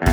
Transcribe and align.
Hallo 0.00 0.06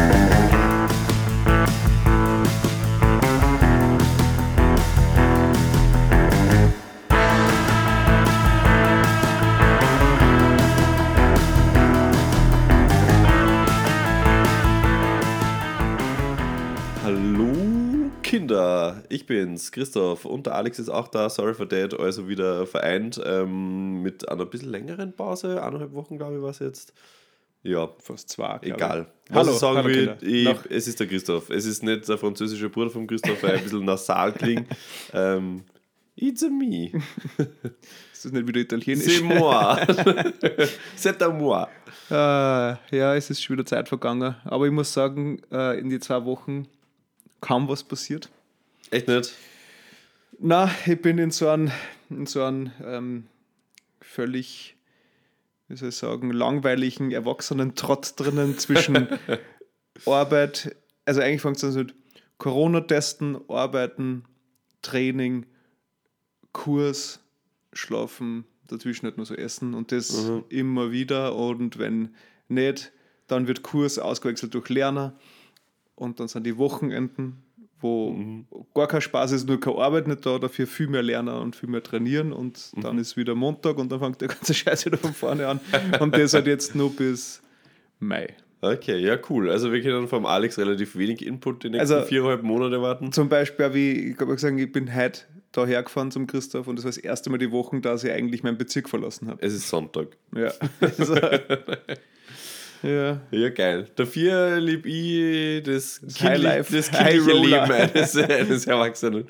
Kinder, 18.23 19.03
ich 19.09 19.27
bin's, 19.27 19.71
Christoph 19.71 20.25
und 20.25 20.47
der 20.47 20.55
Alex 20.55 20.79
ist 20.79 20.89
auch 20.89 21.09
da, 21.09 21.29
sorry 21.29 21.53
for 21.53 21.69
that, 21.69 21.93
also 21.99 22.27
wieder 22.27 22.65
vereint 22.65 23.21
ähm, 23.23 24.01
mit 24.01 24.27
einer 24.27 24.47
bisschen 24.47 24.71
längeren 24.71 25.13
Pause, 25.13 25.61
eineinhalb 25.61 25.93
Wochen 25.93 26.17
glaube 26.17 26.37
ich 26.37 26.41
war 26.41 26.49
es 26.49 26.57
jetzt. 26.59 26.91
Ja, 27.65 27.89
Fast 27.99 28.29
zwei. 28.29 28.59
egal. 28.61 29.07
ich. 29.27 29.35
Was 29.35 29.47
Hallo, 29.47 29.51
ich 29.53 29.57
sagen 29.59 29.77
hallo 29.77 29.89
will, 29.89 30.17
ich, 30.21 30.57
es 30.69 30.87
ist 30.87 30.99
der 30.99 31.07
Christoph. 31.07 31.49
Es 31.49 31.65
ist 31.65 31.81
nicht 31.81 32.07
der 32.07 32.17
französische 32.19 32.69
Bruder 32.69 32.91
von 32.91 33.07
Christoph, 33.07 33.41
weil 33.41 33.51
er 33.51 33.57
ein 33.57 33.63
bisschen 33.63 33.83
nasal 33.83 34.31
klingt. 34.33 34.67
ähm, 35.13 35.63
it's 36.15 36.43
a 36.43 36.49
me. 36.49 36.91
Ist 38.13 38.23
das 38.23 38.31
nicht 38.31 38.47
wieder 38.47 38.61
italienisch? 38.61 39.05
C'est 39.05 39.23
moi. 39.23 39.75
C'est 40.95 41.21
à 41.21 41.29
moi. 41.29 41.67
Äh, 42.09 42.95
ja, 42.95 43.15
es 43.15 43.29
ist 43.29 43.43
schon 43.43 43.57
wieder 43.57 43.65
Zeit 43.65 43.89
vergangen. 43.89 44.35
Aber 44.45 44.65
ich 44.65 44.71
muss 44.71 44.93
sagen, 44.93 45.41
äh, 45.51 45.79
in 45.79 45.89
die 45.89 45.99
zwei 45.99 46.23
Wochen 46.23 46.67
kaum 47.41 47.67
was 47.67 47.83
passiert. 47.83 48.29
Echt 48.91 49.07
nicht? 49.07 49.33
Na, 50.39 50.69
ich 50.85 51.01
bin 51.01 51.17
in 51.17 51.31
so 51.31 51.49
einem, 51.49 51.71
in 52.09 52.25
so 52.25 52.43
einem 52.43 52.71
ähm, 52.83 53.27
völlig, 54.01 54.74
wie 55.67 55.75
soll 55.75 55.89
ich 55.89 55.95
sagen, 55.95 56.31
langweiligen 56.31 57.11
Erwachsenen-Trott 57.11 58.13
drinnen 58.17 58.57
zwischen 58.57 59.07
Arbeit, 60.05 60.75
also 61.05 61.21
eigentlich 61.21 61.41
fängt 61.41 61.57
es 61.57 61.63
an 61.63 61.73
mit 61.73 61.95
Corona-Testen, 62.37 63.49
Arbeiten, 63.49 64.23
Training, 64.81 65.45
Kurs, 66.51 67.19
Schlafen, 67.73 68.45
dazwischen 68.67 69.05
halt 69.05 69.17
nur 69.17 69.25
so 69.25 69.35
Essen 69.35 69.73
und 69.73 69.91
das 69.91 70.31
immer 70.49 70.91
wieder 70.91 71.35
und 71.35 71.77
wenn 71.77 72.15
nicht, 72.47 72.91
dann 73.27 73.47
wird 73.47 73.63
Kurs 73.63 73.99
ausgewechselt 73.99 74.53
durch 74.53 74.69
Lerner 74.69 75.17
und 75.95 76.19
dann 76.19 76.27
sind 76.27 76.45
die 76.45 76.57
Wochenenden, 76.57 77.43
wo 77.81 78.15
gar 78.73 78.87
kein 78.87 79.01
Spaß 79.01 79.31
ist, 79.33 79.47
nur 79.47 79.59
keine 79.59 79.77
Arbeit 79.77 80.07
nicht 80.07 80.25
da, 80.25 80.39
dafür 80.39 80.65
viel 80.67 80.87
mehr 80.87 81.03
lernen 81.03 81.35
und 81.35 81.55
viel 81.55 81.69
mehr 81.69 81.83
trainieren 81.83 82.31
und 82.33 82.71
dann 82.81 82.97
ist 82.97 83.17
wieder 83.17 83.35
Montag 83.35 83.77
und 83.77 83.91
dann 83.91 83.99
fängt 83.99 84.21
der 84.21 84.29
ganze 84.29 84.53
Scheiß 84.55 84.85
wieder 84.85 84.97
von 84.97 85.13
vorne 85.13 85.47
an 85.47 85.59
und 85.99 86.15
das 86.15 86.33
halt 86.33 86.47
jetzt 86.47 86.75
nur 86.75 86.95
bis 86.95 87.41
Mai. 87.99 88.33
Okay, 88.61 88.97
ja, 88.97 89.17
cool. 89.29 89.49
Also 89.51 89.71
wir 89.71 89.81
können 89.81 90.07
vom 90.07 90.25
Alex 90.25 90.57
relativ 90.57 90.95
wenig 90.95 91.23
Input 91.25 91.63
die 91.63 91.69
nächsten 91.69 91.93
Also- 91.95 92.07
viereinhalb 92.07 92.41
Monate 92.43 92.81
warten. 92.81 93.11
Zum 93.11 93.29
Beispiel, 93.29 93.73
wie 93.73 93.91
ich 94.11 94.19
habe 94.19 94.33
gesagt, 94.33 94.57
ich 94.59 94.71
bin 94.71 94.93
heute 94.95 95.21
da 95.51 95.65
hergefahren 95.65 96.11
zum 96.11 96.25
Christoph 96.27 96.67
und 96.67 96.77
das 96.77 96.83
war 96.85 96.89
das 96.89 96.97
erste 96.97 97.29
Mal 97.29 97.37
die 97.37 97.51
Woche, 97.51 97.79
dass 97.79 98.03
ich 98.03 98.11
eigentlich 98.11 98.41
meinen 98.43 98.57
Bezirk 98.57 98.89
verlassen 98.89 99.27
habe. 99.29 99.41
Es 99.45 99.53
ist 99.53 99.69
Sonntag. 99.69 100.07
Ja. 100.35 100.51
Also, 100.81 101.15
ja. 102.83 103.19
Ja, 103.31 103.49
geil. 103.49 103.87
Dafür 103.95 104.59
liebe 104.59 104.87
ich 104.89 105.63
das, 105.63 105.99
Das 106.03 106.21
Highlife- 106.21 106.71
das 106.75 106.91
kindliche 106.91 107.31
Roller. 107.31 107.67
Leben 107.67 107.71
eines, 107.71 108.15
eines 108.17 108.67
Erwachsenen. 108.67 109.27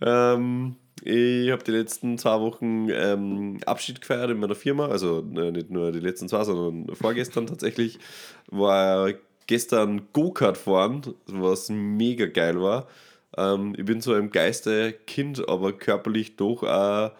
Ähm, 0.00 0.76
ich 1.04 1.50
habe 1.50 1.64
die 1.64 1.72
letzten 1.72 2.16
zwei 2.18 2.38
Wochen 2.40 2.88
ähm, 2.90 3.58
Abschied 3.66 4.00
gefeiert 4.00 4.30
in 4.30 4.38
meiner 4.38 4.54
Firma. 4.54 4.86
Also 4.88 5.18
äh, 5.36 5.50
nicht 5.50 5.70
nur 5.70 5.90
die 5.92 6.00
letzten 6.00 6.28
zwei, 6.28 6.44
sondern 6.44 6.94
vorgestern 6.94 7.46
tatsächlich. 7.46 7.98
War 8.50 9.12
gestern 9.46 10.02
Go-Kart 10.12 10.56
fahren, 10.56 11.02
was 11.26 11.68
mega 11.70 12.26
geil 12.26 12.60
war. 12.60 12.86
Ähm, 13.36 13.74
ich 13.76 13.84
bin 13.84 14.00
so 14.00 14.14
im 14.14 14.30
Geiste 14.30 14.92
Kind, 15.06 15.48
aber 15.48 15.72
körperlich 15.72 16.36
doch 16.36 16.62
ein 16.62 17.10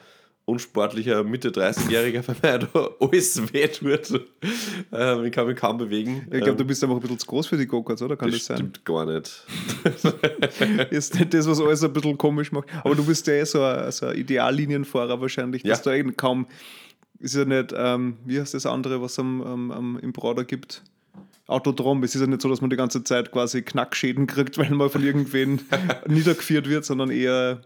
unsportlicher 0.44 1.22
Mitte 1.24 1.50
30-Jähriger, 1.50 2.24
weil 2.42 2.58
da 2.58 2.90
alles 3.00 3.52
weh 3.52 3.68
tut. 3.68 4.26
Ähm, 4.92 5.24
ich 5.24 5.32
kann 5.32 5.46
mich 5.46 5.56
kaum 5.56 5.78
bewegen. 5.78 6.26
Ich 6.32 6.40
glaube, 6.40 6.56
du 6.56 6.62
Ähm, 6.62 6.66
bist 6.66 6.82
einfach 6.82 6.96
ein 6.96 7.00
bisschen 7.02 7.18
zu 7.20 7.26
groß 7.26 7.46
für 7.46 7.56
die 7.56 7.66
Go-Karts, 7.66 8.02
oder? 8.02 8.16
Kann 8.16 8.28
das, 8.30 8.38
das 8.38 8.46
sein? 8.46 8.56
stimmt 8.58 8.84
gar 8.84 9.06
nicht. 9.06 9.46
Ist 10.90 11.14
nicht 11.18 11.32
das, 11.34 11.46
was 11.46 11.60
alles 11.60 11.84
ein 11.84 11.92
bisschen 11.92 12.18
komisch 12.18 12.52
macht. 12.52 12.68
Aber 12.84 12.94
du 12.94 13.04
bist 13.04 13.26
ja 13.26 13.34
eh 13.34 13.44
so 13.44 13.62
ein, 13.62 13.90
so 13.92 14.06
ein 14.06 14.16
Ideallinienfahrer 14.16 15.20
wahrscheinlich, 15.20 15.62
dass 15.62 15.78
Ja. 15.84 15.92
da 15.92 15.96
eben 15.96 16.16
kaum, 16.16 16.46
ist 17.20 17.36
ja 17.36 17.44
nicht, 17.44 17.72
ähm, 17.76 18.16
wie 18.24 18.40
heißt 18.40 18.54
das 18.54 18.66
andere, 18.66 19.00
was 19.00 19.18
am, 19.18 19.40
am, 19.42 19.70
am, 19.70 19.98
im 20.00 20.12
Brader 20.12 20.44
gibt? 20.44 20.82
Autodrom. 21.46 22.02
Es 22.02 22.14
ist 22.14 22.20
ja 22.20 22.26
nicht 22.26 22.40
so, 22.42 22.48
dass 22.48 22.60
man 22.60 22.70
die 22.70 22.76
ganze 22.76 23.04
Zeit 23.04 23.30
quasi 23.32 23.62
Knackschäden 23.62 24.26
kriegt, 24.26 24.58
weil 24.58 24.70
man 24.70 24.90
von 24.90 25.04
irgendwen 25.04 25.60
niedergeführt 26.08 26.68
wird, 26.68 26.84
sondern 26.84 27.10
eher, 27.10 27.60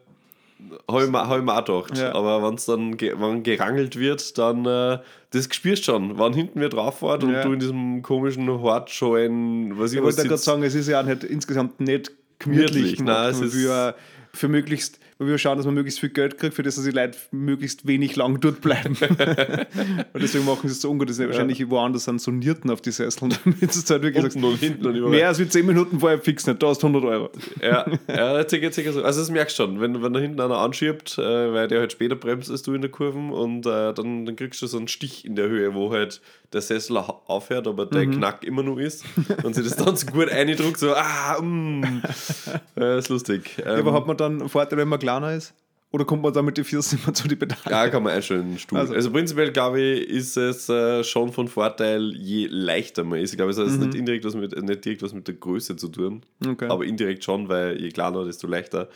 Habe 0.91 1.05
ich, 1.05 1.11
mir- 1.11 1.29
hab 1.29 1.39
ich 1.39 1.45
mir 1.45 1.53
auch 1.55 1.65
gedacht. 1.65 1.99
Ja. 1.99 2.15
Aber 2.15 2.43
wenn 2.43 2.55
es 2.55 2.65
dann 2.65 2.99
wenn 2.99 3.43
gerangelt 3.43 3.99
wird, 3.99 4.39
dann 4.39 4.65
äh, 4.65 4.99
das 5.31 5.49
spürst 5.53 5.83
du 5.87 5.93
schon. 5.93 6.19
Wenn 6.19 6.33
hinten 6.33 6.61
wer 6.61 6.69
drauf 6.71 7.01
fährt 7.01 7.25
und 7.25 7.33
Ja. 7.33 7.43
du 7.43 7.53
in 7.53 7.61
diesem 7.61 8.03
komischen 8.03 8.49
Hortscheuen, 8.49 9.79
was 9.79 9.93
ich 9.93 9.99
ich 9.99 10.05
was 10.05 10.17
wollte 10.17 10.29
gerade 10.29 10.41
sagen, 10.43 10.63
es 10.63 10.75
ist 10.75 10.89
ja 10.89 11.03
nicht 11.03 11.25
insgesamt 11.25 11.81
nicht 11.81 12.11
gemütlich. 12.39 12.73
Gemütlich, 12.97 13.01
nein, 13.01 13.31
es 13.31 13.41
ist- 13.41 13.63
ja 13.65 13.95
für 14.33 14.49
möglichst, 14.49 14.99
will 15.19 15.31
ja 15.31 15.39
schauen, 15.39 15.57
dass 15.57 15.67
man 15.67 15.75
möglichst 15.75 16.01
viel 16.01 16.11
Geld 16.11 16.39
kriegt, 16.39 16.55
für 16.55 16.63
das 16.63 16.77
dass 16.77 16.85
die 16.85 16.91
Leute 16.91 17.17
möglichst 17.31 17.87
wenig 17.87 18.17
lang 18.17 18.39
dort 18.41 18.61
bleiben. 18.61 18.97
und 20.13 20.23
deswegen 20.23 20.45
machen 20.45 20.69
sie 20.69 20.73
es 20.73 20.81
so 20.81 20.91
ungut. 20.91 21.09
Das 21.09 21.17
sind 21.17 21.25
ja 21.25 21.31
wahrscheinlich 21.31 21.69
woanders 21.71 22.05
sind 22.05 22.21
Sonierten 22.21 22.71
auf 22.71 22.81
die 22.81 22.91
Sesseln, 22.91 23.35
damit 23.45 23.63
es 23.63 23.91
halt 23.91 24.03
wirklich 24.03 24.25
unten 24.25 24.45
und 24.45 24.59
hinten 24.59 24.87
und 24.87 25.11
mehr 25.11 25.29
als 25.29 25.39
wie 25.39 25.49
10 25.49 25.65
Minuten 25.65 26.01
vorher 26.01 26.21
fix 26.21 26.47
nicht. 26.47 26.63
Da 26.63 26.69
hast 26.69 26.83
du 26.83 26.89
100 26.89 27.11
Euro. 27.11 27.31
Ja, 27.63 27.87
ja 28.09 28.49
circa, 28.49 28.71
circa 28.71 28.93
so. 28.93 29.03
Also 29.03 29.21
das 29.21 29.31
merkst 29.31 29.59
du 29.59 29.63
schon, 29.63 29.81
wenn, 29.81 30.03
wenn 30.03 30.13
da 30.13 30.21
hinten 30.21 30.41
einer 30.41 30.59
anschiebt, 30.59 31.17
äh, 31.19 31.53
weil 31.53 31.69
der 31.69 31.81
halt 31.81 31.93
später 31.93 32.17
bremst 32.17 32.51
als 32.51 32.63
du 32.63 32.75
in 32.75 32.83
der 32.83 32.91
Kurve 32.91 33.19
und 33.19 33.67
äh, 33.67 33.95
dann, 33.95 34.27
dann 34.27 34.37
kriegst 34.37 34.61
du 34.61 34.67
so 34.67 34.77
einen 34.77 34.89
Stich 34.89 35.25
in 35.25 35.37
der 35.37 35.49
Höhe, 35.49 35.75
wo 35.75 35.93
halt 35.93 36.21
der 36.53 36.61
Sessel 36.61 36.97
aufhört, 36.97 37.67
aber 37.67 37.87
der 37.87 38.07
Knack 38.07 38.45
immer 38.45 38.63
nur 38.63 38.81
ist 38.81 39.05
und 39.43 39.55
sie 39.55 39.63
das 39.63 39.77
dann 39.77 39.97
so 39.97 40.07
gut 40.07 40.31
eindruckt, 40.31 40.79
so 40.79 40.95
ah, 40.95 41.41
mm. 41.41 42.03
äh, 42.77 42.99
ist 42.99 43.09
lustig. 43.09 43.57
Ähm, 43.65 43.81
Aber 43.81 43.93
hat 43.93 44.07
man 44.07 44.17
dann 44.17 44.41
einen 44.41 44.49
Vorteil, 44.49 44.79
wenn 44.79 44.89
man 44.89 45.01
kleiner 45.07 45.33
ist? 45.35 45.55
Oder 45.93 46.05
kommt 46.05 46.23
man 46.23 46.33
dann 46.33 46.45
mit 46.45 46.57
den 46.59 46.65
Füßen 46.65 46.99
immer 47.05 47.15
zu 47.15 47.27
die 47.29 47.37
Pedale? 47.37 47.61
Ja, 47.71 47.89
kann 47.89 48.03
man 48.03 48.13
einstellen, 48.13 48.59
Stuhl. 48.59 48.79
Also, 48.79 48.93
Also- 48.93 49.11
prinzipiell 49.13 49.51
glaube 49.53 49.81
ich, 49.81 50.09
ist 50.09 50.37
es 50.37 50.69
äh, 50.69 51.03
schon 51.05 51.33
von 51.33 51.49
Vorteil, 51.49 52.13
je 52.15 52.49
leichter 52.51 53.05
man 53.05 53.21
ist. 53.21 53.31
Ich 53.31 53.37
glaube, 53.37 53.53
es 53.53 53.59
hat 53.59 53.69
Mhm. 53.69 53.79
nicht, 53.81 53.95
indirekt 53.95 54.25
was 54.25 54.35
mit, 54.35 54.61
nicht 54.61 54.85
direkt 54.85 55.03
was 55.03 55.15
mit 55.15 55.27
der 55.29 55.37
Größe 55.37 55.77
zu 55.77 55.89
tun, 55.89 56.23
Okay. 56.45 56.67
aber 56.69 56.85
indirekt 56.85 57.23
schon, 57.25 57.49
weil 57.49 57.81
je 57.81 57.89
kleiner, 57.91 58.25
desto 58.25 58.47
leichter. 58.49 58.89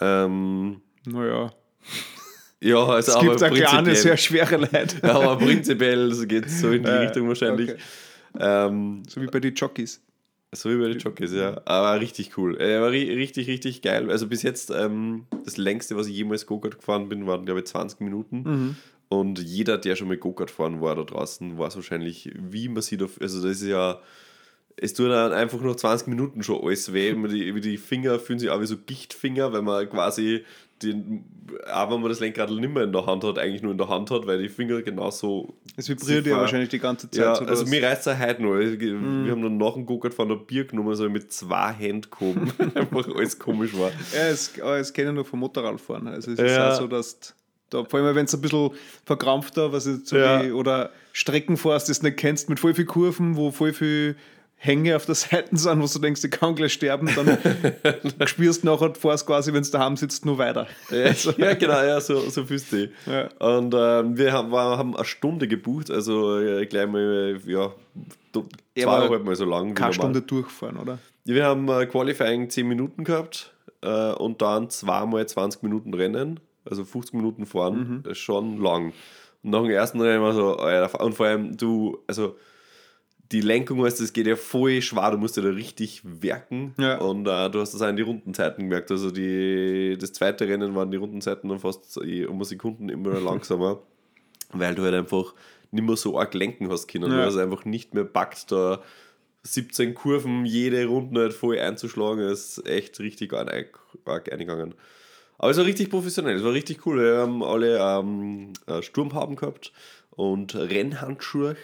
Ähm, 0.00 0.80
naja. 1.06 1.52
ja, 2.60 2.76
also 2.84 3.10
Es 3.10 3.16
aber 3.16 3.24
gibt 3.36 3.42
auch 3.44 3.54
kleine, 3.54 3.94
sehr 3.94 4.16
schwere 4.16 4.56
Leute. 4.56 4.96
aber 5.04 5.36
prinzipiell 5.38 6.10
geht 6.26 6.46
es 6.46 6.60
so 6.60 6.70
in 6.70 6.82
die 6.82 6.90
Richtung 6.90 7.28
wahrscheinlich. 7.28 7.70
okay. 7.70 7.80
Ähm, 8.38 9.02
So 9.08 9.22
wie 9.22 9.26
bei 9.26 9.40
den 9.40 9.54
Jockeys. 9.54 10.00
So 10.52 10.70
wie 10.70 10.76
bei 10.76 10.88
den 10.88 10.98
Jockeys, 10.98 11.32
ja. 11.32 11.60
Aber 11.64 12.00
richtig 12.00 12.36
cool. 12.38 12.60
Äh, 12.60 12.80
war 12.80 12.90
ri 12.90 13.12
richtig, 13.12 13.48
richtig 13.48 13.82
geil. 13.82 14.10
Also 14.10 14.26
bis 14.26 14.42
jetzt 14.42 14.70
ähm, 14.70 15.26
das 15.44 15.56
längste, 15.56 15.96
was 15.96 16.06
ich 16.06 16.16
jemals 16.16 16.46
Go-Kart 16.46 16.78
gefahren 16.78 17.08
bin, 17.08 17.26
waren, 17.26 17.44
glaube 17.44 17.60
ich, 17.60 17.66
20 17.66 18.00
Minuten. 18.00 18.42
Mhm. 18.42 18.76
Und 19.08 19.38
jeder, 19.40 19.78
der 19.78 19.96
schon 19.96 20.08
mal 20.08 20.16
Go-Kart 20.16 20.50
fahren 20.50 20.80
war 20.80 20.94
da 20.94 21.02
draußen, 21.02 21.58
weiß 21.58 21.76
wahrscheinlich, 21.76 22.30
wie 22.34 22.68
man 22.68 22.82
sieht. 22.82 23.02
Also 23.02 23.42
das 23.42 23.60
ist 23.60 23.68
ja, 23.68 24.00
es 24.76 24.94
tut 24.94 25.10
dann 25.10 25.32
einfach 25.32 25.60
nach 25.60 25.76
20 25.76 26.08
Minuten 26.08 26.42
schon 26.42 26.62
alles 26.62 26.92
weh. 26.92 27.14
Die, 27.14 27.60
die 27.60 27.76
Finger 27.76 28.18
fühlen 28.18 28.38
sich 28.38 28.50
auch 28.50 28.60
wie 28.60 28.66
so 28.66 28.76
Gichtfinger, 28.78 29.52
weil 29.52 29.62
man 29.62 29.88
quasi, 29.88 30.44
den, 30.82 31.24
auch 31.72 31.90
wenn 31.90 32.00
man 32.00 32.08
das 32.10 32.20
Lenkrad 32.20 32.50
nicht 32.50 32.72
mehr 32.72 32.84
in 32.84 32.92
der 32.92 33.06
Hand 33.06 33.24
hat, 33.24 33.38
eigentlich 33.38 33.62
nur 33.62 33.72
in 33.72 33.78
der 33.78 33.88
Hand 33.88 34.10
hat, 34.10 34.26
weil 34.26 34.40
die 34.42 34.48
Finger 34.48 34.82
genauso 34.82 35.54
Es 35.76 35.88
vibriert 35.88 36.26
ja 36.26 36.36
wahrscheinlich 36.36 36.68
die 36.68 36.78
ganze 36.78 37.10
Zeit. 37.10 37.20
ja, 37.20 37.34
so 37.34 37.44
also 37.44 37.66
mir 37.66 37.82
reißt 37.82 38.06
es 38.06 38.18
heute 38.18 38.42
noch. 38.42 38.54
Wir 38.58 38.94
Mhm. 38.94 39.30
haben 39.30 39.42
dann 39.42 39.56
nach 39.56 39.74
dem 39.74 39.86
Go-Kart 39.86 40.14
von 40.14 40.28
der 40.28 40.36
Bier 40.36 40.64
genommen, 40.66 40.94
so 40.94 41.08
mit 41.08 41.32
zwei 41.32 41.72
Händen 41.72 42.10
gehoben. 42.10 42.52
Einfach 42.74 43.08
alles 43.14 43.38
komisch 43.38 43.72
war. 43.76 43.90
Ja, 44.14 44.28
es, 44.28 44.52
aber 44.60 44.76
es 44.78 44.92
kennen 44.92 45.14
nur 45.14 45.24
vom 45.24 45.40
Motorradfahren. 45.40 46.06
Also 46.08 46.32
es 46.32 46.38
ist 46.38 46.50
Ja. 46.56 46.68
auch 46.70 46.74
so, 46.78 46.86
dass 46.86 47.34
da, 47.70 47.84
vor 47.84 48.00
allem 48.00 48.14
wenn 48.14 48.24
es 48.24 48.34
ein 48.34 48.40
bisschen 48.40 48.70
verkrampfter, 49.04 49.72
was 49.72 49.86
ist 49.86 50.06
so 50.06 50.16
Ja. 50.16 50.42
wie, 50.42 50.52
oder 50.52 50.90
Strecken 51.12 51.56
fährst, 51.56 51.88
das 51.88 52.00
du 52.00 52.06
nicht 52.06 52.16
kennst, 52.18 52.48
mit 52.48 52.60
voll 52.60 52.74
viel 52.74 52.86
Kurven, 52.86 53.36
wo 53.36 53.50
voll 53.50 53.72
viel 53.72 54.16
Hänge 54.60 54.96
auf 54.96 55.06
der 55.06 55.14
Seite 55.14 55.56
sind, 55.56 55.80
wo 55.80 55.86
du 55.86 55.98
denkst, 56.00 56.20
die 56.20 56.30
kann 56.30 56.56
gleich 56.56 56.72
sterben, 56.72 57.08
dann 57.14 58.26
spürst 58.26 58.64
du 58.64 58.66
nachher, 58.66 58.92
fährst 58.94 59.24
quasi, 59.24 59.52
wenn 59.52 59.62
du 59.62 59.70
daheim 59.70 59.96
sitzt, 59.96 60.26
nur 60.26 60.36
weiter. 60.36 60.66
Ja, 60.90 61.12
ja 61.36 61.54
genau, 61.54 61.82
ja, 61.84 62.00
so, 62.00 62.28
so 62.28 62.44
fühlst 62.44 62.72
du 62.72 62.76
dich. 62.76 62.90
Ja. 63.06 63.28
Und 63.38 63.72
ähm, 63.76 64.18
wir 64.18 64.32
haben, 64.32 64.52
haben 64.52 64.96
eine 64.96 65.04
Stunde 65.04 65.46
gebucht, 65.46 65.92
also 65.92 66.40
äh, 66.40 66.66
gleich 66.66 66.88
mal, 66.88 67.38
ja, 67.46 67.72
zweieinhalb 68.74 69.24
Mal 69.24 69.36
so 69.36 69.44
lang. 69.44 69.74
Keine. 69.74 69.92
Stunde 69.92 70.22
durchfahren, 70.22 70.76
oder? 70.76 70.98
Ja, 71.24 71.34
wir 71.34 71.44
haben 71.44 71.68
äh, 71.68 71.86
Qualifying 71.86 72.50
10 72.50 72.66
Minuten 72.66 73.04
gehabt 73.04 73.54
äh, 73.82 74.12
und 74.14 74.42
dann 74.42 74.70
zweimal 74.70 75.24
20 75.24 75.62
Minuten 75.62 75.94
Rennen, 75.94 76.40
also 76.68 76.84
50 76.84 77.14
Minuten 77.14 77.46
fahren, 77.46 78.02
ist 78.08 78.18
schon 78.18 78.60
lang. 78.60 78.92
Und 79.44 79.50
nach 79.50 79.62
dem 79.62 79.70
ersten 79.70 80.00
Rennen 80.00 80.20
war 80.20 80.32
so, 80.32 80.58
und 80.98 81.14
vor 81.14 81.26
allem 81.26 81.56
du, 81.56 81.98
also 82.08 82.34
die 83.32 83.40
Lenkung, 83.42 83.82
weißt 83.82 83.98
du, 83.98 84.04
das 84.04 84.12
geht 84.12 84.26
ja 84.26 84.36
voll 84.36 84.80
schwer, 84.80 85.10
du 85.10 85.18
musst 85.18 85.36
ja 85.36 85.42
da 85.42 85.50
richtig 85.50 86.00
werken. 86.04 86.74
Ja. 86.78 86.98
Und 86.98 87.26
äh, 87.26 87.50
du 87.50 87.60
hast 87.60 87.74
das 87.74 87.82
auch 87.82 87.88
in 87.88 87.96
die 87.96 88.02
Rundenzeiten 88.02 88.64
gemerkt. 88.64 88.90
Also 88.90 89.10
die, 89.10 89.96
das 90.00 90.12
zweite 90.14 90.48
Rennen 90.48 90.74
waren 90.74 90.90
die 90.90 90.96
Rundenzeiten 90.96 91.50
dann 91.50 91.58
fast 91.58 91.98
eh 92.02 92.24
um 92.24 92.42
Sekunden 92.44 92.88
immer 92.88 93.20
langsamer, 93.20 93.82
weil 94.52 94.74
du 94.74 94.82
halt 94.82 94.94
einfach 94.94 95.34
nicht 95.70 95.84
mehr 95.84 95.96
so 95.96 96.18
arg 96.18 96.32
lenken 96.32 96.70
hast 96.70 96.88
können. 96.88 97.10
Ja. 97.10 97.18
Du 97.18 97.24
hast 97.26 97.36
einfach 97.36 97.64
nicht 97.66 97.92
mehr 97.92 98.04
packt, 98.04 98.50
da 98.50 98.82
17 99.42 99.94
Kurven 99.94 100.46
jede 100.46 100.86
Runde 100.86 101.20
halt 101.20 101.34
voll 101.34 101.58
einzuschlagen. 101.58 102.26
Das 102.26 102.58
ist 102.58 102.66
echt 102.66 102.98
richtig 103.00 103.34
arg, 103.34 103.78
eingegangen. 104.32 104.74
Aber 105.36 105.50
es 105.50 105.58
war 105.58 105.66
richtig 105.66 105.90
professionell, 105.90 106.36
es 106.36 106.44
war 106.44 106.52
richtig 106.52 106.84
cool. 106.86 106.98
Wir 106.98 107.18
haben 107.18 107.44
alle 107.44 107.78
ähm, 107.78 108.54
äh, 108.66 108.82
Sturmhaben 108.82 109.36
gehabt 109.36 109.72
und 110.10 110.56
Rennhandschuhe 110.56 111.56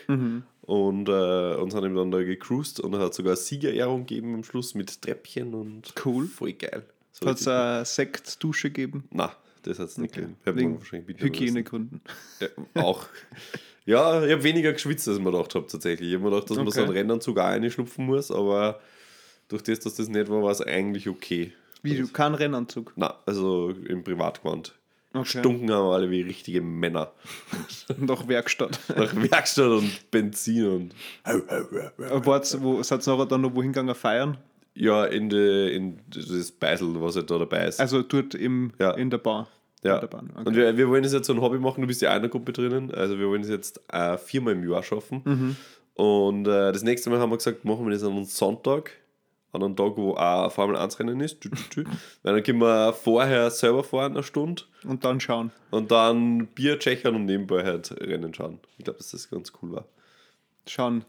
und 0.67 1.09
äh, 1.09 1.55
uns 1.57 1.75
haben 1.75 1.95
dann 1.95 2.11
da 2.11 2.23
gecruised 2.23 2.81
und 2.81 2.97
hat 2.99 3.15
sogar 3.15 3.37
Siegerehrung 3.37 4.07
gegeben 4.07 4.35
am 4.35 4.45
Schluss 4.45 4.75
mit 4.75 5.03
Treppchen 5.03 5.55
und 5.55 5.93
Cool. 6.05 6.27
voll 6.27 6.53
geil. 6.55 6.85
So 7.13 7.27
Hat 7.29 7.39
es 7.41 7.47
eine 7.49 7.85
Sektdusche 7.85 8.71
gegeben? 8.71 9.05
Na, 9.11 9.35
das 9.63 9.79
hat 9.79 9.89
es 9.89 9.99
nicht 9.99 10.17
Okay. 10.19 10.29
gegeben. 10.45 10.79
Hygienegründen. 11.19 12.01
Ja, 12.41 12.49
auch. 12.83 13.07
Ja, 13.87 14.25
ich 14.25 14.33
habe 14.33 14.43
weniger 14.43 14.73
geschwitzt, 14.73 15.07
als 15.09 15.19
ich 15.19 15.23
mir 15.23 15.31
gedacht 15.31 15.55
habe 15.55 15.67
tatsächlich. 15.67 16.09
Ich 16.09 16.15
habe 16.15 16.25
mir 16.25 16.31
gedacht, 16.31 16.49
dass 16.51 16.57
man 16.57 16.67
so 16.67 16.71
Okay. 16.73 16.81
einen 16.89 16.91
Rennanzug 16.97 17.39
auch 17.39 17.45
reinschlupfen 17.45 18.07
muss, 18.07 18.31
aber 18.31 18.81
durch 19.49 19.63
das, 19.63 19.81
dass 19.81 19.95
das 19.97 20.09
nicht 20.09 20.29
war, 20.31 20.43
war 20.43 20.51
es 20.51 20.63
eigentlich 20.63 21.09
okay. 21.09 21.53
Wie, 21.83 21.97
du 21.99 22.09
kein 22.09 22.35
Rennanzug? 22.35 22.95
Na, 22.97 23.19
also 23.27 23.69
im 23.71 24.03
Privatgewand. 24.03 24.75
Okay. 25.15 25.39
Stunken 25.39 25.71
haben 25.71 25.87
wir 25.87 25.95
alle 25.95 26.11
wie 26.11 26.23
richtige 26.23 26.61
Männer. 26.61 27.13
Nach 27.99 28.27
Werkstatt. 28.27 28.81
Nach 28.97 29.15
Werkstatt 29.15 29.69
und 29.71 30.11
Benzin 30.11 30.67
und. 30.67 30.95
Wart's, 32.27 32.61
wo 32.61 32.83
seid 32.83 33.07
ihr 33.07 33.27
dann 33.27 33.41
noch 33.43 33.55
wohin 33.55 33.73
gegangen 33.73 33.95
feiern? 33.95 34.37
Ja, 34.75 35.05
in, 35.05 35.29
die, 35.29 35.73
in 35.73 36.01
das 36.09 36.51
Beisel, 36.51 37.01
was 37.01 37.15
halt 37.15 37.31
da 37.31 37.39
dabei 37.39 37.67
ist. 37.69 37.81
Also 37.81 38.03
dort 38.03 38.35
im, 38.35 38.73
Ja. 38.81 38.91
in 38.93 39.09
der 39.09 39.19
Bar. 39.19 39.47
ja. 39.85 39.95
In 39.95 40.01
der 40.01 40.07
Bahn. 40.09 40.31
Okay. 40.35 40.49
Und 40.49 40.57
wir, 40.57 40.77
wir 40.77 40.89
wollen 40.89 41.05
das 41.05 41.13
jetzt 41.13 41.29
so 41.29 41.33
ein 41.33 41.41
Hobby 41.41 41.59
machen, 41.61 41.81
du 41.83 41.87
bist 41.87 42.03
ja 42.03 42.19
der 42.19 42.29
Gruppe 42.29 42.53
drinnen. 42.53 42.93
Also 42.93 43.17
wir 43.19 43.29
wollen 43.29 43.43
es 43.43 43.49
jetzt 43.49 43.81
äh, 43.93 44.19
viermal 44.19 44.55
im 44.55 44.69
Jahr 44.69 44.83
schaffen. 44.83 45.23
Mhm. 45.25 45.57
Und 45.95 46.49
äh, 46.49 46.73
das 46.73 46.83
nächste 46.83 47.09
Mal 47.11 47.21
haben 47.21 47.31
wir 47.31 47.37
gesagt, 47.37 47.65
machen 47.65 47.85
wir 47.87 47.93
das 47.93 48.03
an 48.03 48.13
einem 48.13 48.25
Sonntag. 48.25 48.91
An 49.55 49.63
einem 49.63 49.77
Tag, 49.77 49.97
wo 49.97 50.15
auch 50.15 50.45
ein 50.45 50.51
Formel 50.51 50.77
1 50.77 50.99
Rennen 50.99 51.21
ist. 51.21 51.39
Weil 52.23 52.35
dann 52.35 52.43
können 52.43 52.59
wir 52.61 52.93
vorher 52.93 53.51
selber 53.51 53.85
fahren, 53.85 54.13
eine 54.13 54.23
Stunde. 54.23 54.63
Und 54.85 55.05
dann 55.05 55.21
schauen. 55.21 55.53
Und 55.71 55.91
dann 55.91 56.49
Bier 56.49 56.79
tschechern 56.79 57.15
und 57.15 57.25
nebenbei 57.27 57.65
halt 57.65 57.93
Rennen 58.01 58.35
schauen. 58.35 58.59
Ich 58.79 58.85
glaube, 58.85 58.99
dass 58.99 59.13
das 59.13 59.31
ganz 59.31 59.53
cool 59.63 59.73
war. 59.73 59.85
Schauen, 60.67 61.05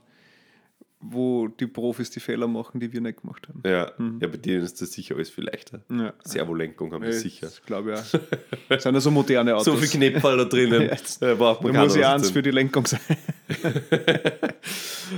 wo 1.01 1.47
die 1.47 1.67
Profis 1.67 2.09
die 2.09 2.19
Fehler 2.19 2.47
machen, 2.47 2.79
die 2.79 2.91
wir 2.91 3.01
nicht 3.01 3.21
gemacht 3.21 3.47
haben. 3.47 3.61
Ja, 3.65 3.91
ja 4.21 4.27
bei 4.27 4.37
denen 4.37 4.63
ist 4.63 4.81
das 4.81 4.91
sicher 4.91 5.15
alles 5.15 5.29
viel 5.29 5.45
leichter. 5.45 5.81
Ja. 5.89 6.13
Servolenkung 6.23 6.93
haben 6.93 7.05
die 7.05 7.13
sicher. 7.13 7.47
Das 7.47 7.63
glaube 7.63 7.93
ich 7.93 7.99
auch. 7.99 8.19
Das 8.69 8.83
sind 8.83 8.95
ja 8.95 9.01
so 9.01 9.11
moderne 9.11 9.55
Autos. 9.55 9.65
So 9.65 9.75
viel 9.75 9.89
Knäppfall 9.89 10.37
da 10.37 10.45
drinnen. 10.45 10.81
Jetzt. 10.89 11.21
Da 11.21 11.35
braucht 11.35 11.61
man 11.61 11.73
Da 11.73 11.83
muss 11.83 11.95
ja 11.95 12.13
eins 12.13 12.31
für 12.31 12.41
die 12.41 12.51
Lenkung 12.51 12.85
sein. 12.85 12.99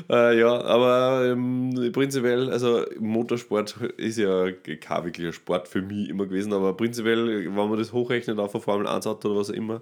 Äh, 0.09 0.39
ja, 0.39 0.62
aber 0.62 1.31
ähm, 1.31 1.91
prinzipiell, 1.94 2.50
also 2.50 2.85
Motorsport 3.00 3.77
ist 3.97 4.18
ja 4.18 4.51
kein 4.51 5.06
wirklicher 5.06 5.33
Sport 5.33 5.68
für 5.68 5.81
mich 5.81 6.09
immer 6.09 6.25
gewesen, 6.25 6.53
aber 6.53 6.75
prinzipiell, 6.75 7.45
wenn 7.45 7.53
man 7.53 7.77
das 7.77 7.94
hochrechnet 7.94 8.39
auf 8.39 8.53
ein 8.53 8.62
Formel 8.62 8.88
1 8.88 9.07
Auto 9.07 9.30
oder 9.30 9.39
was 9.39 9.50
auch 9.50 9.53
immer, 9.53 9.81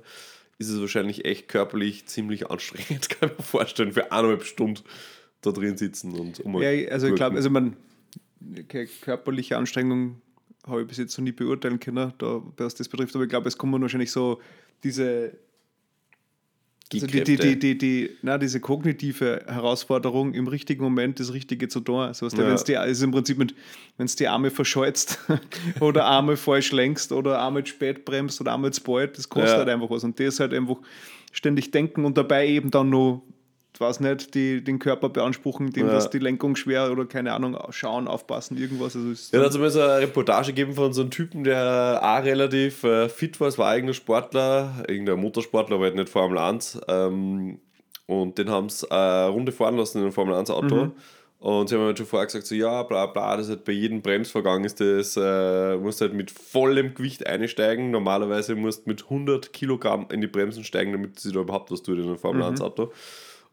ist 0.58 0.70
es 0.70 0.80
wahrscheinlich 0.80 1.26
echt 1.26 1.48
körperlich 1.48 2.06
ziemlich 2.06 2.50
anstrengend, 2.50 3.10
kann 3.10 3.32
ich 3.32 3.38
mir 3.38 3.44
vorstellen, 3.44 3.92
für 3.92 4.12
eineinhalb 4.12 4.44
Stunden 4.44 4.84
da 5.46 5.52
drin 5.52 5.78
sitzen 5.78 6.14
und 6.14 6.40
um 6.42 6.62
Ja, 6.62 6.70
also 6.92 7.08
ich 7.08 7.16
glaube, 7.16 7.36
also 7.36 7.50
man, 7.50 7.76
körperliche 9.02 9.58
Anstrengung 9.58 10.22
habe 10.68 10.82
ich 10.82 10.88
bis 10.88 10.98
jetzt 10.98 11.18
noch 11.18 11.24
nie 11.24 11.32
beurteilen 11.32 11.80
können, 11.80 12.14
da, 12.18 12.42
was 12.58 12.76
das 12.76 12.90
betrifft, 12.90 13.16
aber 13.16 13.24
ich 13.24 13.30
glaube, 13.30 13.48
es 13.48 13.58
kommen 13.58 13.82
wahrscheinlich 13.82 14.12
so 14.12 14.42
diese 14.84 15.38
also 16.94 17.08
die, 17.08 17.24
die, 17.24 17.38
die, 17.38 17.60
die, 17.60 17.78
die, 17.78 18.10
na, 18.22 18.38
diese 18.38 18.60
kognitive 18.60 19.44
Herausforderung, 19.48 20.34
im 20.34 20.48
richtigen 20.48 20.84
Moment 20.84 21.20
das 21.20 21.34
Richtige 21.34 21.68
zu 21.68 21.80
tun. 21.80 22.02
Also, 22.02 22.28
Ja. 22.28 22.38
wenn 22.38 22.54
es 22.54 22.64
die, 22.64 22.78
also 22.78 23.06
im 23.06 23.12
Prinzip, 23.12 23.38
mit, 23.40 23.56
wenn 23.98 24.06
es 24.06 24.16
die 24.16 24.28
Arme 24.28 24.52
verscheuzt 24.52 25.20
oder 25.80 26.06
Arme 26.06 26.38
falsch 26.38 26.72
lenkst 26.72 27.12
oder 27.12 27.40
Arme 27.40 27.66
spät 27.66 28.06
bremst 28.06 28.40
oder 28.40 28.52
Arme 28.52 28.70
zu 28.72 28.84
bald, 28.84 29.18
das 29.18 29.28
kostet 29.28 29.50
Ja. 29.50 29.58
halt 29.58 29.70
einfach 29.70 29.90
was. 29.90 30.04
Und 30.04 30.20
das 30.20 30.40
halt 30.40 30.54
einfach 30.54 30.78
ständig 31.32 31.72
denken 31.72 32.06
und 32.06 32.18
dabei 32.18 32.48
eben 32.48 32.70
dann 32.70 32.92
noch, 32.92 33.24
ich 33.30 33.35
weiß 33.80 34.00
nicht, 34.00 34.34
die, 34.36 34.64
den 34.64 34.80
Körper 34.80 35.10
beanspruchen, 35.10 35.72
dem 35.72 35.88
Ja. 35.88 35.94
das 35.94 36.10
die 36.10 36.20
Lenkung 36.20 36.56
schwer 36.56 36.92
oder 36.92 37.06
keine 37.06 37.34
Ahnung, 37.34 37.58
schauen, 37.70 38.08
aufpassen, 38.08 38.58
irgendwas. 38.58 38.96
Also 38.96 39.10
Ja, 39.32 39.40
da 39.40 39.46
hat 39.46 39.56
es 39.56 39.78
eine 39.78 40.00
Reportage 40.00 40.54
gegeben 40.54 40.74
von 40.74 40.94
so 40.94 41.02
einem 41.02 41.12
Typen, 41.12 41.44
der 41.44 42.00
auch 42.02 42.24
relativ 42.24 42.84
äh, 42.84 43.10
fit 43.10 43.40
war. 43.40 43.48
Es 43.48 43.58
war 43.58 43.70
eigener 43.70 43.94
Sportler, 43.94 44.84
irgendein 44.88 45.20
Motorsportler, 45.20 45.76
aber 45.76 45.86
halt 45.86 45.96
nicht 45.96 46.10
Formel 46.10 46.38
1. 46.38 46.80
Ähm, 46.88 47.60
und 48.08 48.38
den 48.38 48.50
haben 48.50 48.70
sie 48.70 48.90
eine 48.92 49.30
Runde 49.30 49.52
fahren 49.52 49.78
lassen 49.78 49.98
in 49.98 50.04
einem 50.06 50.14
Formel 50.14 50.36
1 50.36 50.50
Auto. 50.52 50.92
Und 51.40 51.70
sie 51.70 51.76
haben 51.76 51.84
halt 51.84 51.98
schon 51.98 52.08
vorher 52.08 52.26
gesagt, 52.26 52.48
so 52.48 52.56
ja, 52.56 52.82
bla 52.84 53.06
bla, 53.08 53.38
das 53.38 53.50
halt 53.50 53.66
bei 53.66 53.72
jedem 53.74 54.02
Bremsvorgang 54.02 54.64
ist 54.64 54.80
das, 54.80 55.16
äh, 55.16 55.78
musst 55.78 56.02
halt 56.02 56.14
mit 56.14 56.32
vollem 56.32 56.96
Gewicht 56.96 57.28
einsteigen. 57.28 57.92
Normalerweise 57.92 58.56
musst 58.56 58.86
du 58.86 58.90
mit 58.90 59.04
100 59.04 59.54
Kilogramm 59.54 60.08
in 60.12 60.22
die 60.22 60.28
Bremsen 60.28 60.64
steigen, 60.64 60.92
damit 60.94 61.20
sie 61.20 61.32
da 61.32 61.42
überhaupt 61.42 61.70
was 61.72 61.84
tut 61.84 62.00
in 62.00 62.06
einem 62.06 62.18
Formel 62.18 62.42
1 62.44 62.62
Auto. 62.62 62.92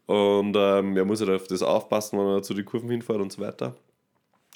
Und 0.05 0.55
ähm, 0.57 0.97
er 0.97 1.05
muss 1.05 1.21
halt 1.21 1.29
auf 1.29 1.47
das 1.47 1.63
aufpassen, 1.63 2.19
wenn 2.19 2.27
er 2.27 2.43
zu 2.43 2.53
den 2.53 2.65
Kurven 2.65 2.89
hinfährt 2.89 3.21
und 3.21 3.31
so 3.31 3.41
weiter 3.41 3.75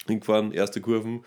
hingefahren, 0.06 0.52
erste 0.52 0.80
Kurven, 0.80 1.24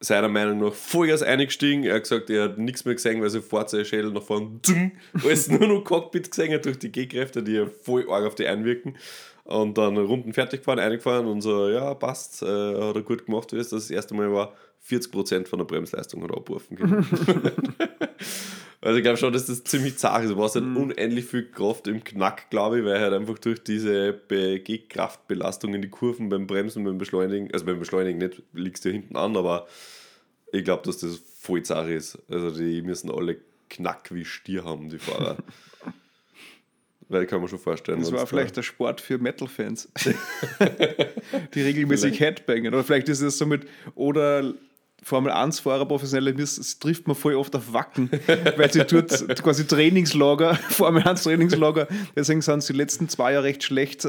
seiner 0.00 0.28
Meinung 0.28 0.60
nach 0.60 0.72
Vollgas 0.72 1.22
eingestiegen. 1.22 1.84
Er 1.84 1.96
hat 1.96 2.04
gesagt, 2.04 2.30
er 2.30 2.44
hat 2.44 2.58
nichts 2.58 2.84
mehr 2.84 2.94
gesehen, 2.94 3.20
weil 3.20 3.28
sein 3.30 3.84
Schädel 3.84 4.12
nach 4.12 4.22
vorne 4.22 4.60
dung, 4.62 4.92
alles 5.24 5.48
nur 5.48 5.66
noch 5.66 5.84
Cockpit 5.84 6.30
gesehen 6.30 6.54
hat 6.54 6.64
durch 6.64 6.78
die 6.78 6.90
G-Kräfte, 6.90 7.42
die 7.42 7.52
ja 7.52 7.66
voll 7.66 8.10
arg 8.10 8.24
auf 8.24 8.34
die 8.34 8.46
einwirken. 8.46 8.96
Und 9.44 9.76
dann 9.78 9.96
Runden 9.98 10.32
fertig 10.32 10.60
gefahren, 10.60 10.78
eingefahren 10.78 11.26
und 11.26 11.42
so, 11.42 11.68
ja, 11.68 11.92
passt, 11.94 12.42
äh, 12.42 12.46
hat 12.46 12.96
er 12.96 13.02
gut 13.02 13.26
gemacht. 13.26 13.52
Das 13.52 13.70
das 13.70 13.90
erste 13.90 14.14
Mal 14.14 14.32
war 14.32 14.54
40% 14.88 15.46
von 15.46 15.58
der 15.58 15.66
Bremsleistung 15.66 16.22
hat 16.22 16.30
er 16.30 16.36
abrufen 16.36 16.76
können. 16.76 17.06
Also 18.82 18.96
ich 18.96 19.02
glaube 19.02 19.18
schon, 19.18 19.32
dass 19.32 19.44
das 19.46 19.62
ziemlich 19.64 19.98
zart 19.98 20.24
ist. 20.24 20.30
Du 20.30 20.36
brauchst 20.36 20.54
halt 20.54 20.64
unendlich 20.64 21.26
viel 21.26 21.50
Kraft 21.50 21.86
im 21.86 22.02
Knack, 22.02 22.48
glaube 22.48 22.78
ich, 22.78 22.84
weil 22.84 22.98
halt 22.98 23.12
einfach 23.12 23.38
durch 23.38 23.62
diese 23.62 24.12
Be- 24.14 24.58
G-Kraftbelastung 24.60 25.74
in 25.74 25.82
die 25.82 25.90
Kurven 25.90 26.30
beim 26.30 26.46
Bremsen, 26.46 26.84
beim 26.84 26.96
Beschleunigen, 26.96 27.50
also 27.52 27.66
beim 27.66 27.78
Beschleunigen 27.78 28.18
nicht, 28.18 28.42
liegst 28.54 28.84
du 28.86 28.90
hinten 28.90 29.16
an, 29.16 29.36
aber 29.36 29.66
ich 30.52 30.64
glaube, 30.64 30.82
dass 30.86 30.98
das 30.98 31.20
voll 31.38 31.62
zart 31.62 31.88
ist. 31.90 32.18
Also 32.30 32.50
die 32.50 32.80
müssen 32.80 33.10
alle 33.10 33.36
Knack 33.68 34.14
wie 34.14 34.24
Stier 34.24 34.64
haben, 34.64 34.88
die 34.88 34.98
Fahrer. 34.98 35.36
weil 37.10 37.26
kann 37.26 37.40
man 37.40 37.48
schon 37.48 37.58
vorstellen. 37.58 38.00
Das 38.00 38.12
war 38.12 38.26
vielleicht 38.26 38.56
der 38.56 38.62
Sport 38.62 39.00
für 39.00 39.18
Metal-Fans, 39.18 39.90
die 41.54 41.60
regelmäßig 41.60 42.18
Headbangen. 42.20 42.72
Oder 42.72 42.84
vielleicht 42.84 43.08
ist 43.08 43.20
es 43.20 43.36
so 43.36 43.46
mit, 43.46 43.66
oder 43.94 44.54
Formel 45.02 45.32
1-Fahrer, 45.32 45.86
professionelle, 45.86 46.34
das 46.34 46.78
trifft 46.78 47.06
man 47.06 47.16
voll 47.16 47.34
oft 47.34 47.54
auf 47.56 47.72
Wacken, 47.72 48.10
weil 48.56 48.72
sie 48.72 48.84
dort 48.84 49.10
quasi 49.42 49.66
Trainingslager, 49.66 50.54
Formel 50.70 51.02
1 51.02 51.22
Trainingslager, 51.22 51.88
deswegen 52.14 52.42
sind 52.42 52.62
sie 52.62 52.72
die 52.72 52.78
letzten 52.78 53.08
zwei 53.08 53.32
Jahre 53.32 53.44
recht 53.44 53.62
schlecht, 53.62 54.04
äh, 54.04 54.08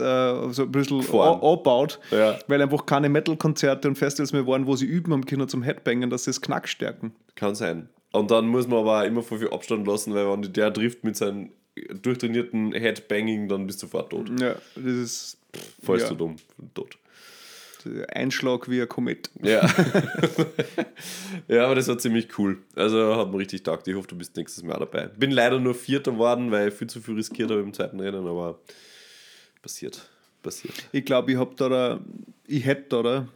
so 0.52 0.64
ein 0.64 0.72
bisschen 0.72 1.00
angebaut, 1.00 2.00
Ja. 2.12 2.38
weil 2.48 2.62
einfach 2.62 2.86
keine 2.86 3.10
Metal-Konzerte 3.10 3.88
und 3.88 3.98
Festivals 3.98 4.34
mehr 4.34 4.46
waren, 4.48 4.68
wo 4.68 4.76
sie 4.76 4.86
üben 4.86 5.14
haben 5.14 5.26
können 5.26 5.48
zum 5.48 5.64
Headbangen, 5.64 6.10
dass 6.10 6.26
sie 6.26 6.32
das 6.32 6.42
Knack 6.42 6.68
stärken. 6.68 7.14
Kann 7.36 7.56
sein. 7.56 7.90
Und 8.12 8.30
dann 8.32 8.48
muss 8.48 8.68
man 8.68 8.80
aber 8.80 9.00
auch 9.02 9.06
immer 9.06 9.24
voll 9.24 9.40
viel 9.40 9.50
Abstand 9.50 9.88
lassen, 9.88 10.14
weil 10.14 10.30
wenn 10.30 10.42
der 10.54 10.74
trifft 10.74 11.04
mit 11.04 11.16
seinem 11.16 11.52
durchtrainierten 12.02 12.74
Headbanging, 12.74 13.48
dann 13.48 13.66
bist 13.66 13.82
du 13.82 13.88
sofort 13.88 14.10
tot. 14.10 14.30
Ja, 14.40 14.56
das 14.76 14.84
ist 14.84 15.38
Fallst 15.84 16.04
ja, 16.06 16.10
du 16.10 16.16
dumm. 16.16 16.36
Tot. 16.74 16.98
Einschlag 18.10 18.70
wie 18.70 18.82
ein 18.82 18.90
Komet. 18.90 19.30
Ja. 19.42 19.62
ja, 21.48 21.66
aber 21.66 21.76
das 21.76 21.88
war 21.88 21.98
ziemlich 21.98 22.38
cool. 22.38 22.62
Also 22.76 23.16
hat 23.16 23.32
mir 23.32 23.40
richtig 23.40 23.64
taugt. 23.64 23.88
Ich 23.88 23.96
hoffe, 23.96 24.08
du 24.08 24.18
bist 24.18 24.36
nächstes 24.36 24.64
Mal 24.64 24.80
dabei. 24.80 25.08
Bin 25.08 25.32
leider 25.32 25.60
nur 25.60 25.74
Vierter 25.76 26.12
geworden, 26.12 26.52
weil 26.52 26.70
ich 26.70 26.74
viel 26.74 26.88
zu 26.88 27.02
viel 27.02 27.16
riskiert 27.16 27.52
habe 27.52 27.62
im 27.62 27.74
zweiten 27.74 28.00
Rennen, 28.00 28.28
aber 28.28 28.60
passiert. 29.62 30.10
Passiert. 30.42 30.74
Ich 30.92 31.06
glaube, 31.06 31.32
ich 31.32 31.38
habe 31.38 31.54
da, 31.56 31.70
da, 31.70 32.02
ich 32.48 32.66
hätte 32.66 32.90
da, 32.90 33.04
da 33.04 33.28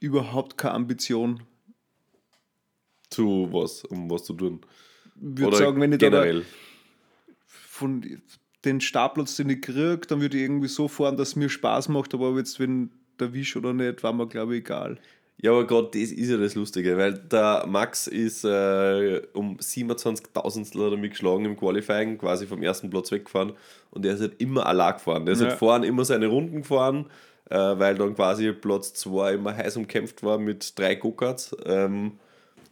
überhaupt 0.00 0.58
keine 0.58 0.74
Ambition. 0.74 1.42
Zu 3.10 3.48
was? 3.50 3.84
Um 3.84 4.10
was 4.10 4.24
zu 4.24 4.34
tun? 4.34 4.60
Ich 5.16 5.38
würde 5.38 5.56
sagen, 5.56 5.80
wenn 5.80 5.92
ich 5.92 5.98
da, 5.98 6.10
da 6.10 6.22
generell. 6.22 6.44
von 7.46 8.20
den 8.64 8.80
Startplatz, 8.80 9.36
den 9.36 9.50
ich 9.50 9.62
kriege, 9.62 10.00
dann 10.06 10.20
würde 10.20 10.36
ich 10.36 10.42
irgendwie 10.42 10.68
so 10.68 10.88
fahren, 10.88 11.16
dass 11.16 11.28
es 11.28 11.36
mir 11.36 11.48
Spaß 11.48 11.88
macht, 11.88 12.14
aber 12.14 12.36
jetzt, 12.36 12.60
wenn 12.60 12.90
der 13.20 13.32
Wisch 13.32 13.56
oder 13.56 13.72
nicht, 13.72 14.02
war 14.02 14.12
mir, 14.12 14.26
glaube 14.26 14.54
ich, 14.54 14.60
egal. 14.60 14.98
Ja, 15.40 15.52
aber 15.52 15.66
gerade 15.68 15.88
das 15.92 16.10
ist 16.10 16.30
ja 16.30 16.36
das 16.36 16.56
Lustige, 16.56 16.96
weil 16.98 17.14
der 17.14 17.64
Max 17.68 18.08
ist 18.08 18.42
äh, 18.44 19.22
um 19.34 19.56
27.000 19.58 20.90
damit 20.90 21.12
geschlagen 21.12 21.44
im 21.44 21.56
Qualifying, 21.56 22.18
quasi 22.18 22.46
vom 22.46 22.62
ersten 22.62 22.90
Platz 22.90 23.12
weggefahren 23.12 23.52
und 23.90 24.04
er 24.04 24.14
ist 24.14 24.20
halt 24.20 24.40
immer 24.40 24.66
allein 24.66 24.94
gefahren. 24.94 25.26
Der 25.26 25.34
ist 25.34 25.40
Ja. 25.40 25.48
halt 25.48 25.58
vorne 25.58 25.86
immer 25.86 26.04
seine 26.04 26.26
Runden 26.26 26.62
gefahren, 26.62 27.06
äh, 27.50 27.56
weil 27.56 27.94
dann 27.94 28.14
quasi 28.16 28.50
Platz 28.52 28.94
2 28.94 29.34
immer 29.34 29.56
heiß 29.56 29.76
umkämpft 29.76 30.22
war 30.24 30.38
mit 30.38 30.76
drei 30.78 30.96
Go-Karts. 30.96 31.56
Ähm, 31.64 32.12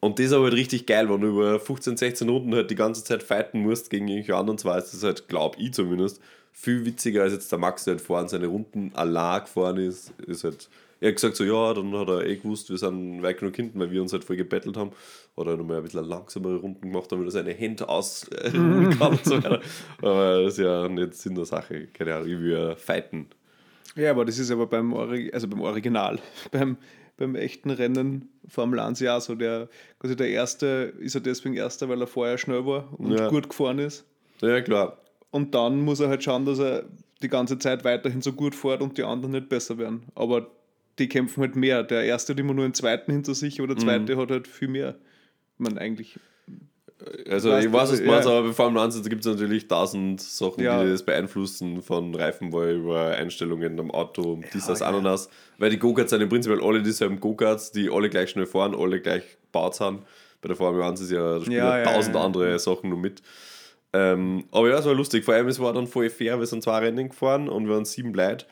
und 0.01 0.19
das 0.19 0.27
ist 0.27 0.33
aber 0.33 0.45
halt 0.45 0.55
richtig 0.55 0.87
geil, 0.87 1.09
wenn 1.09 1.21
du 1.21 1.29
über 1.29 1.61
15, 1.61 1.97
16 1.97 2.29
Runden 2.29 2.53
halt 2.55 2.71
die 2.71 2.75
ganze 2.75 3.03
Zeit 3.05 3.23
fighten 3.23 3.61
musst 3.61 3.91
gegen 3.91 4.09
irgendwelche 4.09 4.37
anderen 4.37 4.59
zwei, 4.59 4.77
ist 4.79 4.93
das 4.93 5.03
halt, 5.05 5.29
glaub 5.29 5.57
ich 5.59 5.73
zumindest, 5.73 6.21
viel 6.59 6.87
witziger 6.87 7.23
als 7.23 7.35
jetzt 7.35 7.53
der 7.53 7.59
Max, 7.59 7.85
der 7.85 7.93
halt 7.95 8.01
vorhin 8.01 8.29
seine 8.29 8.47
Runden 8.47 8.91
allein 8.95 9.43
gefahren 9.43 9.77
ist. 9.77 10.15
ist 10.27 10.43
halt, 10.43 10.71
er 11.01 11.09
hat 11.09 11.17
gesagt 11.17 11.37
so, 11.37 11.45
ja, 11.45 11.75
dann 11.75 11.93
hat 11.95 12.09
er 12.09 12.25
eh 12.25 12.37
gewusst, 12.37 12.71
wir 12.71 12.79
sind 12.79 13.23
weit 13.23 13.39
genug 13.39 13.55
hinten, 13.55 13.79
weil 13.79 13.91
wir 13.91 14.01
uns 14.01 14.15
halt 14.15 14.25
voll 14.25 14.37
gebettelt 14.37 14.77
haben. 14.79 14.91
Oder 15.37 15.55
nochmal 15.59 15.77
ein 15.77 15.83
bisschen 15.83 16.09
langsamere 16.09 16.57
Runden 16.57 16.81
gemacht, 16.91 17.13
damit 17.13 17.29
er 17.29 17.31
seine 17.31 17.53
Hände 17.53 17.87
ausruhen 17.91 18.91
kann 18.99 19.13
und 19.13 19.25
so 19.25 19.37
weiter. 19.37 19.61
Aber 20.01 20.43
das 20.45 20.55
ist 20.55 20.59
ja 20.61 20.89
nicht 20.89 21.15
Sinn 21.15 21.35
der 21.35 21.45
Sache. 21.45 21.89
Keine 21.93 22.15
Ahnung, 22.15 22.29
wie 22.29 22.43
wir 22.45 22.75
fighten. 22.77 23.27
Ja, 23.95 24.11
aber 24.13 24.25
das 24.25 24.39
ist 24.39 24.51
aber 24.51 24.67
beim, 24.67 24.95
Ori 24.95 25.31
also 25.35 25.47
beim 25.49 25.61
Original, 25.61 26.19
beim, 26.53 26.79
beim 27.19 27.35
echten 27.35 27.69
Rennen 27.71 28.31
Formel 28.49 28.81
1 28.81 29.01
ja 29.01 29.21
so. 29.21 29.35
Der, 29.35 29.69
quasi 29.99 30.17
der 30.17 30.31
Erste 30.31 30.95
ist 30.99 31.15
er 31.15 31.21
deswegen 31.21 31.55
Erster, 31.55 31.91
weil 31.91 32.01
er 32.01 32.07
vorher 32.07 32.39
schnell 32.39 32.65
war 32.65 32.89
und 32.99 33.13
Ja. 33.13 33.29
gut 33.29 33.51
gefahren 33.51 33.79
ist. 33.79 34.07
Ja, 34.41 34.63
klar. 34.63 34.97
Und 35.37 35.55
dann 35.55 35.83
muss 35.83 36.01
er 36.01 36.09
halt 36.09 36.25
schauen, 36.25 36.47
dass 36.47 36.59
er 36.59 36.85
die 37.23 37.29
ganze 37.29 37.59
Zeit 37.59 37.85
weiterhin 37.85 38.23
so 38.23 38.33
gut 38.33 38.55
fährt 38.55 38.81
und 38.81 38.97
die 38.97 39.03
anderen 39.05 39.33
nicht 39.33 39.51
besser 39.51 39.77
werden. 39.77 40.05
Aber 40.15 40.47
die 40.99 41.09
kämpfen 41.09 41.43
halt 41.43 41.57
mehr. 41.57 41.83
Der 41.83 42.05
Erste 42.05 42.33
hat 42.33 42.41
immer 42.41 42.55
nur 42.55 42.65
einen 42.65 42.73
Zweiten 42.73 43.13
hinter 43.13 43.35
sich, 43.35 43.61
aber 43.61 43.69
der 43.69 43.77
Zweite 43.77 44.17
hat 44.17 44.31
halt 44.31 44.49
viel 44.49 44.69
mehr. 44.69 44.95
Meine, 45.59 45.79
eigentlich. 45.79 46.19
Also 47.29 47.51
Weißt 47.51 47.67
ich 47.67 47.73
weiß, 47.73 47.93
was 47.93 47.99
du, 48.01 48.07
meinst, 48.07 48.27
ja. 48.27 48.39
aber 48.39 48.49
bei 48.49 48.55
Formel 48.55 48.83
1 48.83 49.03
gibt 49.11 49.21
es 49.21 49.31
natürlich 49.31 49.69
tausend 49.69 50.23
Sachen, 50.23 50.65
Ja. 50.65 50.83
die 50.83 50.89
das 50.89 51.03
beeinflussen, 51.03 51.83
von 51.83 52.15
Reifenwahl 52.15 52.77
über 52.77 53.09
Einstellungen 53.09 53.79
am 53.79 53.91
Auto, 53.91 54.41
dies, 54.55 54.65
das, 54.67 54.81
ja. 54.81 54.87
Ananas. 54.87 55.29
Weil 55.59 55.69
die 55.69 55.79
Go-Karts 55.79 56.11
sind 56.11 56.23
im 56.23 56.31
Prinzip 56.31 56.53
alle 56.63 56.83
dieselben 56.83 57.21
Go-Karts, 57.21 57.73
die 57.73 57.91
alle 57.91 58.09
gleich 58.09 58.31
schnell 58.31 58.47
fahren, 58.47 58.75
alle 58.75 59.01
gleich 59.03 59.25
gebaut 59.43 59.75
sind. 59.75 60.01
Bei 60.41 60.49
der 60.49 60.57
Formel 60.57 60.83
1 60.83 61.03
ist 61.03 61.11
ja, 61.11 61.35
da 61.35 61.41
spielen 61.43 61.59
Ja, 61.59 61.77
ja, 61.79 61.85
ja, 61.85 61.93
tausend 61.93 62.15
ja. 62.17 62.25
andere 62.25 62.59
Sachen 62.59 62.89
noch 62.89 62.97
mit. 62.97 63.21
Ähm, 63.99 64.45
aber 64.51 64.69
ja, 64.71 64.79
es 64.79 64.85
war 64.85 64.95
lustig. 64.95 65.25
Vor 65.25 65.35
allem, 65.35 65.49
es 65.49 65.59
war 65.61 65.73
dann 65.73 65.87
voll 65.87 66.11
fair. 66.11 66.39
Wir 66.39 66.47
sind 66.47 66.63
zwei 66.63 66.81
Rennen 66.81 67.09
gefahren 67.09 67.49
und 67.49 67.67
wir 67.67 67.75
waren 67.75 67.85
sieben 67.85 68.13
Leute. 68.13 68.45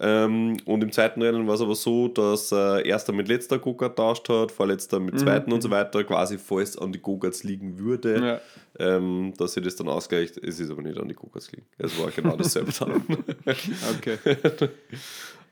Ähm, 0.00 0.56
und 0.64 0.82
im 0.82 0.90
zweiten 0.92 1.22
Rennen 1.22 1.46
war 1.46 1.54
es 1.54 1.60
aber 1.60 1.74
so, 1.76 2.08
dass 2.08 2.50
äh, 2.52 2.86
erster 2.88 3.12
mit 3.12 3.28
letzter 3.28 3.58
Go-Kart 3.58 3.96
tauscht 3.96 4.28
hat, 4.28 4.50
vorletzter 4.50 4.98
Mhm. 4.98 5.06
mit 5.06 5.18
zweiten 5.20 5.52
und 5.52 5.60
so 5.62 5.70
weiter, 5.70 6.02
quasi 6.04 6.38
falls 6.38 6.76
an 6.76 6.92
die 6.92 6.98
Go-Karts 7.00 7.44
liegen 7.44 7.78
würde, 7.78 8.40
Ja. 8.78 8.86
ähm, 8.96 9.32
dass 9.38 9.52
sich 9.54 9.62
das 9.62 9.76
dann 9.76 9.88
ausgleicht. 9.88 10.38
Es 10.38 10.58
ist 10.60 10.70
aber 10.70 10.82
nicht 10.82 10.98
an 10.98 11.08
die 11.08 11.14
Go-Karts 11.14 11.52
liegen. 11.52 11.66
Es 11.78 11.98
war 12.00 12.10
genau 12.10 12.36
dasselbe 12.36 12.72
dann. 12.78 13.02
Okay. 13.98 14.18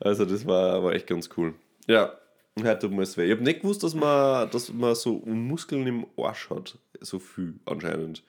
Also 0.03 0.25
das 0.25 0.47
war, 0.47 0.83
war 0.83 0.93
echt 0.95 1.07
ganz 1.07 1.29
cool. 1.37 1.53
Ja, 1.87 2.15
heute 2.63 2.79
tut 2.79 2.93
mir 2.93 3.03
es 3.03 3.17
weh. 3.17 3.27
Ich 3.27 3.33
habe 3.33 3.43
nicht 3.43 3.61
gewusst, 3.61 3.83
dass 3.83 3.95
man, 3.95 4.51
dass 4.51 4.73
man 4.73 4.95
so 4.95 5.19
Muskeln 5.27 5.87
im 5.87 6.07
Arsch 6.17 6.49
hat. 6.51 6.79
So 7.01 7.19
viel 7.19 7.55
anscheinend. 7.67 8.23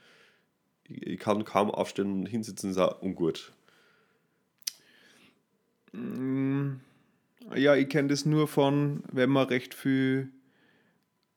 Ich, 1.02 1.20
kann 1.20 1.46
kaum 1.46 1.72
aufstehen 1.72 2.12
und 2.22 2.26
hinsitzen, 2.26 2.72
ist 2.72 2.78
auch 2.78 3.02
ungut. 3.02 3.52
Ja, 7.56 7.76
ich 7.76 7.90
kenne 7.90 8.08
das 8.10 8.26
nur 8.26 8.48
von, 8.48 9.04
wenn 9.12 9.30
man 9.30 9.48
recht 9.48 9.74
viel 9.74 10.30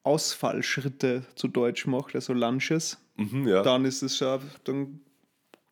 Ausfallschritte 0.04 1.24
zu 1.34 1.48
Deutsch 1.48 1.86
macht, 1.86 2.14
also 2.14 2.32
Lunches, 2.32 2.98
Mhm, 3.16 3.46
ja. 3.46 3.62
dann 3.62 3.84
ist 3.84 4.02
es 4.02 4.16
schon, 4.18 4.40
dann 4.64 5.00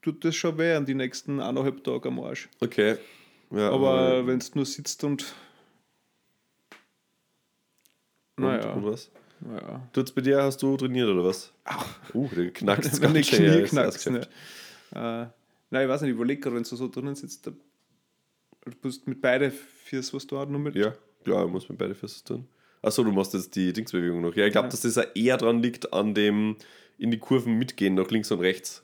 tut 0.00 0.24
das 0.24 0.36
schon 0.36 0.58
weh 0.58 0.74
an 0.74 0.86
die 0.86 0.94
nächsten 0.94 1.40
eineinhalb 1.40 1.82
Tage 1.82 2.08
am 2.08 2.20
Arsch. 2.20 2.48
Okay. 2.60 2.96
Ja, 3.50 3.70
Aber 3.70 4.26
wenn 4.26 4.38
es 4.38 4.54
nur 4.54 4.64
sitzt 4.64 5.02
und. 5.04 5.34
und, 8.36 8.44
Naja. 8.44 8.72
und 8.72 8.84
was? 8.86 9.10
Naja. 9.46 9.88
Tut's 9.92 10.12
bei 10.12 10.20
dir, 10.20 10.42
hast 10.42 10.62
du 10.62 10.76
trainiert 10.76 11.08
oder 11.08 11.25
was? 11.25 11.52
Ach. 11.64 11.87
Uh, 12.14 12.28
der 12.34 12.50
knackst 12.50 12.96
die 12.96 13.00
ganz 13.00 13.26
schön, 13.26 13.44
ja, 13.44 13.52
Knie 13.52 13.62
ist 13.62 13.70
knackst. 13.70 14.11
Ne? 14.11 14.20
Äh, 14.94 15.26
nein, 15.70 15.82
ich 15.84 15.88
weiß 15.88 16.02
nicht, 16.02 16.11
ich 16.11 16.16
überlege 16.16 16.40
gerade, 16.40 16.56
wenn 16.56 16.62
du 16.62 16.76
so 16.76 16.88
drinnen 16.88 17.14
sitzt, 17.14 17.46
da, 17.46 17.50
du 17.50 18.70
musst 18.82 19.06
mit 19.06 19.20
beide 19.20 19.50
Füßen, 19.50 20.14
was 20.16 20.26
du 20.26 20.38
hast, 20.38 20.49
nur 20.49 20.61
mit. 20.61 20.75
Ja, 20.75 20.94
klar, 21.25 21.46
muss 21.49 21.68
man 21.68 21.78
beide 21.78 21.94
Füße 21.94 22.25
tun. 22.25 22.46
Achso, 22.82 23.04
du 23.04 23.12
machst 23.12 23.32
jetzt 23.34 23.54
die 23.54 23.72
Dingsbewegung 23.72 24.20
noch. 24.20 24.34
Ja, 24.34 24.44
ich 24.46 24.52
glaube, 24.52 24.66
Ja. 24.66 24.70
dass 24.70 24.80
das 24.80 24.99
auch 24.99 25.06
eher 25.14 25.37
dran 25.37 25.62
liegt, 25.62 25.92
an 25.92 26.14
dem 26.14 26.56
in 26.99 27.11
die 27.11 27.18
Kurven 27.18 27.56
mitgehen, 27.58 27.94
nach 27.94 28.11
links 28.11 28.30
und 28.32 28.40
rechts. 28.40 28.82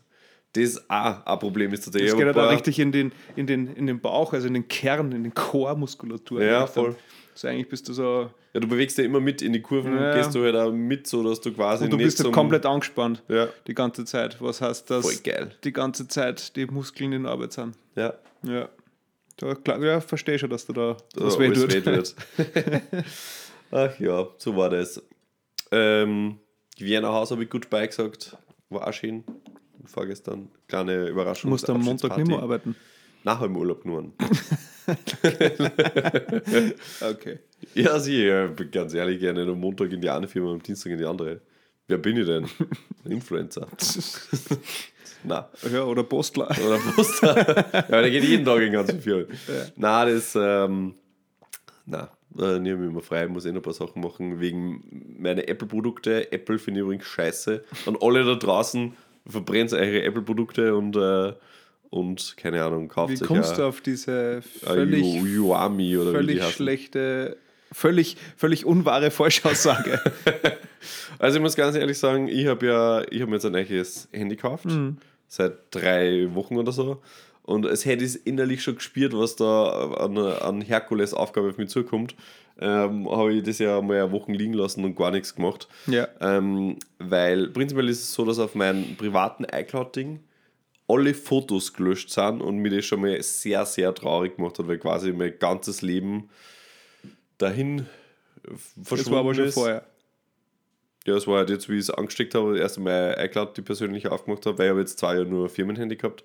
Das 0.55 0.89
auch 0.89 1.27
ein 1.27 1.39
Problem 1.41 1.73
ist 1.73 1.85
tatsächlich. 1.85 2.11
Das 2.13 2.15
Ich 2.15 2.19
geht 2.19 2.27
halt 2.27 2.37
ein 2.37 2.41
auch 2.41 2.47
paar- 2.47 2.55
richtig 2.55 2.79
in 2.79 2.91
den, 2.91 3.13
in, 3.37 3.47
den, 3.47 3.67
in 3.75 3.87
den 3.87 4.01
Bauch, 4.01 4.33
also 4.33 4.47
in 4.47 4.55
den 4.55 4.67
Kern, 4.67 5.13
in 5.13 5.25
den 5.25 5.35
Chormuskulatur. 5.35 6.43
Ja, 6.43 6.61
eigentlich 6.65 6.75
dann. 6.75 6.97
Voll. 7.39 7.49
So 7.49 7.49
eigentlich 7.49 7.69
bist 7.69 7.89
du 7.89 7.93
so. 7.93 8.31
Ja, 8.55 8.61
du 8.61 8.67
bewegst 8.69 8.99
ja 8.99 9.05
immer 9.05 9.21
mit 9.21 9.43
in 9.43 9.53
die 9.53 9.61
Kurven, 9.63 9.95
Ja. 9.97 10.15
gehst 10.15 10.35
du 10.35 10.43
halt 10.43 10.57
auch 10.57 10.73
mit, 10.73 11.07
so 11.07 11.23
dass 11.23 11.41
du 11.41 11.53
quasi 11.53 11.85
Und 11.85 11.91
du 11.93 11.97
bist 11.99 12.19
zum- 12.19 12.33
komplett 12.33 12.67
angespannt 12.67 13.23
Ja, 13.29 13.49
die 13.67 13.75
ganze 13.75 14.05
Zeit. 14.05 14.41
Was 14.41 14.61
heißt, 14.61 14.91
dass 14.91 15.05
voll 15.05 15.17
geil. 15.23 15.53
die 15.65 15.73
ganze 15.73 16.09
Zeit 16.09 16.57
die 16.57 16.67
Muskeln 16.67 17.13
in 17.13 17.27
Arbeit 17.27 17.53
sind. 17.53 17.77
Ja, 17.95 18.15
Ja. 18.43 18.69
Da, 19.41 19.55
klar, 19.55 19.81
ja, 19.85 20.01
verstehe 20.01 20.37
schon, 20.37 20.51
dass 20.51 20.67
du 20.67 20.73
da 20.73 20.97
was 21.15 21.35
so 21.35 21.39
weh 21.41 21.53
tut. 21.53 22.15
Ach 23.71 24.01
ja, 24.01 24.27
so 24.37 24.57
war 24.57 24.69
das. 24.71 25.01
Ähm, 25.71 26.39
Wiener 26.77 27.13
Haus 27.13 27.31
habe 27.31 27.45
ich 27.45 27.51
gut 27.51 27.71
beigesagt, 27.71 28.37
war 28.69 28.89
auch 28.89 28.93
schön. 28.93 29.23
Vorgestern, 29.85 30.49
kleine 30.67 31.05
Du 31.05 31.11
Überraschung. 31.13 31.51
musst 31.51 31.71
am 31.71 31.81
Montag 31.83 32.17
nicht 32.19 32.27
mehr 32.27 32.41
arbeiten. 32.41 32.75
Nachher 33.23 33.47
im 33.47 33.57
Urlaub 33.57 33.85
nur. 33.85 34.11
Okay. 37.01 37.39
Ja, 37.75 37.99
sie, 37.99 38.25
ja, 38.25 38.47
bin 38.47 38.71
ganz 38.71 38.95
ehrlich, 38.95 39.21
gerne 39.21 39.43
am 39.43 39.61
Montag 39.61 39.93
in 39.93 40.01
die 40.01 40.09
eine 40.09 40.29
Firma, 40.29 40.53
am 40.53 40.63
Dienstag 40.63 40.93
in 40.93 40.99
die 40.99 41.05
andere. 41.05 41.41
Wer 41.87 41.99
bin 41.99 42.17
ich 42.17 42.27
denn? 42.27 42.47
Influencer. 43.05 43.67
Na. 45.25 45.49
Ja, 45.73 45.85
oder 45.85 46.05
Postler. 46.05 46.51
Oder 46.51 46.79
Poster. 46.79 47.37
ja, 47.73 48.03
der 48.03 48.11
geht 48.11 48.25
jeden 48.25 48.45
Tag 48.45 48.61
in 48.61 48.73
ganzen 48.73 49.01
Firmen. 49.01 49.27
Na, 49.77 50.05
das, 50.05 50.37
ähm, 50.37 50.95
na, 51.87 52.11
äh, 52.39 52.59
nehme 52.59 52.85
ich 52.85 52.91
immer 52.91 53.01
frei, 53.01 53.27
muss 53.27 53.47
eh 53.47 53.49
noch 53.49 53.57
ein 53.57 53.63
paar 53.63 53.73
Sachen 53.73 54.03
machen, 54.03 54.41
wegen 54.41 55.17
meiner 55.19 55.49
Apple-Produkte. 55.49 56.31
Apple 56.31 56.59
finde 56.59 56.81
ich 56.81 56.85
übrigens 56.85 57.07
scheiße. 57.07 57.65
Und 57.87 58.03
alle 58.03 58.25
da 58.25 58.35
draußen 58.35 58.95
verbrennt 59.27 59.73
eure 59.73 60.03
Apple-Produkte 60.03 60.77
und, 60.77 60.97
äh, 60.97 61.33
und 61.91 62.35
keine 62.37 62.63
Ahnung, 62.65 62.89
kauft 62.89 63.13
Wie 63.13 63.17
sich 63.17 63.27
kommst 63.27 63.53
ja, 63.53 63.57
du 63.59 63.65
auf 63.67 63.81
diese 63.81 64.43
völlig, 64.43 65.05
Yu- 65.05 65.27
Yuami 65.27 65.97
oder 65.97 66.07
wie 66.13 66.13
die 66.13 66.15
völlig 66.19 66.41
heißen. 66.43 66.53
schlechte, 66.53 67.37
völlig, 67.73 68.17
völlig 68.37 68.65
unwahre 68.67 69.11
Falschaussage? 69.11 70.01
Also 71.19 71.39
ich 71.39 71.43
muss 71.43 71.57
ganz 71.57 71.75
ehrlich 71.75 71.99
sagen, 71.99 72.29
ich 72.29 72.47
habe 72.47 72.65
ja, 72.67 73.03
ich 73.11 73.21
habe 73.21 73.31
mir 73.31 73.37
jetzt 73.37 73.45
ein 73.47 73.51
neues 73.53 74.09
Handy 74.13 74.37
gekauft, 74.37 74.67
seit 75.27 75.55
drei 75.73 76.29
Wochen 76.35 76.57
oder 76.57 76.71
so. 76.71 77.03
Und 77.43 77.65
es 77.67 77.85
hätte 77.85 78.05
es 78.05 78.15
innerlich 78.15 78.63
schon 78.63 78.77
gespürt, 78.77 79.13
was 79.17 79.35
da 79.35 79.91
an, 79.99 80.17
an 80.17 80.61
Herkules-Aufgabe 80.61 81.49
auf 81.49 81.59
mich 81.59 81.71
zukommt. 81.71 82.15
Ähm, 82.61 83.11
habe 83.11 83.33
ich 83.35 83.43
das 83.43 83.59
ja 83.59 83.81
mal 83.81 84.13
Wochen 84.13 84.35
liegen 84.35 84.53
lassen 84.53 84.85
und 84.85 84.95
gar 84.97 85.11
nichts 85.11 85.35
gemacht. 85.35 85.67
Ja. 85.89 86.07
Ähm, 86.21 86.77
weil 87.01 87.49
prinzipiell 87.49 87.89
ist 87.89 88.03
es 88.03 88.13
so, 88.13 88.25
dass 88.25 88.39
auf 88.39 88.55
meinem 88.55 88.97
privaten 88.97 89.45
iCloud-Ding 89.45 90.21
alle 90.89 91.15
Fotos 91.15 91.75
gelöscht 91.75 92.11
sind 92.11 92.41
und 92.41 92.59
mir 92.59 92.71
das 92.71 92.87
schon 92.87 93.03
mal 93.03 93.23
sehr, 93.23 93.65
sehr 93.67 93.95
traurig 93.95 94.37
gemacht 94.37 94.59
hat, 94.59 94.67
weil 94.67 94.79
quasi 94.79 95.13
mein 95.13 95.39
ganzes 95.39 95.83
Leben 95.83 96.31
dahin 97.37 97.87
verschwunden 98.83 99.05
Das 99.05 99.11
war 99.11 99.19
aber 99.21 99.35
schon 99.35 99.45
ist. 99.45 99.55
vorher. 99.55 99.85
Ja, 101.07 101.15
es 101.17 101.27
war 101.27 101.39
halt 101.39 101.51
jetzt, 101.51 101.69
wie 101.69 101.75
ich 101.75 101.81
es 101.81 101.91
angesteckt 101.91 102.35
habe, 102.35 102.53
das 102.53 102.61
erste 102.61 102.81
Mal 102.81 103.17
iCloud 103.19 103.57
die 103.57 103.63
persönliche 103.63 104.13
aufgemacht 104.13 104.45
habe, 104.47 104.59
weil 104.59 104.67
ich 104.67 104.71
habe 104.71 104.81
jetzt 104.81 104.99
zwei 104.99 105.15
Jahre 105.15 105.27
nur 105.27 105.49
Firmenhandy 105.49 105.97
gehabt. 105.97 106.25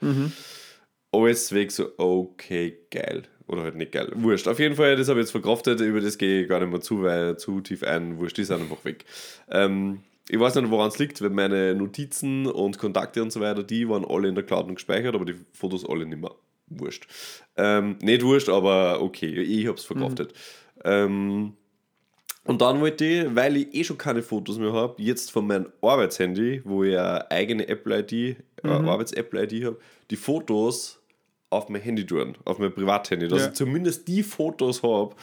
Alles 1.11 1.53
weg 1.53 1.71
so, 1.71 1.91
okay, 1.97 2.79
geil. 2.89 3.23
Oder 3.47 3.63
halt 3.63 3.75
nicht 3.75 3.91
geil. 3.91 4.09
Wurscht. 4.15 4.47
Auf 4.47 4.59
jeden 4.59 4.75
Fall, 4.75 4.95
das 4.95 5.09
habe 5.09 5.19
ich 5.19 5.25
jetzt 5.25 5.31
verkraftet, 5.31 5.79
über 5.81 6.01
das 6.01 6.17
gehe 6.17 6.43
ich 6.43 6.49
gar 6.49 6.59
nicht 6.59 6.71
mehr 6.71 6.81
zu, 6.81 7.03
weil 7.03 7.37
zu 7.37 7.61
tief 7.61 7.83
ein, 7.83 8.17
wurscht, 8.17 8.37
die 8.37 8.45
sind 8.45 8.61
einfach 8.61 8.83
weg. 8.83 9.05
Ähm, 9.51 10.01
ich 10.29 10.39
weiß 10.39 10.55
nicht, 10.55 10.69
woran 10.71 10.87
es 10.89 10.99
liegt, 10.99 11.21
weil 11.21 11.29
meine 11.29 11.75
Notizen 11.75 12.47
und 12.47 12.77
Kontakte 12.79 13.21
und 13.21 13.31
so 13.31 13.39
weiter, 13.41 13.63
die 13.63 13.87
waren 13.89 14.05
alle 14.05 14.29
in 14.29 14.35
der 14.35 14.43
Cloud 14.43 14.67
und 14.67 14.75
gespeichert, 14.75 15.15
aber 15.15 15.25
die 15.25 15.35
Fotos 15.53 15.87
alle 15.87 16.05
nicht 16.05 16.21
mehr. 16.21 16.31
Wurscht. 16.67 17.07
Ähm, 17.57 17.97
nicht 18.01 18.23
wurscht, 18.23 18.49
aber 18.49 19.01
okay, 19.01 19.27
ich 19.41 19.67
habe 19.67 19.77
es 19.77 19.83
verkraftet. 19.85 20.33
Ähm, 20.83 21.53
und 22.45 22.61
dann 22.61 22.81
wollte 22.81 23.05
ich, 23.05 23.35
weil 23.35 23.57
ich 23.57 23.73
eh 23.73 23.83
schon 23.83 23.97
keine 23.97 24.21
Fotos 24.21 24.57
mehr 24.57 24.73
habe, 24.73 25.01
jetzt 25.01 25.31
von 25.31 25.47
meinem 25.47 25.67
Arbeitshandy, 25.81 26.61
wo 26.65 26.83
ich 26.83 26.97
eine 26.97 27.29
eigene 27.31 27.67
Apple-ID, 27.67 28.11
äh, 28.63 28.67
Arbeits-Apple-ID 28.67 29.65
habe, 29.65 29.79
die 30.09 30.15
Fotos 30.15 30.99
auf 31.49 31.69
mein 31.69 31.81
Handy 31.81 32.05
tun, 32.05 32.35
auf 32.45 32.59
mein 32.59 32.73
Privathandy, 32.73 33.27
dass 33.27 33.41
Ja. 33.41 33.47
ich 33.49 33.53
zumindest 33.53 34.07
die 34.07 34.23
Fotos 34.23 34.83
habe, 34.83 35.15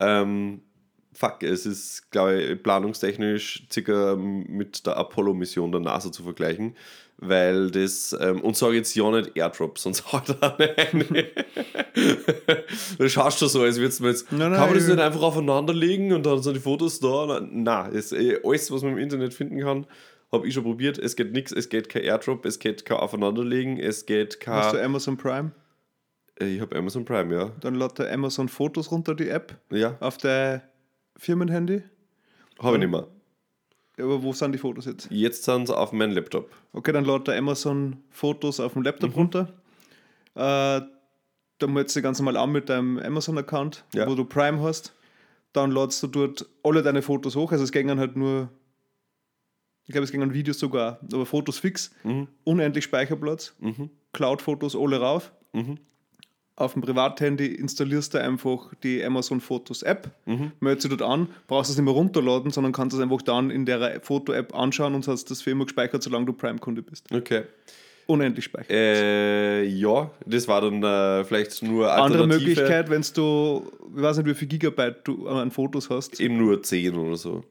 ähm, 0.00 0.62
fuck, 1.14 1.42
es 1.42 1.64
ist, 1.66 2.10
glaube 2.10 2.40
ich, 2.42 2.62
planungstechnisch 2.62 3.66
circa 3.72 4.16
mit 4.16 4.84
der 4.86 4.96
Apollo-Mission 4.96 5.72
der 5.72 5.80
NASA 5.80 6.10
zu 6.12 6.22
vergleichen, 6.24 6.76
weil 7.18 7.70
das, 7.70 8.14
ähm, 8.20 8.40
und 8.42 8.56
sage 8.56 8.76
jetzt 8.76 8.94
ja 8.94 9.10
nicht 9.10 9.36
Airdrop, 9.36 9.78
sonst 9.78 10.04
hat 10.12 10.28
er 10.40 10.58
eine. 10.78 11.04
du 12.98 13.08
schaust 13.08 13.38
schon 13.38 13.48
so, 13.48 13.62
als 13.62 13.78
würdest 13.78 14.00
du 14.00 14.06
jetzt, 14.06 14.30
Nein, 14.32 14.50
nein, 14.50 14.52
kann 14.58 14.66
man 14.68 14.74
das 14.74 14.84
ich- 14.84 14.90
nicht 14.94 15.00
einfach 15.02 15.22
aufeinander 15.22 15.72
legen 15.74 16.12
und 16.12 16.24
dann 16.26 16.42
sind 16.42 16.54
die 16.56 16.60
Fotos 16.60 17.00
da? 17.00 17.40
Nein, 17.50 17.94
es, 17.94 18.12
äh, 18.12 18.40
alles, 18.44 18.70
was 18.70 18.82
man 18.82 18.92
im 18.92 18.98
Internet 18.98 19.34
finden 19.34 19.60
kann, 19.60 19.86
habe 20.32 20.48
ich 20.48 20.54
schon 20.54 20.64
probiert. 20.64 20.98
Es 20.98 21.14
geht 21.16 21.32
nichts, 21.32 21.52
es 21.52 21.68
geht 21.68 21.88
kein 21.88 22.02
Airdrop, 22.02 22.44
es 22.44 22.58
geht 22.58 22.84
kein 22.84 22.96
Aufeinanderlegen, 22.98 23.78
es 23.78 24.04
geht 24.06 24.38
Hast 24.46 24.72
du 24.72 24.76
kein. 24.76 24.84
Amazon 24.86 25.16
Prime? 25.16 25.52
Äh, 26.40 26.46
Ich 26.56 26.60
habe 26.60 26.74
Amazon 26.76 27.04
Prime, 27.04 27.32
ja. 27.34 27.52
Dann 27.60 27.76
lädt 27.76 27.98
der 27.98 28.12
Amazon 28.12 28.48
Fotos 28.48 28.90
runter, 28.90 29.14
die 29.14 29.28
App, 29.28 29.56
Ja, 29.70 29.96
auf 30.00 30.18
dein 30.18 30.62
Firmenhandy. 31.16 31.82
habe 32.60 32.76
ich 32.76 32.80
nicht 32.80 32.90
mehr. 32.90 33.06
Aber 33.98 34.22
wo 34.22 34.32
sind 34.32 34.52
die 34.52 34.58
Fotos 34.58 34.86
jetzt? 34.86 35.08
Jetzt 35.10 35.44
sind 35.44 35.66
sie 35.66 35.76
auf 35.76 35.92
meinem 35.92 36.12
Laptop. 36.12 36.50
Okay, 36.72 36.92
dann 36.92 37.04
lädt 37.04 37.28
der 37.28 37.36
Amazon 37.38 37.96
Fotos 38.10 38.58
auf 38.60 38.72
dem 38.72 38.82
Laptop 38.82 39.10
Mhm. 39.10 39.16
runter. 39.16 39.52
Äh, 40.34 40.80
dann 41.58 41.72
meldest 41.72 41.94
du 41.96 42.02
ganz 42.02 42.18
normal 42.18 42.36
an 42.36 42.50
mit 42.52 42.68
deinem 42.68 42.98
Amazon-Account, 42.98 43.84
Ja. 43.94 44.08
wo 44.08 44.14
du 44.16 44.24
Prime 44.24 44.60
hast. 44.62 44.92
Dann 45.52 45.70
ladest 45.70 46.02
du 46.02 46.08
dort 46.08 46.46
alle 46.64 46.82
deine 46.82 47.02
Fotos 47.02 47.36
hoch. 47.36 47.52
Also 47.52 47.62
es 47.62 47.70
gingen 47.70 48.00
halt 48.00 48.16
nur, 48.16 48.48
ich 49.86 49.92
glaube, 49.92 50.04
es 50.04 50.10
gingen 50.10 50.34
Videos 50.34 50.58
sogar, 50.58 50.98
aber 51.12 51.24
Fotos 51.26 51.58
fix. 51.58 51.92
Mhm. 52.02 52.26
Unendlich 52.42 52.84
Speicherplatz. 52.84 53.54
Mhm. 53.60 53.90
Cloud-Fotos 54.12 54.74
alle 54.74 54.98
rauf. 55.00 55.32
Auf 56.56 56.74
dem 56.74 56.82
Privathandy 56.82 57.46
installierst 57.46 58.14
du 58.14 58.18
einfach 58.22 58.72
die 58.84 59.02
Amazon 59.02 59.40
Fotos 59.40 59.82
App, 59.82 60.10
Mhm. 60.26 60.52
meldest 60.60 60.84
dich 60.88 60.96
dort 60.96 61.10
an, 61.10 61.28
brauchst 61.48 61.70
es 61.70 61.76
nicht 61.76 61.84
mehr 61.84 61.94
runterladen, 61.94 62.52
sondern 62.52 62.72
kannst 62.72 62.94
es 62.96 63.02
einfach 63.02 63.22
dann 63.22 63.50
in 63.50 63.66
der 63.66 64.00
Foto-App 64.02 64.54
anschauen 64.54 64.94
und 64.94 65.06
hast 65.08 65.30
das 65.32 65.42
für 65.42 65.50
immer 65.50 65.64
gespeichert, 65.64 66.02
solange 66.02 66.26
du 66.26 66.32
Prime-Kunde 66.32 66.82
bist. 66.82 67.06
Okay. 67.12 67.42
Unendlich 68.06 68.44
speichern. 68.44 68.70
Äh, 68.76 69.64
ja, 69.64 70.10
das 70.26 70.46
war 70.46 70.60
dann 70.60 70.82
äh, 70.82 71.24
vielleicht 71.24 71.62
nur 71.62 71.90
Andere 71.90 72.20
Alternative. 72.22 72.38
Möglichkeit, 72.50 72.90
wenn 72.90 73.02
du, 73.14 73.72
ich 73.96 74.02
weiß 74.02 74.18
nicht, 74.18 74.26
wie 74.26 74.34
viel 74.34 74.46
Gigabyte 74.48 74.96
du 75.04 75.26
an 75.26 75.50
Fotos 75.50 75.88
hast. 75.90 76.20
Eben 76.20 76.36
nur 76.36 76.62
10 76.62 76.94
oder 76.96 77.16
so. 77.16 77.42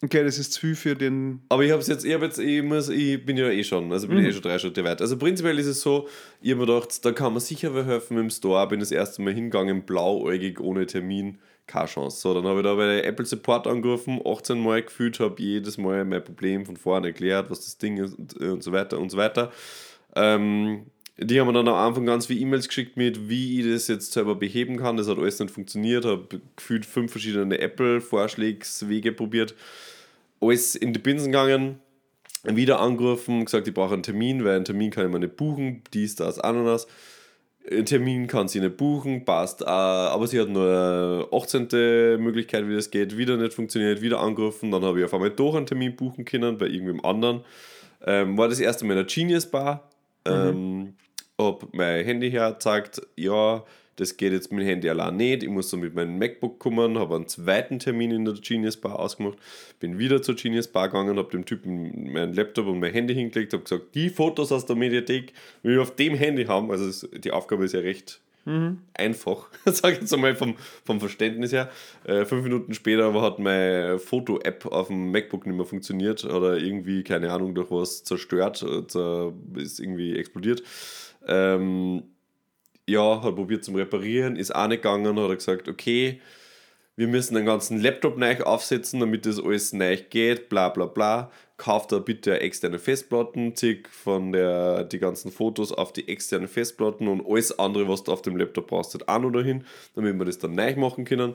Okay, 0.00 0.22
das 0.22 0.38
ist 0.38 0.52
zu 0.52 0.60
viel 0.60 0.76
für 0.76 0.94
den. 0.94 1.42
Aber 1.48 1.64
ich 1.64 1.72
habe 1.72 1.82
jetzt, 1.82 2.04
ich, 2.04 2.14
hab 2.14 2.22
jetzt 2.22 2.38
ich, 2.38 2.62
muss, 2.62 2.88
ich 2.88 3.24
bin 3.24 3.36
ja 3.36 3.48
eh 3.48 3.64
schon, 3.64 3.90
also 3.90 4.06
bin 4.06 4.24
eh 4.24 4.32
schon 4.32 4.42
drei 4.42 4.58
Schritte 4.58 4.84
weit. 4.84 5.00
Also 5.00 5.18
prinzipiell 5.18 5.58
ist 5.58 5.66
es 5.66 5.80
so, 5.80 6.08
ich 6.40 6.52
habe 6.52 6.60
mir 6.60 6.66
gedacht, 6.66 7.04
da 7.04 7.10
kann 7.10 7.32
man 7.32 7.40
sicher 7.40 7.74
helfen 7.84 8.16
im 8.16 8.30
Store. 8.30 8.68
Bin 8.68 8.78
das 8.78 8.92
erste 8.92 9.22
Mal 9.22 9.34
hingegangen, 9.34 9.82
blauäugig, 9.82 10.60
ohne 10.60 10.86
Termin, 10.86 11.38
keine 11.66 11.86
Chance. 11.86 12.20
So, 12.20 12.32
dann 12.32 12.44
habe 12.44 12.60
ich 12.60 12.64
da 12.64 12.74
bei 12.76 12.86
der 12.86 13.06
Apple 13.06 13.26
Support 13.26 13.66
angerufen, 13.66 14.20
18 14.24 14.60
Mal 14.60 14.82
gefühlt, 14.82 15.18
habe 15.18 15.42
jedes 15.42 15.78
Mal 15.78 16.04
mein 16.04 16.22
Problem 16.22 16.64
von 16.64 16.76
vorne 16.76 17.08
erklärt, 17.08 17.50
was 17.50 17.64
das 17.64 17.78
Ding 17.78 17.96
ist 17.96 18.16
und, 18.16 18.34
und 18.36 18.62
so 18.62 18.70
weiter 18.70 19.00
und 19.00 19.10
so 19.10 19.16
weiter. 19.16 19.50
Ähm, 20.14 20.86
die 21.20 21.40
haben 21.40 21.48
mir 21.48 21.52
dann 21.52 21.66
am 21.66 21.74
Anfang 21.74 22.06
ganz 22.06 22.26
viele 22.26 22.40
E-Mails 22.40 22.68
geschickt 22.68 22.96
mit, 22.96 23.28
wie 23.28 23.60
ich 23.60 23.66
das 23.66 23.88
jetzt 23.88 24.12
selber 24.12 24.36
beheben 24.36 24.76
kann. 24.76 24.96
Das 24.96 25.08
hat 25.08 25.18
alles 25.18 25.40
nicht 25.40 25.52
funktioniert. 25.52 26.04
Habe 26.04 26.40
gefühlt 26.54 26.86
fünf 26.86 27.10
verschiedene 27.10 27.58
Apple-Vorschlagswege 27.58 29.12
probiert. 29.12 29.54
Alles 30.40 30.76
in 30.76 30.92
die 30.92 31.00
Binsen 31.00 31.32
gegangen. 31.32 31.80
Wieder 32.44 32.78
angerufen, 32.78 33.44
gesagt, 33.44 33.66
ich 33.66 33.74
brauche 33.74 33.94
einen 33.94 34.04
Termin, 34.04 34.44
weil 34.44 34.54
einen 34.54 34.64
Termin 34.64 34.92
kann 34.92 35.06
ich 35.06 35.12
mir 35.12 35.18
nicht 35.18 35.36
buchen. 35.36 35.82
Dies, 35.92 36.14
das, 36.14 36.38
Ananas. 36.38 36.86
Einen 37.68 37.84
Termin 37.84 38.28
kann 38.28 38.46
sie 38.46 38.60
nicht 38.60 38.76
buchen, 38.76 39.24
passt. 39.24 39.66
Aber 39.66 40.24
sie 40.28 40.40
hat 40.40 40.48
nur 40.48 40.64
eine 40.64 41.26
18. 41.32 42.22
Möglichkeit, 42.22 42.68
wie 42.68 42.76
das 42.76 42.92
geht. 42.92 43.18
Wieder 43.18 43.36
nicht 43.36 43.54
funktioniert, 43.54 44.00
wieder 44.02 44.20
angerufen. 44.20 44.70
Dann 44.70 44.84
habe 44.84 45.00
ich 45.00 45.04
auf 45.04 45.12
einmal 45.12 45.30
doch 45.30 45.56
einen 45.56 45.66
Termin 45.66 45.96
buchen 45.96 46.24
können 46.24 46.58
bei 46.58 46.66
irgendwem 46.66 47.04
anderen. 47.04 47.40
Ähm, 48.06 48.38
war 48.38 48.48
das 48.48 48.60
erste 48.60 48.84
Mal 48.84 48.92
in 48.92 48.98
der 48.98 49.06
Genius 49.06 49.46
Bar. 49.46 49.90
Ähm, 50.24 50.94
hab 51.38 51.72
mein 51.72 52.04
Handy 52.04 52.30
hergezeigt, 52.30 53.02
ja, 53.16 53.64
das 53.96 54.16
geht 54.16 54.32
jetzt 54.32 54.52
mit 54.52 54.60
dem 54.60 54.68
Handy 54.68 54.88
allein 54.88 55.16
nicht. 55.16 55.42
Ich 55.42 55.48
muss 55.48 55.70
so 55.70 55.76
mit 55.76 55.94
meinem 55.94 56.18
MacBook 56.18 56.58
kommen, 56.58 56.98
habe 56.98 57.16
einen 57.16 57.26
zweiten 57.26 57.78
Termin 57.80 58.12
in 58.12 58.24
der 58.24 58.34
Genius 58.34 58.76
Bar 58.76 58.98
ausgemacht, 58.98 59.38
bin 59.80 59.98
wieder 59.98 60.22
zur 60.22 60.36
Genius 60.36 60.68
Bar 60.68 60.88
gegangen, 60.88 61.16
habe 61.18 61.30
dem 61.30 61.44
Typen 61.44 62.12
meinen 62.12 62.32
Laptop 62.32 62.66
und 62.66 62.78
mein 62.78 62.92
Handy 62.92 63.14
hingelegt, 63.14 63.52
habe 63.52 63.64
gesagt, 63.64 63.94
die 63.94 64.08
Fotos 64.08 64.52
aus 64.52 64.66
der 64.66 64.76
Mediathek 64.76 65.32
will 65.62 65.74
ich 65.74 65.80
auf 65.80 65.96
dem 65.96 66.14
Handy 66.14 66.44
haben. 66.44 66.70
Also 66.70 67.08
die 67.08 67.32
Aufgabe 67.32 67.64
ist 67.64 67.72
ja 67.72 67.80
recht 67.80 68.20
einfach, 68.94 69.48
sage 69.66 69.94
ich 69.94 70.00
jetzt 70.00 70.14
einmal 70.14 70.34
vom, 70.34 70.56
vom 70.84 71.00
Verständnis 71.00 71.52
her. 71.52 71.70
Äh, 72.04 72.24
fünf 72.24 72.42
Minuten 72.42 72.72
später 72.72 73.12
hat 73.20 73.38
meine 73.38 73.98
Foto-App 73.98 74.66
auf 74.66 74.88
dem 74.88 75.10
MacBook 75.10 75.46
nicht 75.46 75.56
mehr 75.56 75.66
funktioniert 75.66 76.24
oder 76.24 76.56
irgendwie, 76.56 77.02
keine 77.04 77.30
Ahnung, 77.30 77.54
durch 77.54 77.70
was 77.70 78.04
zerstört, 78.04 78.62
äh, 78.62 79.60
ist 79.60 79.80
irgendwie 79.80 80.16
explodiert. 80.16 80.62
Ähm, 81.28 82.02
ja, 82.88 83.22
hat 83.22 83.36
probiert 83.36 83.64
zum 83.64 83.76
Reparieren, 83.76 84.36
ist 84.36 84.54
auch 84.54 84.66
nicht 84.66 84.82
gegangen, 84.82 85.18
hat 85.18 85.28
er 85.28 85.36
gesagt, 85.36 85.68
okay, 85.68 86.20
wir 86.98 87.06
müssen 87.06 87.36
den 87.36 87.46
ganzen 87.46 87.80
Laptop 87.80 88.16
neu 88.18 88.40
aufsetzen, 88.40 88.98
damit 88.98 89.24
das 89.24 89.38
alles 89.40 89.72
neu 89.72 89.96
geht, 90.10 90.48
bla 90.48 90.68
bla 90.68 90.86
bla. 90.86 91.30
Kauft 91.56 91.92
da 91.92 92.00
bitte 92.00 92.40
externe 92.40 92.80
Festplatten, 92.80 93.54
zieh 93.54 93.84
von 93.88 94.32
der, 94.32 94.82
die 94.82 94.98
ganzen 94.98 95.30
Fotos 95.30 95.70
auf 95.70 95.92
die 95.92 96.08
externe 96.08 96.48
Festplatten 96.48 97.06
und 97.06 97.24
alles 97.24 97.56
andere, 97.56 97.88
was 97.88 98.02
du 98.02 98.12
auf 98.12 98.22
dem 98.22 98.36
Laptop 98.36 98.66
brauchst, 98.66 98.94
halt 98.94 99.08
auch 99.08 99.20
noch 99.20 99.30
dahin, 99.30 99.64
damit 99.94 100.18
wir 100.18 100.24
das 100.24 100.38
dann 100.38 100.56
neu 100.56 100.74
machen 100.74 101.04
können. 101.04 101.34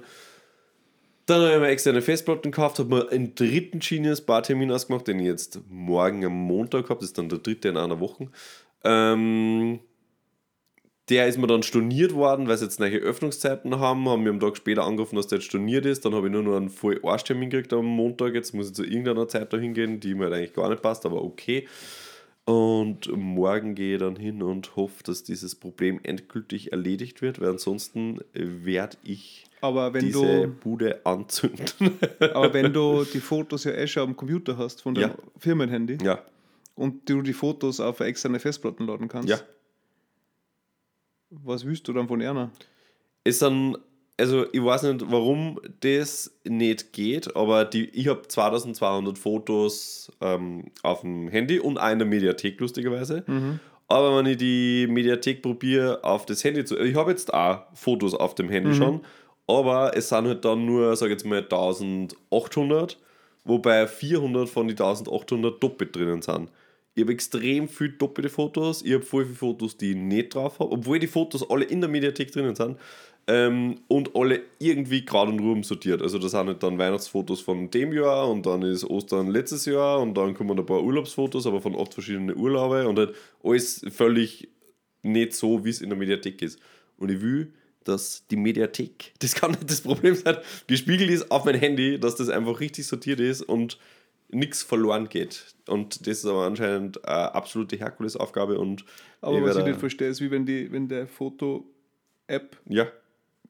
Dann 1.27 1.41
habe 1.41 1.53
ich 1.53 1.59
mir 1.61 1.67
externe 1.67 2.01
Festplatten 2.01 2.51
gekauft, 2.51 2.79
habe 2.79 2.95
mir 2.95 3.09
einen 3.09 3.33
dritten 3.33 3.79
Genius 3.79 4.19
Bartermin 4.19 4.69
ausgemacht, 4.69 5.07
den 5.07 5.19
ich 5.19 5.27
jetzt 5.27 5.61
morgen 5.69 6.25
am 6.25 6.33
Montag 6.33 6.89
habe, 6.89 6.99
das 6.99 7.09
ist 7.09 7.17
dann 7.17 7.29
der 7.29 7.39
dritte 7.39 7.69
in 7.69 7.77
einer 7.77 8.01
Woche. 8.01 8.27
Ähm, 8.83 9.79
der 11.09 11.27
ist 11.27 11.37
mir 11.37 11.47
dann 11.47 11.63
storniert 11.63 12.13
worden, 12.13 12.47
weil 12.47 12.57
sie 12.57 12.63
jetzt 12.65 12.79
neue 12.79 12.97
Öffnungszeiten 12.97 13.77
haben, 13.79 14.07
haben 14.07 14.23
mir 14.23 14.29
am 14.29 14.39
Tag 14.39 14.55
später 14.55 14.83
angerufen, 14.85 15.17
dass 15.17 15.27
der 15.27 15.39
jetzt 15.39 15.45
storniert 15.47 15.85
ist. 15.85 16.05
Dann 16.05 16.15
habe 16.15 16.27
ich 16.27 16.33
nur 16.33 16.43
noch 16.43 16.55
einen 16.55 16.69
voll 16.69 16.99
Arschtermin 17.03 17.49
gekriegt 17.49 17.73
am 17.73 17.85
Montag. 17.85 18.33
Jetzt 18.33 18.53
muss 18.53 18.69
ich 18.69 18.73
zu 18.75 18.85
irgendeiner 18.85 19.27
Zeit 19.27 19.51
da 19.51 19.57
hingehen, 19.57 19.99
die 19.99 20.15
mir 20.15 20.25
halt 20.25 20.33
eigentlich 20.35 20.53
gar 20.53 20.69
nicht 20.69 20.81
passt, 20.81 21.05
aber 21.05 21.21
okay. 21.23 21.67
Und 22.45 23.09
morgen 23.15 23.73
gehe 23.75 23.95
ich 23.95 23.99
dann 24.01 24.15
hin 24.17 24.43
und 24.43 24.75
hoffe, 24.75 25.01
dass 25.03 25.23
dieses 25.23 25.55
Problem 25.55 25.99
endgültig 26.03 26.71
erledigt 26.73 27.21
wird, 27.21 27.39
weil 27.39 27.49
ansonsten 27.49 28.19
werde 28.33 28.97
ich 29.03 29.45
Aber 29.61 29.93
wenn, 29.93 30.05
diese 30.05 30.41
du, 30.43 30.47
Bude 30.61 31.05
anzünden. 31.05 31.97
aber 32.19 32.53
wenn 32.53 32.73
du 32.73 33.05
die 33.05 33.21
Fotos 33.21 33.63
ja 33.63 33.71
eh 33.71 33.87
schon 33.87 34.03
am 34.09 34.15
Computer 34.17 34.57
hast 34.57 34.81
von 34.81 34.93
deinem 34.93 35.11
Ja. 35.11 35.15
Firmenhandy 35.37 35.97
ja, 36.03 36.21
und 36.75 37.09
du 37.09 37.21
die 37.21 37.33
Fotos 37.33 37.79
auf 37.79 38.01
eine 38.01 38.09
externe 38.09 38.39
Festplatten 38.39 38.87
laden 38.87 39.07
kannst, 39.07 39.29
ja. 39.29 39.39
was 41.29 41.65
willst 41.65 41.87
du 41.87 41.93
dann 41.93 42.07
von 42.07 42.21
einer? 42.21 42.51
ist 43.23 43.41
dann, 43.41 43.77
also 44.17 44.45
ich 44.51 44.63
weiß 44.63 44.83
nicht, 44.83 45.05
warum 45.09 45.59
das 45.79 46.37
nicht 46.43 46.93
geht, 46.93 47.35
aber 47.35 47.65
die, 47.65 47.85
ich 47.89 48.07
habe 48.07 48.27
2200 48.27 49.17
Fotos 49.17 50.11
ähm, 50.21 50.65
auf 50.81 51.01
dem 51.01 51.29
Handy 51.29 51.59
und 51.59 51.75
der 51.75 52.05
Mediathek, 52.05 52.59
lustigerweise. 52.59 53.23
Aber 53.87 54.17
wenn 54.17 54.25
ich 54.25 54.37
die 54.37 54.87
Mediathek 54.87 55.41
probiere, 55.41 56.03
auf 56.03 56.25
das 56.25 56.43
Handy 56.43 56.65
zu. 56.65 56.77
Ich 56.79 56.95
habe 56.95 57.11
jetzt 57.11 57.33
auch 57.33 57.63
Fotos 57.73 58.13
auf 58.13 58.35
dem 58.35 58.49
Handy 58.49 58.73
schon, 58.73 59.01
aber 59.47 59.95
es 59.95 60.09
sind 60.09 60.25
halt 60.27 60.45
dann 60.45 60.65
nur, 60.65 60.95
sag 60.95 61.07
ich 61.07 61.11
jetzt 61.11 61.25
mal, 61.25 61.39
1800, 61.39 62.97
wobei 63.43 63.87
400 63.87 64.49
von 64.49 64.67
den 64.67 64.77
1800 64.77 65.61
doppelt 65.61 65.95
drinnen 65.95 66.21
sind. 66.21 66.49
Ich 66.95 67.01
habe 67.01 67.11
extrem 67.11 67.67
viel 67.67 67.89
doppelte 67.89 68.29
Fotos. 68.29 68.83
Ich 68.83 68.93
habe 68.93 69.03
voll 69.03 69.25
viele 69.25 69.37
Fotos, 69.37 69.77
die 69.77 69.91
ich 69.91 69.97
nicht 69.97 70.35
drauf 70.35 70.59
habe, 70.59 70.71
obwohl 70.71 70.99
die 70.99 71.07
Fotos 71.07 71.49
alle 71.49 71.65
in 71.65 71.81
der 71.81 71.89
Mediathek 71.89 72.31
drinnen 72.31 72.55
sind. 72.55 72.77
Ähm, 73.25 73.79
und 73.87 74.15
alle 74.15 74.41
irgendwie 74.59 75.05
gerade 75.05 75.31
und 75.31 75.39
rum 75.39 75.63
sortiert. 75.63 76.01
Also 76.01 76.19
da 76.19 76.27
sind 76.27 76.45
halt 76.45 76.61
dann 76.61 76.77
Weihnachtsfotos 76.77 77.39
von 77.39 77.71
dem 77.71 77.93
Jahr 77.93 78.29
und 78.29 78.45
dann 78.45 78.63
ist 78.63 78.83
Ostern 78.83 79.29
letztes 79.29 79.65
Jahr 79.65 80.01
und 80.01 80.13
dann 80.15 80.33
kommen 80.33 80.59
ein 80.59 80.65
paar 80.65 80.83
Urlaubsfotos, 80.83 81.47
aber 81.47 81.61
von 81.61 81.73
acht 81.75 81.93
verschiedenen 81.93 82.35
Urlaube 82.35 82.85
und 82.85 82.99
halt 82.99 83.15
alles 83.41 83.85
völlig 83.91 84.49
nicht 85.03 85.33
so, 85.33 85.63
wie 85.63 85.69
es 85.69 85.79
in 85.79 85.89
der 85.89 85.97
Mediathek 85.97 86.41
ist. 86.41 86.59
Und 86.97 87.11
ich 87.11 87.21
will, 87.21 87.53
dass 87.85 88.27
die 88.27 88.35
Mediathek, 88.35 89.13
das 89.19 89.35
kann 89.35 89.51
nicht 89.51 89.69
das 89.69 89.81
Problem 89.81 90.15
sein, 90.15 90.37
gespiegelt 90.67 91.09
ist 91.09 91.31
auf 91.31 91.45
mein 91.45 91.55
Handy, 91.55 91.99
dass 91.99 92.15
das 92.15 92.27
einfach 92.27 92.59
richtig 92.59 92.85
sortiert 92.85 93.21
ist 93.21 93.41
und 93.41 93.77
nichts 94.33 94.63
verloren 94.63 95.09
geht. 95.09 95.45
Und 95.67 96.07
das 96.07 96.19
ist 96.19 96.25
aber 96.25 96.45
anscheinend 96.45 97.05
eine 97.05 97.33
absolute 97.33 97.77
Herkulesaufgabe 97.77 98.59
und 98.59 98.85
Aber 99.21 99.41
was 99.41 99.57
ich 99.57 99.65
nicht 99.65 99.79
verstehe, 99.79 100.09
ist, 100.09 100.21
wie 100.21 100.31
wenn, 100.31 100.45
die, 100.45 100.71
wenn 100.71 100.87
der 100.87 101.07
Foto-App 101.07 102.57
ja, 102.67 102.87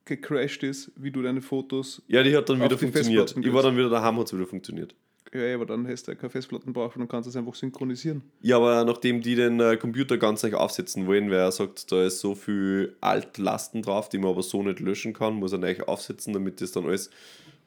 gecrashed 0.05 0.63
ist, 0.63 0.91
wie 0.95 1.11
du 1.11 1.21
deine 1.21 1.41
Fotos. 1.41 2.01
ja, 2.07 2.23
die 2.23 2.35
hat 2.35 2.49
dann 2.49 2.61
wieder 2.61 2.77
funktioniert. 2.77 3.35
Ich 3.37 3.53
war 3.53 3.63
dann 3.63 3.77
wieder 3.77 3.89
daheim, 3.89 4.17
hat 4.17 4.27
es 4.27 4.33
wieder 4.33 4.45
funktioniert. 4.45 4.95
Ja, 5.33 5.55
aber 5.55 5.65
dann 5.65 5.87
hast 5.87 6.07
du 6.07 6.11
ja 6.11 6.15
keine 6.15 6.29
Festplatten 6.29 6.73
brauchen 6.73 7.01
und 7.01 7.01
dann 7.01 7.07
kannst 7.07 7.25
du 7.25 7.31
es 7.31 7.35
einfach 7.35 7.55
synchronisieren. 7.55 8.21
Ja, 8.41 8.57
aber 8.57 8.85
nachdem 8.85 9.21
die 9.21 9.33
den 9.33 9.59
äh, 9.59 9.77
Computer 9.77 10.17
ganz 10.17 10.43
neu 10.43 10.53
aufsetzen 10.53 11.07
wollen, 11.07 11.31
weil 11.31 11.39
er 11.39 11.51
sagt, 11.51 11.91
da 11.91 12.05
ist 12.05 12.19
so 12.19 12.35
viel 12.35 12.95
Altlasten 13.01 13.81
drauf, 13.81 14.09
die 14.09 14.19
man 14.19 14.29
aber 14.29 14.43
so 14.43 14.61
nicht 14.61 14.79
löschen 14.79 15.13
kann, 15.13 15.33
muss 15.33 15.51
er 15.51 15.57
neu 15.57 15.75
aufsetzen, 15.87 16.33
damit 16.33 16.61
das 16.61 16.71
dann 16.71 16.85
alles 16.85 17.09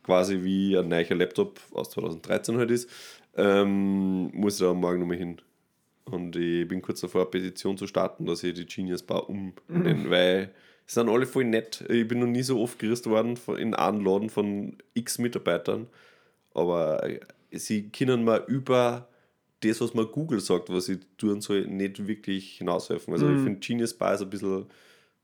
quasi 0.06 0.42
wie 0.44 0.78
ein 0.78 0.88
neuer 0.88 1.14
Laptop 1.14 1.60
aus 1.72 1.90
2013 1.90 2.56
halt 2.56 2.70
ist, 2.70 2.88
ähm, 3.36 4.30
muss 4.32 4.54
ich 4.54 4.60
da 4.60 4.72
morgen 4.72 5.00
nochmal 5.00 5.18
hin. 5.18 5.40
Und 6.04 6.36
ich 6.36 6.66
bin 6.68 6.80
kurz 6.80 7.00
davor, 7.00 7.22
eine 7.22 7.30
Petition 7.30 7.76
zu 7.76 7.88
starten, 7.88 8.24
dass 8.26 8.44
ich 8.44 8.54
die 8.54 8.64
Genius 8.64 9.02
Bar 9.02 9.28
umnenne, 9.28 10.08
weil 10.08 10.50
sie 10.86 10.94
sind 10.94 11.08
alle 11.08 11.26
voll 11.26 11.44
nett. 11.44 11.84
Ich 11.88 12.06
bin 12.06 12.20
noch 12.20 12.28
nie 12.28 12.42
so 12.42 12.60
oft 12.60 12.78
gerüstet 12.78 13.10
worden 13.10 13.36
in 13.58 13.74
einem 13.74 14.04
Laden 14.04 14.30
von 14.30 14.78
x 14.94 15.18
Mitarbeitern, 15.18 15.88
aber 16.54 17.02
äh, 17.04 17.20
sie 17.50 17.90
können 17.90 18.24
mir 18.24 18.46
über 18.46 19.08
das, 19.60 19.80
was 19.80 19.94
mir 19.94 20.06
Google 20.06 20.38
sagt, 20.38 20.70
was 20.70 20.88
ich 20.88 21.00
tun 21.18 21.40
soll, 21.40 21.66
nicht 21.66 22.06
wirklich 22.06 22.58
hinaushelfen. 22.58 23.12
Also 23.12 23.28
ich 23.28 23.42
finde 23.42 23.58
Genius 23.58 23.94
Bar 23.94 24.14
ist 24.14 24.22
ein 24.22 24.30
bisschen 24.30 24.66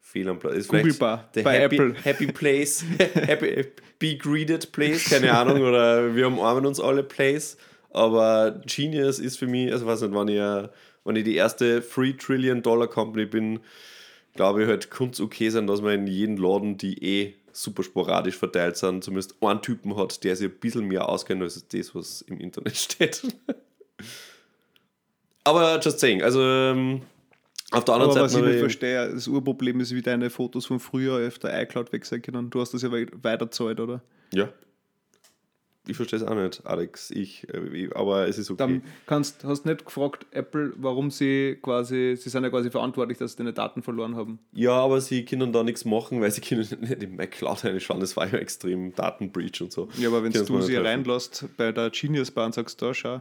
fehl 0.03 0.29
am 0.29 0.39
Platz. 0.39 0.55
Ist 0.55 0.69
Google 0.69 0.93
vielleicht 0.93 1.33
bei 1.43 1.61
happy, 1.61 1.77
Apple. 1.77 1.95
Happy 2.03 2.27
Place, 2.27 2.85
happy, 2.99 3.67
Be 3.99 4.17
Greeted 4.17 4.73
Place, 4.73 5.09
keine 5.09 5.33
Ahnung, 5.33 5.63
oder 5.63 6.15
wir 6.15 6.27
umarmen 6.27 6.67
uns 6.67 6.81
alle 6.81 7.03
Place. 7.03 7.57
Aber 7.91 8.61
Genius 8.67 9.19
ist 9.19 9.39
für 9.39 9.47
mich, 9.47 9.73
also 9.73 9.87
weiß 9.87 10.03
nicht, 10.03 10.15
wenn 10.15 10.29
ich, 10.29 10.39
äh, 10.39 10.69
wenn 11.05 11.17
ich 11.17 11.25
die 11.25 11.37
erste 11.37 11.81
3 11.81 12.17
Trillion 12.19 12.63
Dollar 12.63 12.89
Company 12.89 13.27
bin, 13.27 13.61
glaube 14.35 14.63
ich 14.63 14.69
halt, 14.69 14.89
es 15.13 15.21
okay 15.21 15.51
sein, 15.51 15.67
dass 15.67 15.83
man 15.83 15.93
in 15.93 16.07
jedem 16.07 16.37
Laden, 16.37 16.79
die 16.79 17.03
eh 17.03 17.35
super 17.53 17.83
sporadisch 17.83 18.37
verteilt 18.37 18.77
sind, 18.77 19.05
zumindest 19.05 19.37
einen 19.43 19.61
Typen 19.61 19.97
hat, 19.97 20.25
der 20.25 20.37
sich 20.37 20.49
ein 20.49 20.59
bisschen 20.59 20.87
mehr 20.87 21.09
auskennt 21.09 21.43
als 21.43 21.67
das, 21.69 21.95
was 21.95 22.23
im 22.23 22.41
Internet 22.41 22.77
steht. 22.79 23.23
Aber 25.45 25.79
just 25.81 26.01
saying, 26.01 26.23
also 26.23 26.41
ähm, 26.43 27.03
auf 27.73 27.85
der 27.85 27.95
anderen 27.95 28.11
Aber 28.13 28.21
was 28.23 28.33
ich 28.33 28.39
Seite. 28.39 28.51
nicht 28.51 28.61
verstehe, 28.61 29.11
das 29.13 29.29
Urproblem 29.29 29.81
ist, 29.81 29.95
wie 29.95 30.03
deine 30.03 30.31
Fotos 30.31 30.67
von 30.67 30.79
früher 30.81 31.27
auf 31.27 31.39
der 31.39 31.63
iCloud 31.63 31.93
weg 31.93 32.05
sein 32.05 32.23
können. 32.23 32.51
Du 32.51 32.61
hast 32.61 32.73
das 32.75 32.83
ja 32.83 32.93
wei- 32.93 33.07
weiterzahlt, 33.23 33.81
oder? 33.81 34.03
Ja. 34.33 34.49
Ich 35.89 35.97
verstehe 35.97 36.21
es 36.21 36.25
auch 36.25 36.37
nicht, 36.37 36.65
Alex. 36.65 37.11
Ich, 37.11 37.49
äh, 37.53 37.91
aber 37.97 38.29
es 38.29 38.39
ist 38.39 38.53
okay. 38.53 38.59
Dann 38.59 38.83
kannst, 39.07 39.43
hast 39.43 39.67
nicht 39.67 39.85
gefragt, 39.85 40.27
Apple, 40.31 40.73
warum 40.77 41.11
sie 41.11 41.59
quasi, 41.61 42.15
sie 42.17 42.31
sind 42.31 42.45
ja 42.45 42.51
quasi 42.51 42.71
verantwortlich, 42.71 43.19
dass 43.19 43.33
sie 43.33 43.39
deine 43.39 43.53
Daten 43.53 43.83
verloren 43.83 44.15
haben. 44.15 44.39
ja, 44.53 44.71
aber 44.75 45.01
sie 45.01 45.25
können 45.25 45.53
da 45.53 45.65
nichts 45.65 45.85
machen, 45.85 46.21
weil 46.21 46.31
sie 46.31 46.41
können 46.41 46.61
nicht 46.81 47.03
in 47.03 47.17
McCloud 47.17 47.65
reinschauen. 47.65 47.99
Das 47.99 48.17
war 48.17 48.29
ja 48.29 48.39
extrem 48.39 48.95
Datenbreach 48.95 49.61
und 49.61 49.73
so. 49.73 49.89
Ja, 49.99 50.09
aber 50.11 50.23
wenn 50.23 50.31
du 50.33 50.61
sie 50.61 50.77
reinlässt 50.77 51.47
bei 51.57 51.73
der 51.73 51.91
Genius 51.91 52.31
Bar 52.31 52.47
und 52.47 52.55
sagst, 52.55 52.81
da 52.81 52.95
schau, 52.95 53.21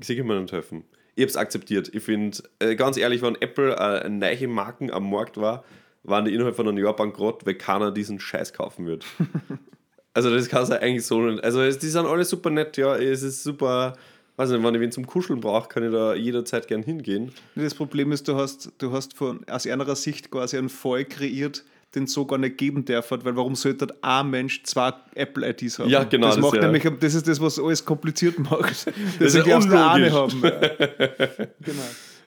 Sie 0.00 0.16
können 0.16 0.28
mir 0.28 0.40
nicht 0.40 0.52
helfen. 0.52 0.84
Ich 1.16 1.22
habe 1.22 1.30
es 1.30 1.36
akzeptiert. 1.36 1.90
Ich 1.94 2.02
finde, 2.02 2.38
äh, 2.58 2.76
ganz 2.76 2.98
ehrlich, 2.98 3.22
wenn 3.22 3.36
Apple 3.40 3.74
äh, 3.74 4.08
neue 4.08 4.48
Marken 4.48 4.90
am 4.90 5.10
Markt 5.10 5.38
war, 5.38 5.64
waren 6.04 6.26
die 6.26 6.34
innerhalb 6.34 6.54
von 6.56 6.68
einem 6.68 6.78
Jahr 6.78 6.94
bankrott, 6.94 7.46
weil 7.46 7.54
keiner 7.54 7.90
diesen 7.90 8.20
Scheiß 8.20 8.52
kaufen 8.52 8.86
wird. 8.86 9.06
also 10.14 10.30
das 10.32 10.48
kann 10.48 10.62
es 10.62 10.68
ja 10.68 10.76
eigentlich 10.76 11.06
so 11.06 11.20
nicht. 11.22 11.42
Also 11.42 11.62
es, 11.62 11.78
die 11.78 11.88
sind 11.88 12.04
alle 12.04 12.24
super 12.24 12.50
nett, 12.50 12.76
ja. 12.76 12.96
Es 12.96 13.22
ist 13.22 13.42
super, 13.42 13.94
weiß 14.36 14.50
nicht, 14.50 14.62
wenn 14.62 14.74
ich 14.74 14.80
wen 14.82 14.92
zum 14.92 15.06
Kuscheln 15.06 15.40
brauche, 15.40 15.68
kann 15.68 15.84
ich 15.84 15.90
da 15.90 16.14
jederzeit 16.14 16.68
gern 16.68 16.82
hingehen. 16.82 17.32
Das 17.54 17.74
Problem 17.74 18.12
ist, 18.12 18.28
du 18.28 18.36
hast, 18.36 18.72
du 18.76 18.92
hast 18.92 19.16
von, 19.16 19.40
aus 19.48 19.66
einer 19.66 19.96
Sicht 19.96 20.30
quasi 20.30 20.58
einen 20.58 20.68
Fall 20.68 21.06
kreiert, 21.06 21.64
den 21.96 22.06
so 22.06 22.24
gar 22.26 22.38
nicht 22.38 22.58
geben 22.58 22.84
darf, 22.84 23.10
weil 23.10 23.36
warum 23.36 23.54
sollte 23.54 23.88
ein 24.02 24.30
Mensch 24.30 24.62
zwei 24.62 24.92
Apple-IDs 25.14 25.78
haben? 25.78 25.90
Ja, 25.90 26.04
genau, 26.04 26.26
Das, 26.28 26.36
das 26.36 26.44
macht 26.44 26.56
ja. 26.56 26.70
nämlich, 26.70 26.84
das 27.00 27.14
ist 27.14 27.26
das, 27.26 27.40
was 27.40 27.58
alles 27.58 27.84
kompliziert 27.84 28.38
macht. 28.38 28.86
Das 29.18 29.34
ist 29.34 29.46
darfst 29.46 29.70
du 29.70 29.80
eine 29.80 30.06
unlogisch. 30.06 30.12
haben. 30.12 30.40
genau. 31.60 31.82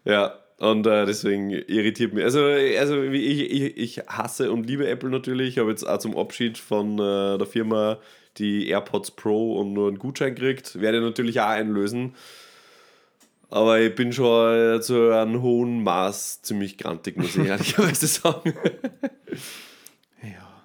Ja, 0.06 0.34
und 0.58 0.86
äh, 0.88 1.06
deswegen 1.06 1.52
irritiert 1.52 2.14
mich. 2.14 2.24
Also, 2.24 2.44
also 2.44 3.02
ich, 3.04 3.52
ich, 3.52 3.78
ich 3.78 4.00
hasse 4.08 4.52
und 4.52 4.68
liebe 4.68 4.88
Apple 4.88 5.10
natürlich. 5.10 5.50
Ich 5.50 5.58
habe 5.58 5.70
jetzt 5.70 5.88
auch 5.88 6.00
zum 6.00 6.18
Abschied 6.18 6.58
von 6.58 7.00
äh, 7.00 7.38
der 7.38 7.48
Firma 7.48 7.98
die 8.38 8.68
AirPods 8.68 9.12
Pro 9.12 9.60
und 9.60 9.74
nur 9.74 9.88
einen 9.88 10.00
Gutschein 10.00 10.36
gekriegt. 10.36 10.80
Werde 10.82 10.98
ich 10.98 11.04
natürlich 11.04 11.40
auch 11.40 11.48
einlösen. 11.48 12.16
Aber 13.50 13.80
ich 13.82 13.96
bin 13.96 14.14
schon 14.14 14.56
äh, 14.56 14.82
zu 14.82 15.12
einem 15.12 15.42
hohen 15.42 15.82
Maß 15.84 16.44
ziemlich 16.44 16.78
grantig, 16.78 17.18
muss 17.18 17.36
ich 17.36 17.46
ehrlicherweise 17.48 18.06
sagen. 18.08 18.54
Ja. 20.22 20.64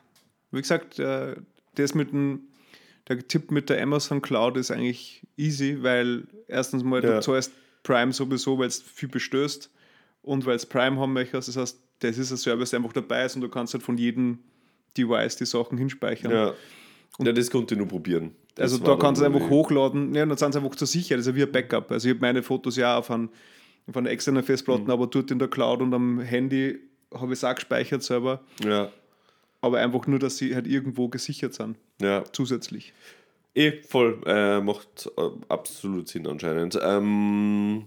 Wie 0.50 0.60
gesagt, 0.60 0.98
äh, 0.98 1.36
das 1.76 1.94
mit 1.94 2.12
dem, 2.12 2.42
der 3.08 3.26
Tipp 3.26 3.50
mit 3.50 3.70
der 3.70 3.82
Amazon 3.82 4.20
Cloud 4.22 4.56
ist 4.56 4.70
eigentlich 4.70 5.22
easy, 5.36 5.78
weil 5.82 6.24
erstens 6.48 6.82
mal 6.84 7.02
Ja. 7.02 7.16
du 7.16 7.20
zahlst 7.22 7.52
Prime 7.82 8.12
sowieso, 8.12 8.58
weil 8.58 8.68
es 8.68 8.80
viel 8.82 9.08
bestößt 9.08 9.70
und 10.22 10.46
weil 10.46 10.56
es 10.56 10.66
Prime 10.66 10.98
haben 11.00 11.12
möchtest. 11.12 11.48
Das 11.48 11.56
heißt, 11.56 11.78
das 12.00 12.18
ist 12.18 12.30
ein 12.30 12.36
Service, 12.36 12.70
der 12.70 12.80
einfach 12.80 12.92
dabei 12.92 13.24
ist 13.24 13.34
und 13.34 13.40
du 13.42 13.48
kannst 13.48 13.72
halt 13.74 13.82
von 13.82 13.96
jedem 13.98 14.40
Device 14.96 15.36
die 15.36 15.46
Sachen 15.46 15.78
hinspeichern. 15.78 16.30
ja. 16.32 16.54
Ja, 17.20 17.32
das 17.32 17.50
konnte 17.50 17.74
ich 17.74 17.78
nur 17.78 17.88
probieren. 17.88 18.34
Das 18.54 18.72
Also 18.72 18.84
da 18.84 18.96
kannst 18.96 19.20
du 19.20 19.24
dann 19.24 19.34
einfach 19.34 19.48
hochladen, 19.50 20.14
ja, 20.14 20.22
und 20.22 20.28
dann 20.30 20.38
sind 20.38 20.52
sie 20.52 20.58
einfach 20.58 20.76
zur 20.76 20.86
Sicherheit, 20.86 21.20
ist 21.20 21.26
ja 21.26 21.34
wie 21.34 21.42
ein 21.42 21.50
Backup. 21.52 21.90
Also 21.90 22.08
ich 22.08 22.14
habe 22.14 22.20
meine 22.20 22.42
Fotos 22.42 22.76
ja 22.76 22.96
auf, 22.98 23.10
ein, 23.10 23.28
auf 23.88 23.96
einer 23.96 24.10
externen 24.10 24.42
Mhm. 24.42 24.46
Festplatte, 24.46 24.90
aber 24.92 25.06
dort 25.06 25.30
in 25.30 25.38
der 25.38 25.48
Cloud 25.48 25.80
und 25.82 25.92
am 25.94 26.20
Handy 26.20 26.78
habe 27.12 27.26
ich 27.32 27.38
es 27.38 27.44
auch 27.44 27.54
gespeichert 27.54 28.02
selber, 28.02 28.40
Ja, 28.64 28.90
aber 29.60 29.78
einfach 29.80 30.06
nur, 30.06 30.18
dass 30.18 30.36
sie 30.36 30.54
halt 30.54 30.66
irgendwo 30.66 31.08
gesichert 31.08 31.54
sind, 31.54 31.76
ja. 32.00 32.22
zusätzlich. 32.32 32.92
Eh, 33.56 33.72
voll. 33.88 34.20
Äh, 34.26 34.60
macht 34.60 35.08
äh, 35.16 35.22
absolut 35.48 36.08
Sinn 36.08 36.26
anscheinend. 36.26 36.76
Ähm, 36.82 37.84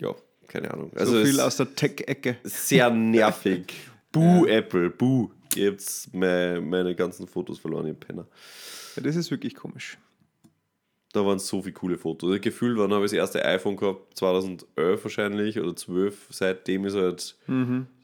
ja, 0.00 0.14
keine 0.48 0.72
Ahnung. 0.72 0.90
Also 0.96 1.12
so 1.18 1.24
viel 1.24 1.34
es- 1.34 1.38
aus 1.40 1.56
der 1.58 1.74
Tech-Ecke. 1.76 2.38
sehr 2.42 2.90
nervig. 2.90 3.72
Buh, 4.12 4.46
Apple, 4.46 4.90
buh. 4.90 5.30
Ihr 5.56 5.72
habt 5.72 6.08
meine, 6.12 6.60
meine 6.60 6.94
ganzen 6.94 7.26
Fotos 7.26 7.58
verloren, 7.58 7.86
ihr 7.86 7.94
Penner. 7.94 8.26
Ja, 8.96 9.02
das 9.02 9.16
ist 9.16 9.30
wirklich 9.30 9.54
komisch. 9.54 9.98
Da 11.12 11.26
waren 11.26 11.40
so 11.40 11.60
viele 11.60 11.72
coole 11.72 11.98
Fotos. 11.98 12.40
Gefühlt, 12.40 12.78
wann 12.78 12.92
habe 12.92 13.04
ich 13.04 13.10
das 13.10 13.18
erste 13.18 13.44
iPhone 13.44 13.76
gehabt? 13.76 14.16
2011 14.16 15.02
wahrscheinlich 15.04 15.58
oder 15.58 15.74
12. 15.74 16.28
Seitdem 16.30 16.84
ist 16.84 16.94
halt 16.94 17.36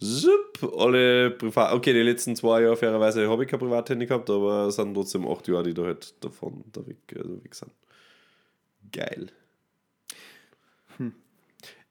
zup, 0.00 0.74
alle 0.76 1.30
privat. 1.30 1.72
Okay, 1.72 1.92
die 1.92 2.02
letzten 2.02 2.35
zwei 2.35 2.62
Jahre 2.62 2.76
fairerweise 2.76 3.28
habe 3.28 3.44
ich 3.44 3.48
kein 3.48 3.61
Privathandy 3.61 4.06
gehabt, 4.06 4.28
aber 4.28 4.66
es 4.66 4.74
sind 4.74 4.92
trotzdem 4.92 5.26
acht 5.26 5.46
Jahre, 5.46 5.62
die 5.62 5.74
da 5.74 5.85
halt 5.85 6.14
davon 6.24 6.64
da 6.72 6.85
weg, 6.85 6.96
also 7.16 7.44
weg 7.44 7.54
sind. 7.54 7.70
Geil. 8.90 9.28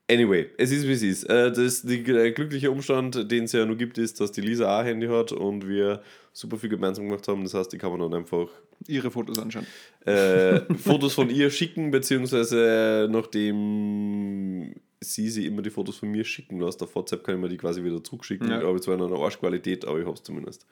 Anyway, 0.09 0.51
es 0.57 0.71
ist 0.71 0.87
wie 0.87 0.91
es 0.91 1.01
ist. 1.01 1.23
Äh, 1.23 1.51
das, 1.51 1.81
der 1.81 2.31
glückliche 2.31 2.69
Umstand, 2.69 3.31
den 3.31 3.45
es 3.45 3.53
ja 3.53 3.65
nur 3.65 3.75
gibt, 3.75 3.97
ist, 3.97 4.19
dass 4.19 4.31
die 4.31 4.41
Lisa 4.41 4.75
auch 4.75 4.81
ein 4.81 4.85
Handy 4.85 5.07
hat 5.07 5.31
und 5.31 5.67
wir 5.67 6.01
super 6.31 6.57
viel 6.57 6.69
gemeinsam 6.69 7.07
gemacht 7.07 7.27
haben. 7.27 7.43
Das 7.43 7.55
heißt, 7.55 7.73
die 7.73 7.77
kann 7.79 7.91
man 7.91 7.99
dann 8.01 8.13
einfach 8.13 8.47
Ihre 8.87 9.09
Fotos 9.09 9.39
anschauen. 9.39 9.65
äh, 10.05 10.61
Fotos 10.75 11.13
von 11.13 11.29
ihr 11.29 11.49
schicken, 11.49 11.91
beziehungsweise 11.91 13.07
nachdem 13.09 14.75
sie 15.01 15.29
sie 15.29 15.45
immer 15.45 15.61
die 15.61 15.69
Fotos 15.69 15.97
von 15.97 16.09
mir 16.09 16.23
schicken 16.23 16.59
lässt, 16.59 16.83
auf 16.83 16.95
WhatsApp 16.95 17.23
kann 17.23 17.35
ich 17.35 17.41
mir 17.41 17.49
die 17.49 17.57
quasi 17.57 17.83
wieder 17.83 18.03
zurückschicken. 18.03 18.49
Ja. 18.49 18.61
Aber 18.61 18.79
zwar 18.81 18.95
in 18.95 19.01
einer 19.01 19.19
Arschqualität, 19.19 19.85
aber 19.85 19.99
ich 19.99 20.05
habe 20.05 20.15
es 20.15 20.23
zumindest. 20.23 20.65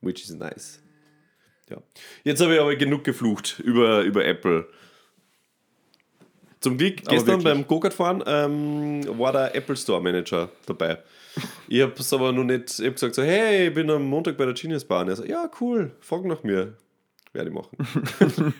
Which 0.00 0.22
is 0.22 0.34
nice. 0.34 0.80
Ja. 1.68 1.82
Jetzt 2.24 2.40
habe 2.40 2.54
ich 2.54 2.60
aber 2.60 2.76
genug 2.76 3.04
geflucht 3.04 3.60
über, 3.64 4.02
über 4.02 4.24
Apple. 4.24 4.68
Zum 6.60 6.76
Glück, 6.76 7.04
gestern 7.06 7.42
beim 7.42 7.66
Go-Kart 7.66 7.94
fahren 7.94 8.22
ähm, 8.26 9.02
war 9.18 9.32
der 9.32 9.54
Apple 9.54 9.76
Store 9.76 10.00
Manager 10.02 10.48
dabei. 10.66 10.98
Ich 11.68 11.80
habe 11.82 11.92
es 11.96 12.12
aber 12.12 12.32
noch 12.32 12.42
nicht, 12.44 12.70
ich 12.78 12.84
habe 12.84 12.92
gesagt 12.94 13.14
so, 13.14 13.22
hey, 13.22 13.68
ich 13.68 13.74
bin 13.74 13.88
am 13.90 14.04
Montag 14.04 14.36
bei 14.36 14.44
der 14.44 14.54
Genius 14.54 14.84
Bar. 14.84 15.02
Und 15.02 15.08
er 15.10 15.16
so, 15.16 15.24
ja, 15.24 15.48
cool, 15.60 15.92
frag 16.00 16.24
nach 16.24 16.42
mir. 16.42 16.74
Werde 17.34 17.50
ich 17.50 17.54
machen. 17.54 17.76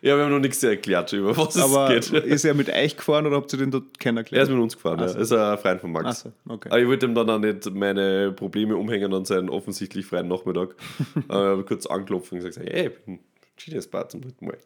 ja, 0.00 0.16
wir 0.16 0.24
haben 0.24 0.30
noch 0.30 0.38
nichts 0.38 0.62
erklärt, 0.62 1.12
über 1.12 1.36
was 1.36 1.56
Aber 1.58 1.94
es 1.94 2.10
geht. 2.10 2.24
ist 2.24 2.44
er 2.44 2.54
mit 2.54 2.70
euch 2.70 2.96
gefahren 2.96 3.26
oder 3.26 3.36
habt 3.36 3.52
ihr 3.52 3.58
den 3.58 3.72
dort 3.72 3.82
Er 3.84 3.90
ist 3.90 3.98
kennengelernt? 3.98 4.50
mit 4.50 4.60
uns 4.60 4.74
gefahren, 4.76 5.00
ja. 5.00 5.08
so. 5.08 5.16
Er 5.16 5.22
ist 5.22 5.32
ein 5.32 5.58
Freund 5.58 5.80
von 5.80 5.90
Max. 5.92 6.06
Achso, 6.06 6.32
okay. 6.48 6.68
Aber 6.70 6.78
ich 6.80 6.86
wollte 6.86 7.06
ihm 7.06 7.14
dann 7.16 7.28
auch 7.28 7.40
nicht 7.40 7.68
meine 7.74 8.30
Probleme 8.32 8.76
umhängen 8.76 9.12
an 9.12 9.24
seinen 9.24 9.50
offensichtlich 9.50 10.06
freien 10.06 10.28
Nachmittag. 10.28 10.70
äh, 11.16 11.18
ich 11.20 11.28
habe 11.32 11.64
kurz 11.64 11.84
angeklopft 11.86 12.30
und 12.32 12.38
gesagt, 12.42 12.56
hey, 12.64 12.86
ich 12.90 12.98
bin 13.04 13.18
Genius 13.56 13.88
Bar 13.88 14.08
zum 14.08 14.22
dritten 14.22 14.46
Mal. 14.46 14.56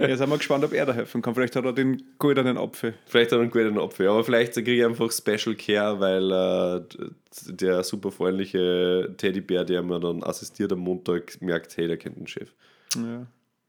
Jetzt 0.00 0.18
sind 0.18 0.30
wir 0.30 0.38
gespannt, 0.38 0.64
ob 0.64 0.72
er 0.72 0.86
da 0.86 0.92
helfen 0.92 1.22
kann. 1.22 1.34
Vielleicht 1.34 1.54
hat 1.54 1.64
er 1.64 1.72
den 1.72 2.02
goldenen 2.18 2.58
Apfel. 2.58 2.94
Vielleicht 3.06 3.30
hat 3.30 3.38
er 3.38 3.42
einen 3.42 3.50
guten 3.50 3.78
Apfel, 3.78 4.08
aber 4.08 4.24
vielleicht 4.24 4.54
kriege 4.54 4.72
ich 4.72 4.84
einfach 4.84 5.10
Special 5.12 5.54
Care, 5.54 6.00
weil 6.00 6.32
äh, 6.32 7.08
der 7.46 7.84
super 7.84 8.10
freundliche 8.10 9.14
Teddybär, 9.16 9.64
der 9.64 9.82
mir 9.82 10.00
dann 10.00 10.22
assistiert 10.22 10.72
am 10.72 10.80
Montag, 10.80 11.40
merkt, 11.40 11.76
hey, 11.76 11.86
der 11.86 11.96
kennt 11.96 12.16
den 12.16 12.26
Chef. 12.26 12.52
Ja. 12.96 13.26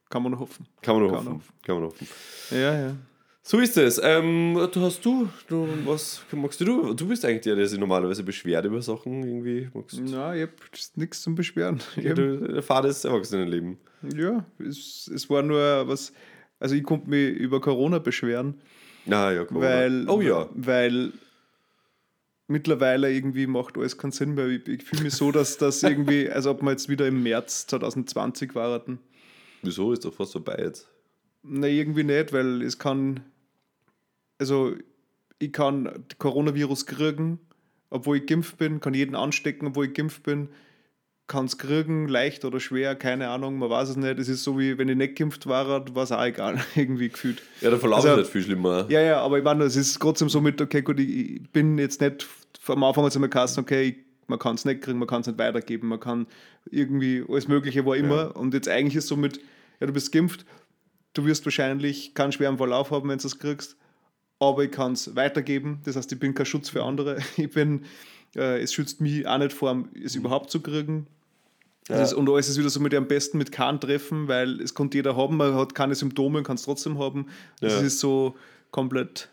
Kann 0.09 0.23
man 0.23 0.31
noch 0.31 0.39
hoffen. 0.39 0.65
Kann 0.81 0.95
man 0.95 1.03
nur 1.03 1.11
hoffen. 1.11 1.25
man 1.25 1.41
Kann 1.63 1.75
man 1.75 1.83
nur 1.83 1.91
hoffen. 1.91 2.07
Ja, 2.51 2.79
ja. 2.79 2.95
So 3.49 3.59
ist 3.59 3.77
es. 3.77 3.97
Ähm, 4.03 4.55
du 4.73 4.81
hast 4.81 5.05
du, 5.05 5.29
du, 5.47 5.69
was 5.85 6.21
magst 6.33 6.59
du? 6.59 6.93
Du 6.93 7.07
bist 7.07 7.23
eigentlich 7.23 7.43
der, 7.43 7.55
der 7.55 7.65
sich 7.65 7.79
normalerweise 7.79 8.21
beschwert 8.21 8.65
über 8.65 8.81
Sachen 8.81 9.23
irgendwie. 9.23 9.69
Magst 9.73 10.01
Na, 10.03 10.35
ich 10.35 10.41
hab 10.41 10.51
nichts 10.95 11.21
zum 11.21 11.35
Beschweren. 11.35 11.79
Ja, 11.95 12.13
du, 12.13 12.39
der 12.45 12.61
Vater 12.61 12.89
des 12.89 13.05
Erwachsenenleben. 13.05 13.77
ja, 14.13 14.45
es, 14.59 15.09
es 15.15 15.29
war 15.29 15.43
nur 15.43 15.87
was. 15.87 16.11
Also, 16.59 16.75
ich 16.75 16.83
konnte 16.83 17.09
mich 17.09 17.37
über 17.37 17.61
Corona 17.61 17.99
beschweren, 17.99 18.55
Ah, 19.09 19.31
ja, 19.31 19.45
Corona. 19.45 19.65
weil. 19.65 20.09
Oh 20.09 20.19
ja. 20.19 20.49
Weil 20.53 21.13
mittlerweile 22.49 23.13
irgendwie 23.13 23.47
macht 23.47 23.77
alles 23.77 23.97
keinen 23.97 24.11
Sinn 24.11 24.33
mehr. 24.35 24.47
Ich, 24.47 24.67
ich 24.67 24.83
fühle 24.83 25.03
mich 25.03 25.13
so, 25.13 25.31
dass 25.31 25.57
das 25.57 25.83
irgendwie, 25.83 26.29
als 26.29 26.47
ob 26.47 26.61
wir 26.61 26.71
jetzt 26.71 26.89
wieder 26.89 27.07
im 27.07 27.23
März 27.23 27.67
2020 27.67 28.55
waren. 28.55 28.99
Wieso 29.61 29.93
ist 29.93 30.03
doch 30.03 30.13
fast 30.13 30.33
vorbei 30.33 30.57
jetzt? 30.59 30.89
Na, 31.43 31.67
irgendwie 31.67 32.03
nicht, 32.03 32.33
weil 32.33 32.61
es 32.61 32.77
kann, 32.77 33.21
also 34.39 34.75
ich 35.39 35.51
kann 35.53 36.05
Coronavirus 36.17 36.85
kriegen, 36.85 37.39
obwohl 37.89 38.17
ich 38.17 38.25
geimpft 38.25 38.57
bin, 38.57 38.79
kann 38.79 38.93
jeden 38.93 39.15
anstecken, 39.15 39.67
obwohl 39.67 39.85
ich 39.87 39.93
geimpft 39.93 40.23
bin, 40.23 40.49
kann 41.27 41.45
es 41.45 41.57
kriegen, 41.57 42.07
leicht 42.07 42.45
oder 42.45 42.59
schwer, 42.59 42.95
keine 42.95 43.27
Ahnung, 43.29 43.59
man 43.59 43.69
weiß 43.69 43.89
es 43.89 43.97
nicht. 43.97 44.17
Es 44.17 44.29
ist 44.29 44.43
so 44.43 44.57
wie, 44.57 44.77
wenn 44.77 44.87
ich 44.87 44.95
nicht 44.95 45.17
geimpft 45.17 45.45
war, 45.45 45.93
war 45.93 46.03
es 46.03 46.11
auch 46.11 46.23
egal, 46.23 46.59
irgendwie 46.75 47.09
gefühlt. 47.09 47.41
Ja, 47.61 47.69
der 47.69 47.79
Verlauf 47.79 47.99
Also- 47.99 48.11
ist 48.11 48.17
nicht 48.19 48.31
viel 48.31 48.43
schlimmer. 48.43 48.85
Ja, 48.89 49.01
ja, 49.01 49.21
aber 49.21 49.37
ich 49.37 49.43
meine, 49.43 49.65
es 49.65 49.75
ist 49.75 49.99
trotzdem 49.99 50.29
so 50.29 50.39
mit, 50.39 50.61
okay, 50.61 50.81
gut, 50.81 50.99
ich, 50.99 51.41
bin 51.51 51.77
jetzt 51.77 52.01
nicht 52.01 52.25
am 52.67 52.83
Anfang 52.83 53.03
jetzt 53.03 53.15
einmal 53.15 53.29
Kassen, 53.29 53.59
okay, 53.61 53.83
ich, 53.83 53.95
man 54.27 54.39
kann 54.39 54.55
es 54.55 54.65
nicht 54.65 54.81
kriegen, 54.81 54.99
man 54.99 55.07
kann 55.07 55.21
es 55.21 55.27
nicht 55.27 55.39
weitergeben, 55.39 55.89
man 55.89 55.99
kann 55.99 56.27
irgendwie 56.69 57.23
alles 57.27 57.47
Mögliche 57.47 57.85
war 57.85 57.95
immer. 57.95 58.15
Ja. 58.15 58.27
Und 58.27 58.53
jetzt 58.53 58.67
eigentlich 58.67 58.95
ist 58.95 59.07
so 59.07 59.15
mit, 59.17 59.39
ja, 59.79 59.87
du 59.87 59.93
bist 59.93 60.11
geimpft, 60.11 60.45
du 61.13 61.25
wirst 61.25 61.45
wahrscheinlich 61.45 62.13
keinen 62.13 62.31
schweren 62.31 62.57
Verlauf 62.57 62.91
haben, 62.91 63.09
wenn 63.09 63.19
du 63.19 63.27
es 63.27 63.39
kriegst, 63.39 63.77
aber 64.39 64.63
ich 64.63 64.71
kann 64.71 64.93
es 64.93 65.15
weitergeben. 65.15 65.79
Das 65.85 65.95
heißt, 65.95 66.11
ich 66.11 66.19
bin 66.19 66.33
kein 66.33 66.45
Schutz 66.45 66.69
für 66.69 66.83
andere. 66.83 67.17
Ich 67.37 67.49
bin, 67.51 67.85
äh, 68.35 68.61
es 68.61 68.73
schützt 68.73 69.01
mich 69.01 69.25
auch 69.27 69.37
nicht 69.37 69.53
vor, 69.53 69.83
es 70.03 70.15
überhaupt 70.15 70.51
zu 70.51 70.61
kriegen. 70.61 71.07
Ja. 71.89 72.01
Ist, 72.03 72.13
und 72.13 72.29
alles 72.29 72.49
ist 72.49 72.57
wieder 72.57 72.69
so 72.69 72.81
mit 72.81 72.93
am 72.93 73.07
besten 73.07 73.37
mit 73.37 73.51
keinem 73.51 73.79
treffen, 73.79 74.27
weil 74.27 74.59
es 74.61 74.73
konnte 74.73 74.97
jeder 74.97 75.15
haben, 75.15 75.37
man 75.37 75.55
hat 75.55 75.73
keine 75.73 75.95
Symptome 75.95 76.39
und 76.39 76.43
kann 76.43 76.55
es 76.57 76.63
trotzdem 76.63 76.99
haben. 76.99 77.27
Das 77.61 77.73
Ja. 77.73 77.79
ist 77.79 77.99
so 77.99 78.35
komplett. 78.71 79.29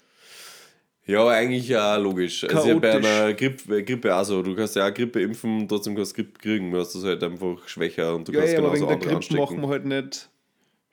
Ja, 1.07 1.27
eigentlich 1.29 1.69
ja 1.69 1.97
logisch. 1.97 2.45
Also 2.45 2.69
ja 2.69 2.79
bei 2.79 2.93
Chaotisch. 2.93 3.11
einer 3.11 3.35
Grippe, 3.35 3.85
Grippe 3.85 4.14
auch 4.17 4.25
so. 4.25 4.40
Du 4.43 4.55
kannst 4.55 4.75
ja 4.77 4.88
auch 4.88 4.95
Grippe 4.95 5.21
impfen, 5.21 5.69
trotzdem 5.69 5.95
kannst 5.97 6.12
du 6.12 6.23
Grippe 6.23 6.38
kriegen. 6.38 6.71
Du 6.71 6.79
hast 6.79 6.95
das 6.95 7.03
halt 7.05 7.23
einfach 7.25 7.67
schwächer 7.69 8.14
und 8.14 8.27
du 8.29 8.33
Ja, 8.33 8.38
kannst 8.38 8.55
ja, 8.55 8.59
aber 8.61 8.73
genauso 8.73 8.88
wegen 8.90 9.01
der 9.01 9.09
Grippe 9.11 9.14
machen 9.17 9.37
anstecken. 9.37 9.61
wir 9.62 9.69
halt 9.69 9.85
nicht, 9.85 10.29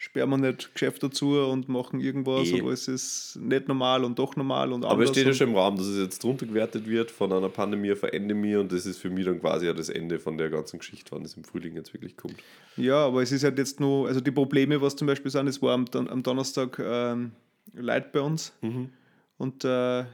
sperren 0.03 0.31
wir 0.31 0.37
nicht 0.37 0.73
Geschäft 0.73 1.03
dazu 1.03 1.37
und 1.37 1.69
machen 1.69 1.99
irgendwas 1.99 2.47
Eh. 2.47 2.59
und 2.59 2.67
alles 2.67 2.87
ist 2.87 3.37
nicht 3.39 3.67
normal 3.67 4.03
und 4.03 4.17
doch 4.17 4.35
normal 4.35 4.73
und 4.73 4.83
Aber 4.83 5.03
es 5.03 5.11
steht 5.11 5.27
ja 5.27 5.33
schon 5.33 5.49
im 5.49 5.55
Raum, 5.55 5.75
dass 5.75 5.85
es 5.85 5.99
jetzt 5.99 6.23
drunter 6.23 6.47
gewertet 6.47 6.87
wird 6.87 7.11
von 7.11 7.31
einer 7.31 7.49
Pandemie 7.49 7.91
auf 7.91 8.03
eine 8.03 8.13
Endemie 8.13 8.55
und 8.55 8.71
das 8.71 8.87
ist 8.87 8.97
für 8.97 9.11
mich 9.11 9.25
dann 9.25 9.39
quasi 9.39 9.67
ja 9.67 9.73
das 9.73 9.89
Ende 9.89 10.17
von 10.17 10.39
der 10.39 10.49
ganzen 10.49 10.79
Geschichte, 10.79 11.11
wann 11.11 11.21
es 11.23 11.35
im 11.35 11.43
Frühling 11.43 11.75
jetzt 11.75 11.93
wirklich 11.93 12.17
kommt. 12.17 12.33
Ja, 12.77 13.05
aber 13.05 13.21
es 13.21 13.31
ist 13.31 13.43
halt 13.43 13.59
jetzt 13.59 13.79
nur, 13.79 14.07
also 14.07 14.21
die 14.21 14.31
Probleme, 14.31 14.81
was 14.81 14.95
zum 14.95 15.05
Beispiel 15.05 15.29
sind, 15.29 15.47
es 15.47 15.61
war 15.61 15.75
am, 15.75 15.85
am 15.93 16.23
Donnerstag 16.23 16.79
ähm, 16.83 17.33
Leid 17.73 18.11
bei 18.11 18.21
uns 18.21 18.53
Mhm. 18.61 18.89
und 19.37 19.63
äh, 19.65 20.05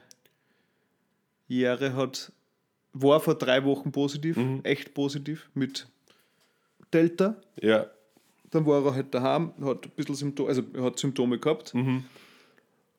Jere 1.47 1.95
hat, 1.95 2.33
war 2.91 3.21
vor 3.21 3.35
drei 3.35 3.63
Wochen 3.63 3.93
positiv, 3.93 4.35
Mhm. 4.35 4.59
echt 4.63 4.93
positiv 4.93 5.49
mit 5.53 5.87
Delta. 6.91 7.37
Ja. 7.61 7.87
Dann 8.51 8.65
war 8.65 8.85
er 8.85 8.95
halt 8.95 9.13
daheim, 9.13 9.51
hat 9.61 9.85
ein 9.85 9.91
bisschen 9.95 10.15
Symptome, 10.15 10.49
also 10.49 10.63
hat 10.79 10.97
Symptome 10.99 11.37
gehabt, 11.39 11.73
Mhm. 11.73 12.05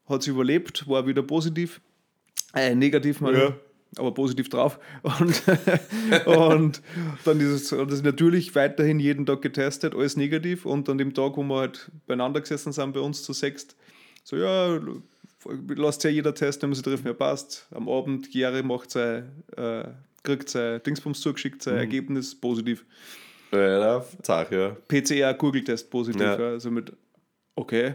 hat 0.08 0.20
es 0.20 0.26
überlebt, 0.26 0.87
war 0.88 1.06
wieder 1.06 1.22
positiv, 1.22 1.80
äh, 2.54 2.74
negativ, 2.74 3.20
meine 3.20 3.38
Ja. 3.38 3.56
aber 3.96 4.12
positiv 4.12 4.48
drauf. 4.50 4.78
Und, 5.02 5.42
und 6.26 6.82
dann 7.24 7.40
ist 7.40 7.46
es 7.48 7.68
das 7.70 7.92
ist 7.92 8.04
natürlich 8.04 8.54
weiterhin 8.54 9.00
jeden 9.00 9.24
Tag 9.26 9.40
getestet, 9.42 9.94
alles 9.94 10.16
negativ. 10.16 10.66
Und 10.66 10.88
an 10.88 10.98
dem 10.98 11.14
Tag, 11.14 11.37
wo 11.37 11.42
wir 11.42 11.56
halt 11.61 11.90
beieinander 12.06 12.40
gesessen 12.40 12.72
sind, 12.72 12.92
bei 12.92 13.00
uns 13.00 13.22
zu 13.22 13.32
sechst, 13.32 13.76
so, 14.24 14.37
ja, 14.37 14.78
lasst 15.68 16.04
ja 16.04 16.11
jeder 16.11 16.34
testen, 16.34 16.62
wenn 16.62 16.70
man 16.70 16.74
sich 16.74 16.84
treffen, 16.84 17.06
ja 17.06 17.14
passt. 17.14 17.66
Am 17.70 17.88
Abend, 17.88 18.30
Gere 18.30 18.62
macht 18.62 18.90
sein, 18.90 19.30
äh, 19.56 19.84
kriegt 20.22 20.50
sein 20.50 20.82
Dingsbums 20.82 21.20
zugeschickt, 21.20 21.62
sein 21.62 21.76
Ergebnis 21.76 22.34
positiv. 22.34 22.84
Ja, 23.52 24.04
Zach, 24.22 24.50
ja. 24.50 24.76
PCR-Google-Test 24.88 25.90
positiv. 25.90 26.20
Ja. 26.20 26.38
Ja. 26.38 26.48
Also 26.48 26.70
mit, 26.70 26.92
okay. 27.54 27.94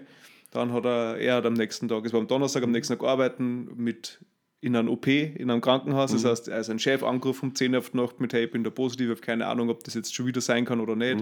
Dann 0.52 0.72
hat 0.72 0.86
er, 0.86 1.18
er 1.18 1.36
hat 1.36 1.46
am 1.46 1.54
nächsten 1.54 1.88
Tag, 1.88 2.06
es 2.06 2.13
war 2.13 2.20
am 2.20 2.28
Donnerstag, 2.28 2.63
am 2.63 2.72
nächsten 2.72 2.98
Tag 2.98 3.08
arbeiten 3.08 3.70
mit 3.76 4.20
in 4.62 4.76
einem 4.76 4.88
OP, 4.88 5.08
in 5.08 5.50
einem 5.50 5.62
Krankenhaus. 5.62 6.12
Das 6.12 6.24
heißt, 6.24 6.48
er 6.48 6.60
ist 6.60 6.70
ein 6.70 6.80
Chef 6.80 7.04
angerufen 7.04 7.50
um 7.50 7.56
10 7.56 7.74
Uhr 7.74 7.80
auf 7.80 7.89
die 7.89 7.98
Nacht 7.98 8.20
mit, 8.20 8.34
hey, 8.34 8.46
ich 8.46 8.52
bin 8.52 8.63
da 8.63 8.70
positiv, 8.70 9.08
ich 9.08 9.12
habe 9.12 9.22
keine 9.22 9.48
Ahnung, 9.48 9.70
ob 9.70 9.84
das 9.84 9.94
jetzt 9.94 10.13
schon 10.16 10.26
wieder 10.26 10.42
sein 10.42 10.63
kann 10.63 10.80
oder 10.80 10.96
nicht. 10.96 11.22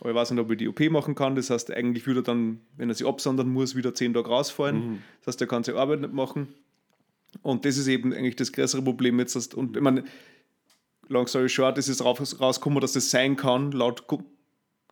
Aber 0.00 0.10
ich 0.10 0.16
weiß 0.16 0.30
nicht, 0.32 0.40
ob 0.40 0.50
ich 0.50 0.58
die 0.58 0.68
OP 0.68 0.80
machen 0.90 1.14
kann. 1.14 1.36
Das 1.36 1.48
heißt, 1.48 1.72
eigentlich 1.72 2.06
würde 2.06 2.20
er 2.20 2.24
dann, 2.24 2.60
wenn 2.76 2.90
er 2.90 2.94
sich 2.94 3.06
absondern 3.06 3.48
muss, 3.48 3.76
wieder 3.76 3.94
10 3.94 4.12
Tage 4.12 4.28
rausfallen. 4.28 5.02
Das 5.20 5.34
heißt, 5.34 5.40
er 5.40 5.46
kann 5.46 5.64
seine 5.64 5.78
Arbeit 5.78 6.00
nicht 6.00 6.12
machen. 6.12 6.48
Und 7.42 7.64
das 7.64 7.78
ist 7.78 7.86
eben 7.88 8.12
eigentlich 8.12 8.36
das 8.36 8.52
größere 8.52 8.82
Problem 8.82 9.18
jetzt. 9.20 9.54
Und 9.54 9.76
ich 9.76 9.82
meine, 9.82 10.04
long 11.08 11.26
story 11.26 11.48
short, 11.48 11.78
ist 11.78 11.88
es 11.88 12.04
raus, 12.04 12.40
rausgekommen, 12.40 12.80
dass 12.80 12.92
das 12.92 13.10
sein 13.10 13.36
kann, 13.36 13.72
laut 13.72 14.04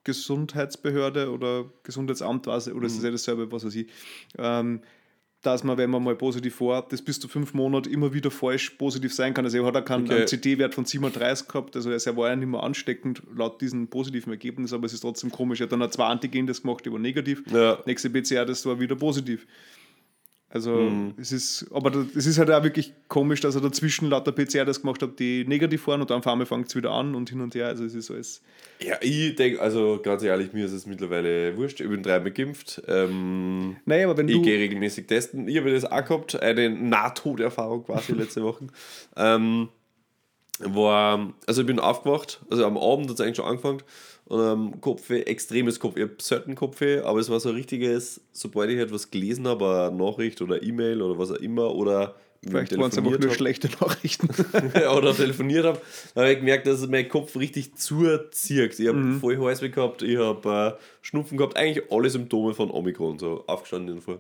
Gesundheitsbehörde 0.05 1.31
oder 1.31 1.65
Gesundheitsamt, 1.83 2.47
weiß 2.47 2.69
ich, 2.69 2.75
oder 2.75 2.87
ist 2.87 2.97
das 2.97 3.05
ja 3.05 3.11
dasselbe, 3.11 3.51
was 3.51 3.65
weiß 3.65 3.75
ich, 3.75 3.89
ähm, 4.39 4.81
dass 5.41 5.63
man, 5.63 5.77
wenn 5.77 5.91
man 5.91 6.03
mal 6.03 6.17
positiv 6.17 6.61
war, 6.63 6.87
das 6.89 7.03
bis 7.03 7.21
zu 7.21 7.29
fünf 7.29 7.53
Monate 7.53 7.91
immer 7.91 8.15
wieder 8.15 8.31
falsch 8.31 8.71
positiv 8.71 9.13
sein 9.13 9.35
kann. 9.35 9.45
Also 9.45 9.59
er 9.59 9.67
hat 9.67 9.77
auch 9.77 9.85
keinen 9.85 10.11
Okay. 10.11 10.25
CT-Wert 10.25 10.75
von 10.75 10.87
37 10.87 11.49
gehabt, 11.49 11.77
also 11.77 11.91
er 11.91 12.17
war 12.17 12.31
ja 12.31 12.37
nicht 12.37 12.49
mehr 12.49 12.63
ansteckend 12.63 13.23
laut 13.35 13.61
diesem 13.61 13.89
positiven 13.89 14.33
Ergebnis, 14.33 14.73
aber 14.73 14.87
es 14.87 14.95
ist 14.95 15.01
trotzdem 15.01 15.31
komisch. 15.31 15.61
Er 15.61 15.65
hat 15.65 15.73
dann 15.73 15.83
auch 15.83 15.91
zwei 15.91 16.07
Antigen-Tests 16.07 16.63
gemacht, 16.63 16.85
die 16.87 16.93
waren 16.93 17.03
negativ. 17.03 17.43
Ja. 17.53 17.79
Nächste 17.85 18.09
PCR-Test 18.09 18.65
war 18.67 18.81
wieder 18.81 18.97
positiv. 18.97 19.47
Also 20.55 20.71
Mhm. 20.71 21.15
es 21.19 21.33
ist, 21.33 21.67
aber 21.73 22.07
es 22.17 22.27
ist 22.27 22.39
halt 22.39 22.49
auch 22.51 22.63
wirklich 22.63 22.95
komisch, 23.09 23.41
dass 23.41 23.57
er 23.57 23.61
dazwischen 23.61 24.09
lauter 24.09 24.31
PCR 24.31 24.65
das 24.65 24.81
gemacht 24.83 25.03
hat, 25.03 25.19
die 25.19 25.45
negativ 25.45 25.87
waren 25.89 26.01
und 26.01 26.09
dann 26.11 26.21
auf 26.21 26.27
einmal 26.29 26.47
fängt 26.47 26.69
es 26.69 26.77
wieder 26.77 26.93
an 26.93 27.17
und 27.17 27.29
hin 27.29 27.41
und 27.41 27.57
her. 27.57 27.67
Also 27.67 27.85
es 27.85 27.93
ist 27.95 28.09
alles. 28.11 28.41
Ja, 28.81 28.95
ich 29.01 29.35
denke, 29.35 29.61
also 29.61 29.99
ganz 30.01 30.23
ehrlich, 30.23 30.53
mir 30.53 30.65
ist 30.67 30.73
es 30.73 30.87
mittlerweile 30.87 31.57
wurscht. 31.57 31.81
Ich 31.81 31.89
bin 31.89 32.03
dreimal 32.05 32.31
geimpft. 32.31 32.81
Ähm, 32.87 33.77
Naja, 33.85 34.07
aber 34.07 34.17
wenn 34.17 34.29
ich 34.29 34.37
du. 34.37 34.43
gehe 34.43 34.59
regelmäßig 34.61 35.07
testen. 35.09 35.49
Ich 35.49 35.57
habe 35.59 35.73
das 35.73 35.85
auch 35.85 36.05
gehabt, 36.05 36.41
eine 36.41 36.71
Nahtoderfahrung 36.71 37.85
quasi 37.85 38.13
letzte 38.15 38.43
Woche. 38.45 38.69
Ähm, 39.17 39.69
war, 40.61 41.33
also 41.47 41.61
ich 41.63 41.67
bin 41.67 41.79
aufgewacht, 41.81 42.41
also 42.51 42.65
am 42.65 42.77
Abend 42.77 43.09
hat 43.09 43.15
es 43.15 43.21
eigentlich 43.21 43.37
schon 43.37 43.47
angefangen 43.47 43.83
und 44.27 44.41
am 44.41 44.81
Kopfweh, 44.81 45.23
extremes 45.23 45.81
Kopfweh, 45.81 46.05
ich 46.05 46.09
habe 46.11 46.23
selten 46.23 46.55
Kopfweh, 46.55 47.01
aber 47.01 47.19
es 47.19 47.29
war 47.29 47.41
so 47.41 47.49
ein 47.51 47.57
richtiges, 47.57 48.21
sobald 48.33 48.71
ich 48.71 48.79
etwas 48.79 49.11
gelesen 49.11 49.47
habe, 49.49 49.89
eine 49.93 49.97
Nachricht 49.97 50.41
oder 50.43 50.63
E-Mail 50.63 51.03
oder 51.03 51.19
was 51.19 51.31
auch 51.31 51.37
immer 51.37 51.75
oder 51.75 52.15
Vielleicht 52.47 52.77
waren 52.77 52.91
es 52.91 52.99
einfach 52.99 53.11
nur 53.11 53.21
hab, 53.31 53.35
schlechte 53.35 53.69
Nachrichten. 53.81 54.29
oder 54.97 55.15
telefoniert 55.15 55.65
habe, 55.65 55.81
habe 56.15 56.31
ich 56.31 56.39
gemerkt, 56.41 56.67
dass 56.67 56.87
mein 56.87 57.09
Kopf 57.09 57.37
richtig 57.37 57.75
zuzieht. 57.77 58.79
Ich 58.79 58.87
habe 58.87 58.99
Mhm. 58.99 59.21
voll 59.21 59.39
Halsweh 59.39 59.71
gehabt, 59.71 60.03
ich 60.03 60.19
habe 60.19 60.77
äh, 60.79 60.83
Schnupfen 61.01 61.39
gehabt, 61.39 61.57
eigentlich 61.57 61.91
alle 61.91 62.11
Symptome 62.11 62.53
von 62.53 62.71
Omikron, 62.71 63.19
so 63.19 63.45
aufgestanden 63.47 63.89
in 63.89 63.95
der 63.95 64.03
Früh. 64.03 64.19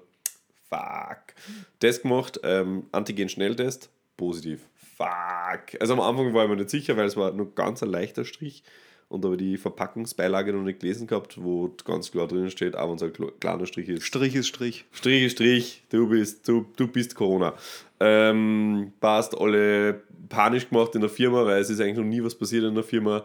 Fuck. 0.70 1.35
Test 1.81 2.03
gemacht, 2.03 2.40
ähm, 2.42 2.85
Antigen-Schnelltest, 2.92 3.90
positiv. 4.16 4.61
Fuck. 4.97 5.81
Also 5.81 5.95
am 5.95 6.01
Anfang 6.01 6.33
war 6.35 6.45
ich 6.45 6.51
mir 6.51 6.57
nicht 6.57 6.71
sicher, 6.71 6.97
weil 6.97 7.07
es 7.07 7.17
war 7.17 7.33
nur 7.33 7.55
ganz 7.55 7.83
ein 7.83 7.91
leichter 7.91 8.25
Strich 8.25 8.63
und 9.09 9.25
habe 9.25 9.37
die 9.37 9.57
Verpackungsbeilage 9.57 10.53
noch 10.53 10.63
nicht 10.63 10.81
gelesen 10.81 11.07
gehabt, 11.07 11.43
wo 11.43 11.75
ganz 11.85 12.11
klar 12.11 12.27
drin 12.27 12.51
steht, 12.51 12.77
auch 12.77 12.89
wenn 12.89 12.97
es 12.97 13.03
ein 13.03 13.13
kle- 13.13 13.33
kleiner 13.39 13.67
Strich 13.67 13.89
ist. 13.89 14.05
Strich 14.05 14.35
ist 14.35 14.49
Strich. 14.49 14.85
Strich, 14.93 15.31
Strich, 15.33 15.83
du 15.91 16.09
bist, 16.09 16.49
du, 16.49 16.67
du 16.77 16.89
bist 16.89 17.15
Corona. 17.15 17.55
Ähm, 18.01 18.93
passt, 19.01 19.37
alle 19.39 20.03
panisch 20.29 20.69
gemacht 20.69 20.95
in 20.95 21.01
der 21.03 21.11
Firma, 21.11 21.45
weil 21.45 21.61
es 21.61 21.71
ist 21.71 21.81
eigentlich 21.81 21.97
noch 21.99 22.05
nie 22.05 22.23
was 22.25 22.35
passiert 22.35 22.65
in 22.65 22.75
der 22.75 22.85
Firma. 22.85 23.25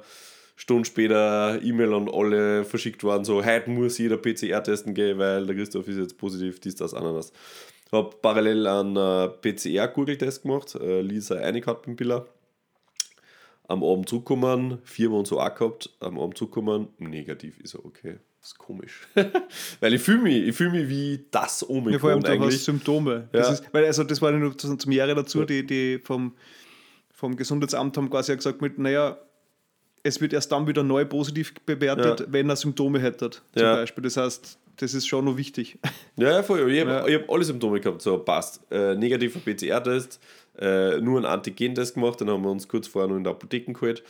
Stunden 0.55 0.83
später 0.83 1.57
E-Mail 1.63 1.93
an 1.93 2.09
alle 2.11 2.65
verschickt 2.65 3.01
worden, 3.05 3.23
so, 3.23 3.45
heute 3.45 3.69
muss 3.69 3.97
jeder 3.97 4.17
PCR 4.17 4.61
testen 4.61 4.93
gehen, 4.93 5.17
weil 5.17 5.45
der 5.45 5.55
Christoph 5.55 5.87
ist 5.87 5.97
jetzt 5.97 6.17
positiv, 6.17 6.59
dies, 6.59 6.75
das, 6.75 6.93
Ananas. 6.93 7.31
Habe 7.91 8.15
parallel 8.21 8.67
einen 8.67 8.95
äh, 8.95 9.27
PCR-Google-Test 9.29 10.43
gemacht, 10.43 10.75
äh, 10.75 11.01
Lisa 11.01 11.35
einig 11.35 11.65
hat 11.67 11.83
beim 11.83 11.95
Biller. 11.95 12.27
Am 13.67 13.83
Abend 13.83 14.09
zurückkommen, 14.09 14.79
viermal 14.83 15.19
und 15.19 15.27
so 15.27 15.39
auch 15.39 15.53
gehabt, 15.53 15.89
am 15.99 16.19
Abend 16.19 16.37
zurückkommen, 16.37 16.87
negativ, 16.97 17.59
ist 17.59 17.75
er 17.75 17.85
okay. 17.85 18.17
Das 18.41 18.49
ist 18.51 18.57
komisch. 18.57 19.07
weil 19.79 19.93
ich 19.93 20.01
fühle 20.01 20.19
mich, 20.21 20.47
ich 20.47 20.55
fühl 20.55 20.71
mich 20.71 20.87
wie 20.87 21.25
das 21.29 21.61
Ja, 21.61 21.67
vor 21.67 21.75
allem 21.77 21.83
Omikron 21.89 22.21
du 22.21 22.27
hast 22.27 22.29
eigentlich. 22.29 22.63
Symptome. 22.63 23.27
Das 23.31 23.47
Ja. 23.47 23.53
ist, 23.53 23.73
weil 23.73 23.85
also 23.85 24.03
das 24.03 24.21
war 24.21 24.31
nur 24.31 24.57
zum, 24.57 24.79
zum 24.79 24.91
Jahre 24.91 25.13
dazu, 25.13 25.43
die, 25.45 25.65
die 25.65 25.99
vom, 25.99 26.35
vom 27.11 27.35
Gesundheitsamt 27.35 27.97
haben 27.97 28.09
quasi 28.09 28.35
gesagt 28.35 28.61
mit, 28.61 28.79
naja, 28.79 29.17
es 30.03 30.21
wird 30.21 30.33
erst 30.33 30.51
dann 30.51 30.67
wieder 30.67 30.83
neu 30.83 31.05
positiv 31.05 31.53
bewertet, 31.65 32.21
Ja. 32.21 32.25
wenn 32.29 32.49
er 32.49 32.55
Symptome 32.55 32.99
hätte, 32.99 33.29
zum 33.29 33.41
Ja. 33.55 33.75
Beispiel. 33.75 34.03
Das 34.03 34.17
heißt, 34.17 34.57
das 34.77 34.93
ist 34.93 35.07
schon 35.07 35.25
noch 35.25 35.35
wichtig. 35.37 35.77
Ja, 36.15 36.29
ja, 36.37 36.43
voll. 36.43 36.71
Ich 36.71 36.81
habe 36.81 37.11
Ja. 37.11 37.19
hab 37.19 37.29
alle 37.29 37.43
Symptome 37.43 37.79
gehabt. 37.79 38.01
So, 38.01 38.17
passt. 38.17 38.61
Äh, 38.71 38.95
negativer 38.95 39.39
PCR-Test, 39.39 40.19
äh, 40.57 40.99
nur 41.01 41.17
einen 41.17 41.25
Antigen-Test 41.25 41.95
gemacht, 41.95 42.21
den 42.21 42.29
haben 42.29 42.43
wir 42.43 42.51
uns 42.51 42.67
kurz 42.67 42.87
vorher 42.87 43.09
noch 43.09 43.17
in 43.17 43.23
der 43.23 43.31
Apotheke 43.33 43.71
geholt. 43.73 44.03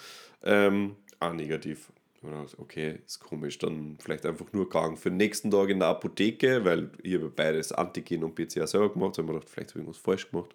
Ähm, 0.43 0.95
ah, 1.19 1.33
negativ. 1.33 1.91
Dann 2.21 2.45
Okay, 2.57 2.99
ist 3.05 3.19
komisch. 3.21 3.57
Dann 3.59 3.97
vielleicht 3.99 4.25
einfach 4.25 4.45
nur 4.51 4.65
gegangen 4.65 4.97
für 4.97 5.09
den 5.09 5.17
nächsten 5.17 5.49
Tag 5.51 5.69
in 5.69 5.79
der 5.79 5.87
Apotheke, 5.87 6.65
weil 6.65 6.89
ich 7.01 7.13
habe 7.15 7.29
beides 7.29 7.71
Antigen 7.71 8.23
und 8.25 8.35
PCR 8.35 8.67
selber 8.67 8.91
gemacht. 8.91 9.17
Da 9.17 9.21
habe 9.21 9.27
ich 9.31 9.33
mir 9.33 9.39
gedacht, 9.39 9.49
vielleicht 9.49 9.69
habe 9.71 9.79
ich 9.79 9.83
irgendwas 9.85 10.01
falsch 10.01 10.29
gemacht. 10.29 10.49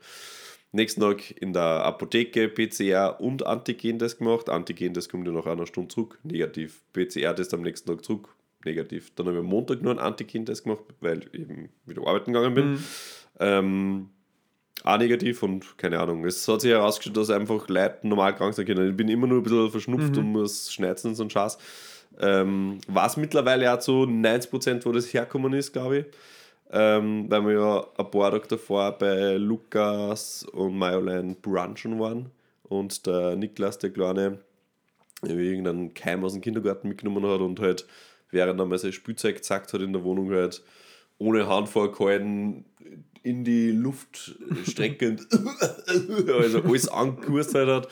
Nächsten 0.74 1.00
Tag 1.02 1.30
in 1.40 1.52
der 1.52 1.62
Apotheke 1.62 2.48
PCR 2.48 3.20
und 3.20 3.46
Antigen-Test 3.46 4.18
gemacht. 4.18 4.48
Antigen-Test 4.48 5.08
kommt 5.08 5.24
ja 5.24 5.32
nach 5.32 5.46
einer 5.46 5.66
Stunde 5.68 5.94
zurück, 5.94 6.18
negativ. 6.24 6.82
PCR-Test 6.92 7.54
am 7.54 7.62
nächsten 7.62 7.88
Tag 7.88 8.04
zurück, 8.04 8.34
negativ. 8.64 9.12
Dann 9.14 9.26
habe 9.26 9.36
ich 9.36 9.42
am 9.44 9.46
Montag 9.46 9.82
nur 9.82 9.92
einen 9.92 10.00
Antigen-Test 10.00 10.64
gemacht, 10.64 10.82
weil 11.00 11.20
ich 11.20 11.40
eben 11.40 11.68
wieder 11.86 12.04
arbeiten 12.04 12.32
gegangen 12.32 12.54
bin. 12.54 12.70
Mhm. 12.72 12.84
Ähm, 13.38 14.08
auch 14.82 14.98
negativ 14.98 15.44
und 15.44 15.78
keine 15.78 16.00
Ahnung. 16.00 16.24
Es 16.24 16.48
hat 16.48 16.62
sich 16.62 16.72
herausgestellt, 16.72 17.16
dass 17.18 17.30
einfach 17.30 17.68
Leute 17.68 17.98
normal 18.02 18.34
krank 18.34 18.54
sein 18.54 18.66
können. 18.66 18.90
Ich 18.90 18.96
bin 18.96 19.06
immer 19.06 19.28
nur 19.28 19.38
ein 19.38 19.42
bisschen 19.44 19.70
verschnupft 19.70 20.10
mhm. 20.10 20.18
und 20.18 20.32
muss 20.32 20.72
schneizen 20.72 21.10
und 21.10 21.14
so 21.14 21.22
ein 21.22 21.30
Scheiß. 21.30 21.56
Ähm, 22.18 22.80
was 22.88 23.16
mittlerweile 23.16 23.72
auch 23.72 23.78
zu 23.78 23.92
90%, 23.92 24.84
wo 24.84 24.90
das 24.90 25.14
herkommen 25.14 25.52
ist, 25.52 25.72
glaube 25.72 25.98
ich. 25.98 26.06
Ähm, 26.70 27.26
weil 27.28 27.46
wir 27.46 27.52
ja 27.52 27.86
ein 27.98 28.10
paar 28.10 28.30
Tage 28.30 28.48
davor 28.48 28.92
bei 28.92 29.36
Lukas 29.36 30.44
und 30.44 30.76
Mayoline 30.76 31.36
brunchen 31.40 32.00
waren 32.00 32.30
und 32.64 33.06
der 33.06 33.36
Niklas, 33.36 33.78
der 33.78 33.90
Kleine, 33.90 34.38
irgendeinen 35.22 35.94
Keim 35.94 36.24
aus 36.24 36.32
dem 36.32 36.42
Kindergarten 36.42 36.88
mitgenommen 36.88 37.24
hat 37.26 37.40
und 37.40 37.60
halt 37.60 37.86
während 38.30 38.60
er 38.60 38.66
mal 38.66 38.78
sein 38.78 38.92
Spielzeug 38.92 39.36
gezackt 39.36 39.72
hat 39.72 39.80
in 39.80 39.92
der 39.92 40.04
Wohnung 40.04 40.30
halt 40.30 40.62
ohne 41.18 41.46
Hand 41.46 41.68
vorgehalten 41.68 42.64
in 43.22 43.44
die 43.44 43.70
Luft 43.70 44.34
streckend 44.66 45.26
also 46.26 46.62
alles 46.62 46.88
angekostet 46.88 47.68
hat. 47.68 47.88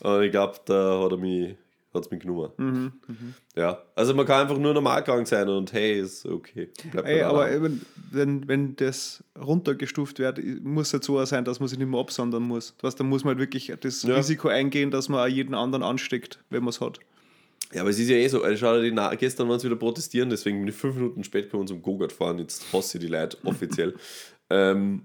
Und 0.00 0.22
ich 0.22 0.30
glaube, 0.30 0.58
da 0.66 1.02
hat 1.02 1.12
er 1.12 1.16
mich 1.16 1.56
hat 1.94 2.04
es 2.04 2.10
mich 2.10 2.20
genommen. 2.20 2.50
Mhm, 2.56 2.92
mhm. 3.06 3.34
Ja, 3.56 3.82
also 3.94 4.14
man 4.14 4.26
kann 4.26 4.42
einfach 4.42 4.58
nur 4.58 4.74
normal 4.74 5.02
krank 5.04 5.26
sein 5.26 5.48
und 5.48 5.72
hey, 5.72 6.00
ist 6.00 6.26
okay. 6.26 6.68
Ey, 7.04 7.22
aber 7.22 7.50
eben, 7.50 7.84
wenn, 8.10 8.46
wenn 8.48 8.76
das 8.76 9.22
runtergestuft 9.40 10.18
wird, 10.18 10.42
muss 10.62 10.92
es 10.92 11.04
so 11.04 11.24
sein, 11.24 11.44
dass 11.44 11.60
man 11.60 11.68
sich 11.68 11.78
nicht 11.78 11.88
mehr 11.88 12.00
absondern 12.00 12.42
muss. 12.42 12.74
Was, 12.80 12.96
dann 12.96 13.08
muss 13.08 13.24
man 13.24 13.32
halt 13.32 13.38
wirklich 13.38 13.72
das 13.80 14.02
ja. 14.02 14.16
Risiko 14.16 14.48
eingehen, 14.48 14.90
dass 14.90 15.08
man 15.08 15.20
auch 15.20 15.32
jeden 15.32 15.54
anderen 15.54 15.82
ansteckt, 15.82 16.40
wenn 16.50 16.62
man 16.62 16.70
es 16.70 16.80
hat. 16.80 16.98
Ja, 17.72 17.80
aber 17.80 17.90
es 17.90 17.98
ist 17.98 18.08
ja 18.08 18.16
eh 18.16 18.28
so, 18.28 18.42
also 18.42 18.56
schau 18.56 18.80
dir 18.80 18.90
die 18.90 19.16
gestern 19.16 19.48
waren 19.48 19.58
sie 19.58 19.66
wieder 19.66 19.76
protestieren, 19.76 20.30
deswegen 20.30 20.60
bin 20.60 20.68
ich 20.68 20.74
fünf 20.74 20.94
Minuten 20.94 21.24
spät 21.24 21.46
gekommen 21.46 21.66
zum 21.66 21.82
Gogart 21.82 22.12
fahren, 22.12 22.38
jetzt 22.38 22.72
hasse 22.72 22.98
ich 22.98 23.04
die 23.04 23.10
Leute 23.10 23.36
offiziell. 23.44 23.94
ähm, 24.50 25.02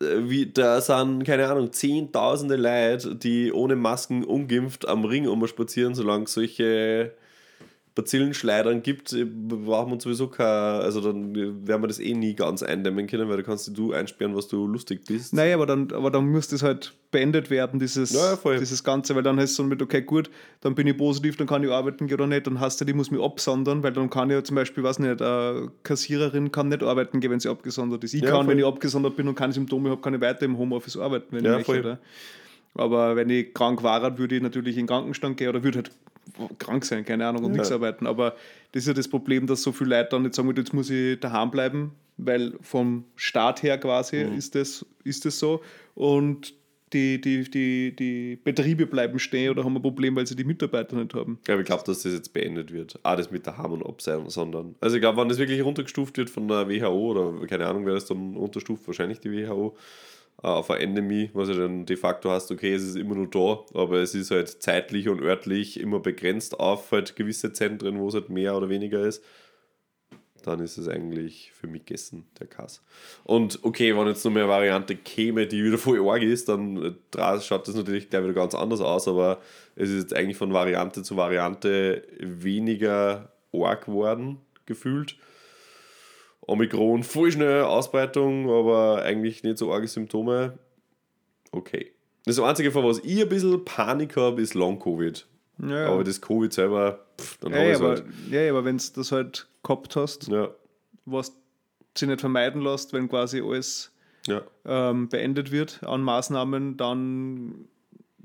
wie, 0.00 0.46
da 0.46 0.80
sind, 0.80 1.24
keine 1.24 1.46
Ahnung, 1.48 1.72
zehntausende 1.72 2.56
Leute, 2.56 3.14
die 3.14 3.52
ohne 3.52 3.76
Masken 3.76 4.24
ungeimpft 4.24 4.88
am 4.88 5.04
Ring 5.04 5.28
umspazieren, 5.28 5.94
solange 5.94 6.26
solche 6.26 7.12
Bazillenschleudern 7.94 8.82
gibt, 8.82 9.14
brauchen 9.48 9.92
wir 9.92 10.00
sowieso 10.00 10.28
kein, 10.28 10.46
also 10.46 11.00
dann 11.00 11.34
werden 11.66 11.82
wir 11.82 11.88
das 11.88 11.98
eh 11.98 12.14
nie 12.14 12.34
ganz 12.34 12.62
eindämmen 12.62 13.06
können, 13.08 13.28
weil 13.28 13.38
da 13.38 13.42
kannst 13.42 13.76
du 13.76 13.92
einsperren, 13.92 14.36
was 14.36 14.46
du 14.46 14.66
lustig 14.66 15.04
bist. 15.06 15.34
Naja, 15.34 15.56
aber 15.56 15.66
dann, 15.66 15.92
aber 15.92 16.10
dann 16.10 16.30
muss 16.30 16.48
das 16.48 16.62
halt 16.62 16.94
beendet 17.10 17.50
werden, 17.50 17.80
dieses, 17.80 18.12
ja, 18.12 18.38
dieses 18.58 18.84
Ganze, 18.84 19.16
weil 19.16 19.24
dann 19.24 19.38
heißt 19.38 19.50
es 19.50 19.56
so 19.56 19.64
mit, 19.64 19.82
okay, 19.82 20.02
gut, 20.02 20.30
dann 20.60 20.76
bin 20.76 20.86
ich 20.86 20.96
positiv, 20.96 21.36
dann 21.36 21.48
kann 21.48 21.64
ich 21.64 21.70
arbeiten 21.70 22.06
gehen 22.06 22.14
oder 22.14 22.28
nicht, 22.28 22.46
dann 22.46 22.60
hast 22.60 22.80
du, 22.80 22.84
die 22.84 22.92
muss 22.92 23.10
mich 23.10 23.20
absondern, 23.20 23.82
weil 23.82 23.92
dann 23.92 24.08
kann 24.08 24.30
ich 24.30 24.34
ja 24.34 24.44
zum 24.44 24.54
Beispiel, 24.54 24.84
weiß 24.84 25.00
nicht, 25.00 25.20
eine 25.20 25.72
Kassiererin 25.82 26.52
kann 26.52 26.68
nicht 26.68 26.84
arbeiten 26.84 27.18
gehen, 27.18 27.32
wenn 27.32 27.40
sie 27.40 27.48
abgesondert 27.48 28.04
ist. 28.04 28.14
Ich 28.14 28.22
ja, 28.22 28.30
kann, 28.30 28.44
voll. 28.44 28.48
wenn 28.48 28.58
ich 28.60 28.64
abgesondert 28.64 29.16
bin 29.16 29.26
und 29.26 29.34
keine 29.34 29.52
Symptome 29.52 29.90
habe, 29.90 30.00
kann 30.00 30.14
ich 30.14 30.20
weiter 30.20 30.44
im 30.44 30.56
Homeoffice 30.56 30.96
arbeiten, 30.96 31.26
wenn 31.30 31.44
ja, 31.44 31.58
ich 31.58 31.66
möchte. 31.66 31.98
Aber 32.74 33.16
wenn 33.16 33.28
ich 33.30 33.52
krank 33.52 33.82
war, 33.82 34.16
würde 34.16 34.36
ich 34.36 34.42
natürlich 34.42 34.76
in 34.76 34.82
den 34.82 34.88
Krankenstand 34.88 35.36
gehen 35.36 35.48
oder 35.48 35.64
würde 35.64 35.78
halt 35.78 35.90
krank 36.58 36.84
sein, 36.84 37.04
keine 37.04 37.26
Ahnung, 37.26 37.44
und 37.44 37.52
ja. 37.52 37.58
nichts 37.58 37.72
arbeiten. 37.72 38.06
Aber 38.06 38.34
das 38.72 38.82
ist 38.82 38.88
ja 38.88 38.94
das 38.94 39.08
Problem, 39.08 39.46
dass 39.46 39.62
so 39.62 39.72
viele 39.72 39.96
Leute 39.96 40.10
dann 40.10 40.22
nicht 40.22 40.34
sagen, 40.34 40.52
jetzt 40.56 40.72
muss 40.72 40.90
ich 40.90 41.18
daheim 41.20 41.50
bleiben, 41.50 41.92
weil 42.16 42.54
vom 42.60 43.04
Staat 43.16 43.62
her 43.62 43.78
quasi 43.78 44.24
mhm. 44.24 44.36
ist, 44.36 44.54
das, 44.54 44.84
ist 45.04 45.24
das 45.24 45.38
so. 45.38 45.62
Und 45.94 46.54
die, 46.92 47.20
die, 47.20 47.48
die, 47.48 47.94
die 47.94 48.36
Betriebe 48.42 48.86
bleiben 48.86 49.18
stehen 49.18 49.50
oder 49.50 49.64
haben 49.64 49.76
ein 49.76 49.82
Problem, 49.82 50.16
weil 50.16 50.26
sie 50.26 50.34
die 50.34 50.44
Mitarbeiter 50.44 50.96
nicht 50.96 51.14
haben. 51.14 51.38
Ja, 51.46 51.58
ich 51.58 51.64
glaube, 51.64 51.84
dass 51.86 52.02
das 52.02 52.12
jetzt 52.12 52.32
beendet 52.32 52.72
wird. 52.72 52.98
Ah, 53.02 53.16
das 53.16 53.30
mit 53.30 53.46
daheim 53.46 53.72
und 53.72 53.86
absein, 53.86 54.28
sondern. 54.28 54.74
Also 54.80 54.96
ich 54.96 55.00
glaube, 55.00 55.20
wenn 55.20 55.28
das 55.28 55.38
wirklich 55.38 55.62
runtergestuft 55.62 56.16
wird 56.16 56.30
von 56.30 56.48
der 56.48 56.68
WHO 56.68 57.10
oder 57.12 57.46
keine 57.46 57.66
Ahnung, 57.66 57.86
wer 57.86 57.94
das 57.94 58.06
dann 58.06 58.36
unterstuft, 58.36 58.86
wahrscheinlich 58.86 59.20
die 59.20 59.30
WHO, 59.30 59.76
auf 60.42 60.70
eine 60.70 60.82
Endemie, 60.82 61.30
was 61.34 61.48
ja 61.48 61.54
dann 61.54 61.84
de 61.84 61.96
facto 61.96 62.30
hast, 62.30 62.50
okay, 62.50 62.72
es 62.72 62.82
ist 62.82 62.96
immer 62.96 63.14
nur 63.14 63.28
da, 63.28 63.60
aber 63.78 63.98
es 63.98 64.14
ist 64.14 64.30
halt 64.30 64.48
zeitlich 64.62 65.08
und 65.08 65.20
örtlich 65.20 65.78
immer 65.78 66.00
begrenzt 66.00 66.58
auf 66.58 66.92
halt 66.92 67.16
gewisse 67.16 67.52
Zentren, 67.52 67.98
wo 67.98 68.08
es 68.08 68.14
halt 68.14 68.30
mehr 68.30 68.56
oder 68.56 68.68
weniger 68.68 69.00
ist, 69.02 69.22
dann 70.42 70.60
ist 70.60 70.78
es 70.78 70.88
eigentlich 70.88 71.52
für 71.52 71.66
mich 71.66 71.84
gegessen, 71.84 72.26
der 72.38 72.46
Kass. 72.46 72.82
Und 73.24 73.60
okay, 73.62 73.94
wenn 73.94 74.06
jetzt 74.06 74.24
noch 74.24 74.32
mehr 74.32 74.48
Variante 74.48 74.96
käme, 74.96 75.46
die 75.46 75.62
wieder 75.62 75.76
voll 75.78 76.00
arg 76.08 76.22
ist, 76.22 76.48
dann 76.48 76.96
äh, 77.16 77.40
schaut 77.40 77.68
das 77.68 77.74
natürlich 77.74 78.08
gleich 78.08 78.22
wieder 78.22 78.32
ganz 78.32 78.54
anders 78.54 78.80
aus, 78.80 79.08
aber 79.08 79.40
es 79.76 79.90
ist 79.90 80.02
jetzt 80.02 80.16
eigentlich 80.16 80.38
von 80.38 80.54
Variante 80.54 81.02
zu 81.02 81.16
Variante 81.16 82.02
weniger 82.18 83.32
arg 83.52 83.84
geworden, 83.86 84.38
gefühlt. 84.64 85.16
Omikron, 86.50 87.04
voll 87.04 87.30
schnell 87.30 87.62
Ausbreitung, 87.62 88.50
aber 88.50 89.02
eigentlich 89.02 89.44
nicht 89.44 89.58
so 89.58 89.72
arge 89.72 89.86
Symptome. 89.86 90.58
Okay. 91.52 91.92
Das 92.24 92.38
Einzige, 92.40 92.70
von 92.72 92.84
was 92.84 92.98
ich 92.98 93.22
ein 93.22 93.28
bisschen 93.28 93.64
Panik 93.64 94.16
habe, 94.16 94.42
ist 94.42 94.54
Long-Covid. 94.54 95.26
Ja, 95.68 95.88
Aber 95.88 96.04
das 96.04 96.20
Covid 96.20 96.52
selber, 96.52 97.04
pff, 97.20 97.38
dann 97.38 97.52
ja, 97.52 97.76
aber, 97.76 97.88
halt. 97.88 98.04
Ja, 98.30 98.48
aber 98.50 98.64
wenn 98.64 98.78
du 98.78 98.84
das 98.94 99.12
halt 99.12 99.46
gehabt 99.62 99.94
hast, 99.94 100.28
ja. 100.28 100.48
was 101.04 101.36
sich 101.96 102.08
nicht 102.08 102.20
vermeiden 102.20 102.62
lässt, 102.62 102.92
wenn 102.92 103.08
quasi 103.08 103.42
alles 103.42 103.92
ja. 104.26 104.42
ähm, 104.64 105.08
beendet 105.08 105.52
wird 105.52 105.82
an 105.84 106.02
Maßnahmen, 106.02 106.76
dann 106.76 107.68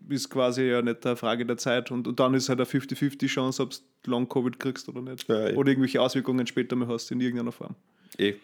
ist 0.08 0.30
quasi 0.30 0.64
ja 0.64 0.82
nicht 0.82 1.06
eine 1.06 1.16
Frage 1.16 1.46
der 1.46 1.58
Zeit 1.58 1.92
und, 1.92 2.08
und 2.08 2.20
dann 2.20 2.34
ist 2.36 2.48
halt 2.48 2.60
eine 2.60 2.68
50-50 2.68 3.28
Chance, 3.28 3.64
ob 3.64 3.72
du 4.04 4.12
Long-Covid 4.12 4.60
kriegst 4.60 4.88
oder 4.88 5.02
nicht. 5.02 5.28
Ja, 5.28 5.50
oder 5.56 5.70
irgendwelche 5.70 6.02
Auswirkungen 6.02 6.48
später 6.48 6.76
mal 6.76 6.88
hast 6.88 7.12
in 7.12 7.20
irgendeiner 7.20 7.52
Form. 7.52 7.76
Eh. 8.18 8.36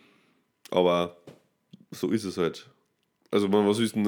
Aber 0.69 1.17
so 1.91 2.09
ist 2.09 2.23
es 2.23 2.37
halt. 2.37 2.69
Also, 3.29 3.47
man, 3.47 3.67
was 3.67 3.79
ist 3.79 3.95
denn, 3.95 4.03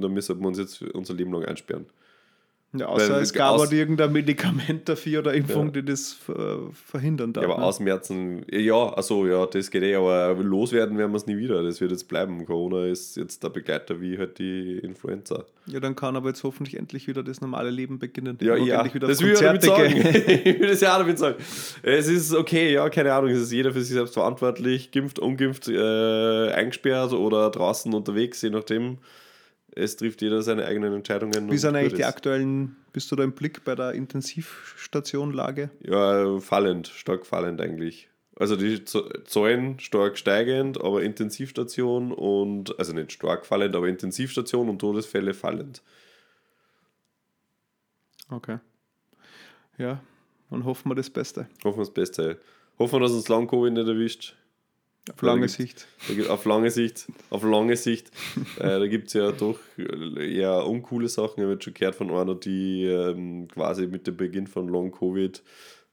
da 0.00 0.08
müssen 0.08 0.40
wir 0.40 0.46
uns 0.48 0.58
jetzt 0.58 0.82
unser 0.82 1.14
Leben 1.14 1.32
lang 1.32 1.44
einsperren. 1.44 1.86
Ja, 2.78 2.86
außer 2.86 3.14
Weil, 3.14 3.22
es 3.22 3.32
gab 3.32 3.54
aus, 3.54 3.62
halt 3.62 3.72
irgendein 3.72 4.12
Medikament 4.12 4.88
dafür 4.88 5.20
oder 5.20 5.34
Impfung, 5.34 5.66
ja. 5.66 5.72
die 5.72 5.84
das 5.84 6.16
verhindern 6.86 7.32
darf. 7.32 7.44
Ja, 7.44 7.50
aber 7.50 7.60
ne? 7.60 7.66
ausmerzen, 7.66 8.44
ja, 8.50 8.92
also 8.92 9.26
ja, 9.26 9.46
das 9.46 9.70
geht 9.70 9.82
eh, 9.82 9.94
aber 9.94 10.34
loswerden 10.34 10.98
werden 10.98 11.12
wir 11.12 11.16
es 11.16 11.26
nie 11.26 11.36
wieder. 11.36 11.62
Das 11.62 11.80
wird 11.80 11.90
jetzt 11.90 12.08
bleiben. 12.08 12.44
Corona 12.46 12.86
ist 12.86 13.16
jetzt 13.16 13.42
der 13.42 13.50
Begleiter 13.50 14.00
wie 14.00 14.18
halt 14.18 14.38
die 14.38 14.78
Influenza. 14.78 15.44
Ja, 15.66 15.80
dann 15.80 15.96
kann 15.96 16.16
aber 16.16 16.28
jetzt 16.28 16.44
hoffentlich 16.44 16.76
endlich 16.76 17.08
wieder 17.08 17.22
das 17.22 17.40
normale 17.40 17.70
Leben 17.70 17.98
beginnen. 17.98 18.38
Ja, 18.40 18.56
ja, 18.56 18.84
das 18.84 19.20
will 19.20 19.32
ich 19.32 19.40
damit 19.40 19.62
sagen. 19.62 19.96
ich 20.44 20.60
will 20.60 20.68
das 20.68 20.80
ja 20.80 20.94
auch 20.94 20.98
damit 20.98 21.18
sagen. 21.18 21.36
Es 21.82 22.08
ist 22.08 22.34
okay, 22.34 22.72
ja, 22.72 22.88
keine 22.88 23.12
Ahnung, 23.12 23.30
es 23.30 23.40
ist 23.40 23.52
jeder 23.52 23.72
für 23.72 23.80
sich 23.80 23.94
selbst 23.94 24.14
verantwortlich, 24.14 24.90
gimpft, 24.90 25.18
ungeimpft, 25.18 25.68
äh, 25.68 26.50
eingesperrt 26.52 27.12
oder 27.12 27.50
draußen 27.50 27.92
unterwegs, 27.92 28.42
je 28.42 28.50
nachdem 28.50 28.98
es 29.76 29.96
trifft 29.96 30.22
jeder 30.22 30.42
seine 30.42 30.64
eigenen 30.64 30.94
Entscheidungen. 30.94 31.50
Wie 31.50 31.58
sind 31.58 31.76
eigentlich 31.76 31.94
die 31.94 32.04
aktuellen, 32.04 32.76
bist 32.92 33.12
du 33.12 33.16
da 33.16 33.22
im 33.22 33.32
Blick 33.32 33.62
bei 33.64 33.74
der 33.74 33.92
Intensivstationlage? 33.92 35.70
Ja, 35.80 36.40
fallend, 36.40 36.88
stark 36.88 37.26
fallend 37.26 37.60
eigentlich. 37.60 38.08
Also 38.38 38.56
die 38.56 38.84
Zahlen 38.84 39.78
stark 39.78 40.18
steigend, 40.18 40.80
aber 40.80 41.02
Intensivstation 41.02 42.12
und, 42.12 42.78
also 42.78 42.92
nicht 42.92 43.12
stark 43.12 43.46
fallend, 43.46 43.76
aber 43.76 43.88
Intensivstation 43.88 44.68
und 44.68 44.78
Todesfälle 44.78 45.32
fallend. 45.32 45.82
Okay. 48.28 48.58
Ja, 49.78 50.02
dann 50.50 50.64
hoffen 50.64 50.90
wir 50.90 50.94
das 50.94 51.10
Beste. 51.10 51.48
Hoffen 51.64 51.78
wir 51.78 51.84
das 51.84 51.94
Beste. 51.94 52.40
Hoffen 52.78 52.96
wir, 52.96 53.00
dass 53.00 53.12
uns 53.12 53.28
Lang-Covid 53.28 53.72
nicht 53.72 53.88
erwischt. 53.88 54.36
Auf 55.12 55.22
lange 55.22 55.48
Sicht. 55.48 55.86
auf 56.28 56.44
lange 56.44 56.70
Sicht. 56.70 57.06
Auf 57.30 57.44
lange 57.44 57.76
Sicht. 57.76 58.10
äh, 58.58 58.78
da 58.78 58.86
gibt 58.86 59.08
es 59.08 59.12
ja 59.14 59.30
doch 59.32 59.58
eher 60.18 60.66
uncoole 60.66 61.08
Sachen. 61.08 61.38
Ich 61.38 61.42
habe 61.42 61.52
jetzt 61.52 61.64
schon 61.64 61.74
gehört 61.74 61.94
von 61.94 62.10
einer, 62.10 62.34
die 62.34 62.84
ähm, 62.84 63.48
quasi 63.48 63.86
mit 63.86 64.06
dem 64.06 64.16
Beginn 64.16 64.46
von 64.46 64.68
Long 64.68 64.90
Covid 64.90 65.42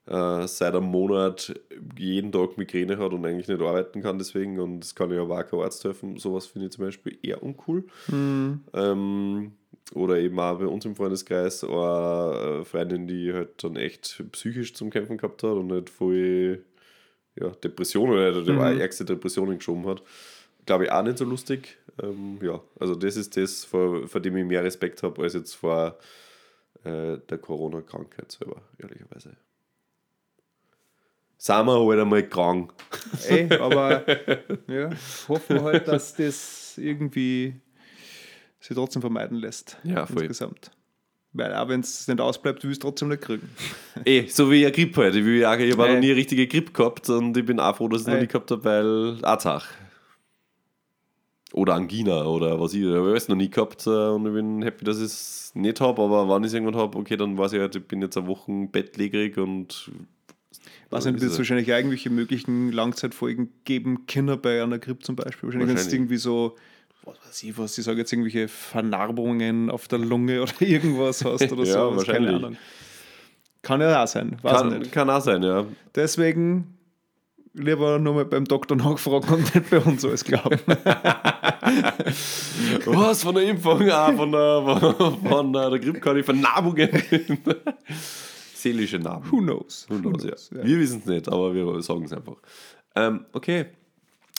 äh, 0.06 0.48
seit 0.48 0.76
einem 0.76 0.86
Monat 0.86 1.54
jeden 1.98 2.32
Tag 2.32 2.58
Migräne 2.58 2.98
hat 2.98 3.14
und 3.14 3.26
eigentlich 3.26 3.48
nicht 3.48 3.62
arbeiten 3.62 4.02
kann 4.02 4.18
deswegen. 4.18 4.60
Und 4.60 4.82
das 4.82 4.96
kann 4.96 5.12
ja 5.12 5.22
auch 5.22 5.46
kein 5.46 5.60
Arzt 5.60 5.84
helfen. 5.84 6.18
Sowas 6.18 6.48
finde 6.48 6.68
ich 6.68 6.74
zum 6.74 6.86
Beispiel 6.86 7.18
eher 7.22 7.44
uncool. 7.44 7.86
Mhm. 8.08 8.62
Ähm, 8.74 9.52
oder 9.94 10.18
eben 10.18 10.40
auch 10.40 10.58
bei 10.58 10.66
uns 10.66 10.86
im 10.86 10.96
Freundeskreis 10.96 11.64
eine 11.64 12.64
Freundin, 12.66 13.08
die 13.08 13.32
halt 13.32 13.64
dann 13.64 13.76
echt 13.76 14.24
psychisch 14.32 14.74
zum 14.74 14.90
Kämpfen 14.90 15.18
gehabt 15.18 15.44
hat 15.44 15.52
und 15.52 15.68
nicht 15.68 15.90
voll 15.90 16.64
ja, 17.36 17.50
Depressionen 17.50 18.36
oder 18.36 18.54
mhm. 18.54 18.76
die 18.76 18.82
ärgste 18.82 19.06
Depressionen 19.06 19.58
geschoben 19.58 19.86
hat. 19.88 20.02
Glaube 20.66 20.86
ich 20.86 20.92
auch 20.92 21.04
nicht 21.04 21.18
so 21.18 21.26
lustig. 21.26 21.78
Ähm, 22.02 22.40
ja, 22.42 22.62
also 22.80 22.96
das 22.96 23.18
ist 23.18 23.36
das, 23.36 23.66
vor, 23.66 24.08
vor 24.08 24.22
dem 24.22 24.38
ich 24.38 24.46
mehr 24.46 24.64
Respekt 24.64 25.04
habe, 25.04 25.22
als 25.22 25.34
jetzt 25.34 25.54
vor 25.54 25.98
äh, 26.84 27.18
der 27.18 27.38
Corona-Krankheit 27.38 28.32
selber, 28.32 28.62
ehrlicherweise. 28.78 29.36
Sind 31.38 31.66
wir 31.66 31.88
halt 31.88 32.00
einmal 32.00 32.28
krank. 32.28 32.74
Ey, 33.28 33.52
aber 33.54 34.06
ja, 34.68 34.90
hoffen 35.28 35.58
wir 35.58 35.64
halt, 35.64 35.88
dass 35.90 36.16
das 36.16 36.78
irgendwie 36.78 37.60
sich 38.62 38.76
trotzdem 38.76 39.02
vermeiden 39.02 39.38
lässt. 39.38 39.78
Ja, 39.84 40.06
voll. 40.06 40.24
Insgesamt. 40.24 40.72
Weil 41.34 41.56
auch 41.56 41.68
wenn 41.68 41.80
es 41.80 42.08
nicht 42.08 42.22
ausbleibt, 42.22 42.64
willst 42.64 42.84
du 42.84 42.88
es 42.88 42.92
trotzdem 42.92 43.10
nicht 43.10 43.22
kriegen. 43.22 43.50
Eh, 44.06 44.28
so 44.28 44.52
wie 44.52 44.66
eine 44.66 44.72
Grippe 44.72 45.02
halt. 45.02 45.16
Ich, 45.16 45.26
will 45.26 45.40
ich 45.40 45.46
habe 45.46 45.68
noch 45.68 46.00
nie 46.00 46.12
eine 46.12 46.16
richtige 46.16 46.48
Grippe 46.48 46.72
gehabt 46.72 47.10
und 47.10 47.36
ich 47.36 47.46
bin 47.46 47.60
auch 47.60 47.76
froh, 47.76 47.88
dass 47.88 48.02
ich 48.02 48.08
es 48.08 48.14
noch 48.14 48.20
nie 48.20 48.28
gehabt 48.28 48.52
habe, 48.52 48.64
weil 48.64 49.18
Azach. 49.24 49.68
Oder 51.54 51.76
Angina 51.76 52.26
oder 52.26 52.60
was 52.60 52.74
ich, 52.74 52.82
ich 52.82 52.88
habe 52.88 53.16
es 53.16 53.28
noch 53.28 53.36
nie 53.36 53.50
gehabt 53.50 53.86
äh, 53.86 53.90
und 53.90 54.26
ich 54.26 54.34
bin 54.34 54.62
happy, 54.64 54.86
dass 54.86 54.98
ich 54.98 55.04
es 55.04 55.52
nicht 55.54 55.80
habe, 55.82 56.02
aber 56.02 56.28
wenn 56.28 56.44
ich 56.44 56.48
es 56.48 56.54
irgendwann 56.54 56.76
habe, 56.76 56.98
okay, 56.98 57.16
dann 57.16 57.38
weiß 57.38 57.54
ich 57.54 57.60
halt, 57.60 57.76
ich 57.76 57.84
bin 57.84 58.02
jetzt 58.02 58.18
eine 58.18 58.28
Woche 58.28 58.52
bettlägerig 58.72 59.38
und 59.38 59.92
Was 60.90 61.06
wird 61.06 61.22
es 61.22 61.38
wahrscheinlich 61.38 61.68
irgendwelche 61.68 62.10
möglichen 62.10 62.72
Langzeitfolgen 62.72 63.52
geben 63.66 64.08
können 64.08 64.40
bei 64.42 64.62
einer 64.64 64.80
Grippe 64.80 65.04
zum 65.04 65.16
Beispiel. 65.16 65.50
Wahrscheinlich, 65.50 65.70
wenn 65.70 65.76
es 65.76 65.86
Wahrscheinlich. 65.86 65.94
irgendwie 65.94 66.18
so, 66.18 66.56
was 67.06 67.16
weiß 67.26 67.44
ich 67.44 67.58
was, 67.58 67.78
ich 67.78 67.86
sage 67.86 68.00
jetzt 68.00 68.12
irgendwelche 68.12 68.48
Vernarbungen 68.48 69.70
auf 69.70 69.88
der 69.88 70.00
Lunge 70.00 70.42
oder 70.44 70.62
irgendwas 70.62 71.24
hast 71.24 71.52
oder 71.52 71.64
Ja, 71.68 71.74
so. 71.74 71.80
Keine 71.80 71.98
wahrscheinlich. 71.98 72.36
Ahnung. 72.36 72.58
Kann 73.62 73.82
ja 73.82 74.04
auch 74.04 74.08
sein, 74.08 74.38
kann, 74.42 74.92
kann 74.92 75.10
auch 75.10 75.22
sein, 75.22 75.42
ja. 75.42 75.66
Deswegen 75.96 76.78
lieber 77.54 78.00
nochmal 78.00 78.26
beim 78.26 78.46
Doktor 78.46 78.76
nachfragen 78.76 79.36
und 79.36 79.56
nicht 79.56 79.70
bei 79.70 79.80
uns 79.80 80.04
alles 80.04 80.26
glauben. 80.26 80.60
Was 82.86 83.24
von 83.24 83.36
der 83.36 83.46
Impfung? 83.46 83.90
Ah, 83.90 84.12
von 84.12 84.32
der, 84.32 84.62
von, 84.96 85.18
von 85.24 85.54
der 85.54 85.80
Grippe 85.80 86.00
kann 86.00 86.18
ich 86.18 86.26
Vernarbungen. 86.26 86.90
Seelische 88.54 89.00
Narben. 89.00 89.32
Who 89.32 89.38
knows? 89.38 89.86
Who 89.90 90.00
knows, 90.00 90.24
ja. 90.24 90.58
ja. 90.58 90.66
Wir 90.66 90.80
wissen 90.80 91.00
es 91.00 91.06
nicht, 91.06 91.30
aber 91.30 91.54
wir 91.54 91.82
sagen 91.82 92.04
es 92.06 92.14
einfach. 92.14 92.38
Ähm, 92.96 93.26
okay, 93.34 93.68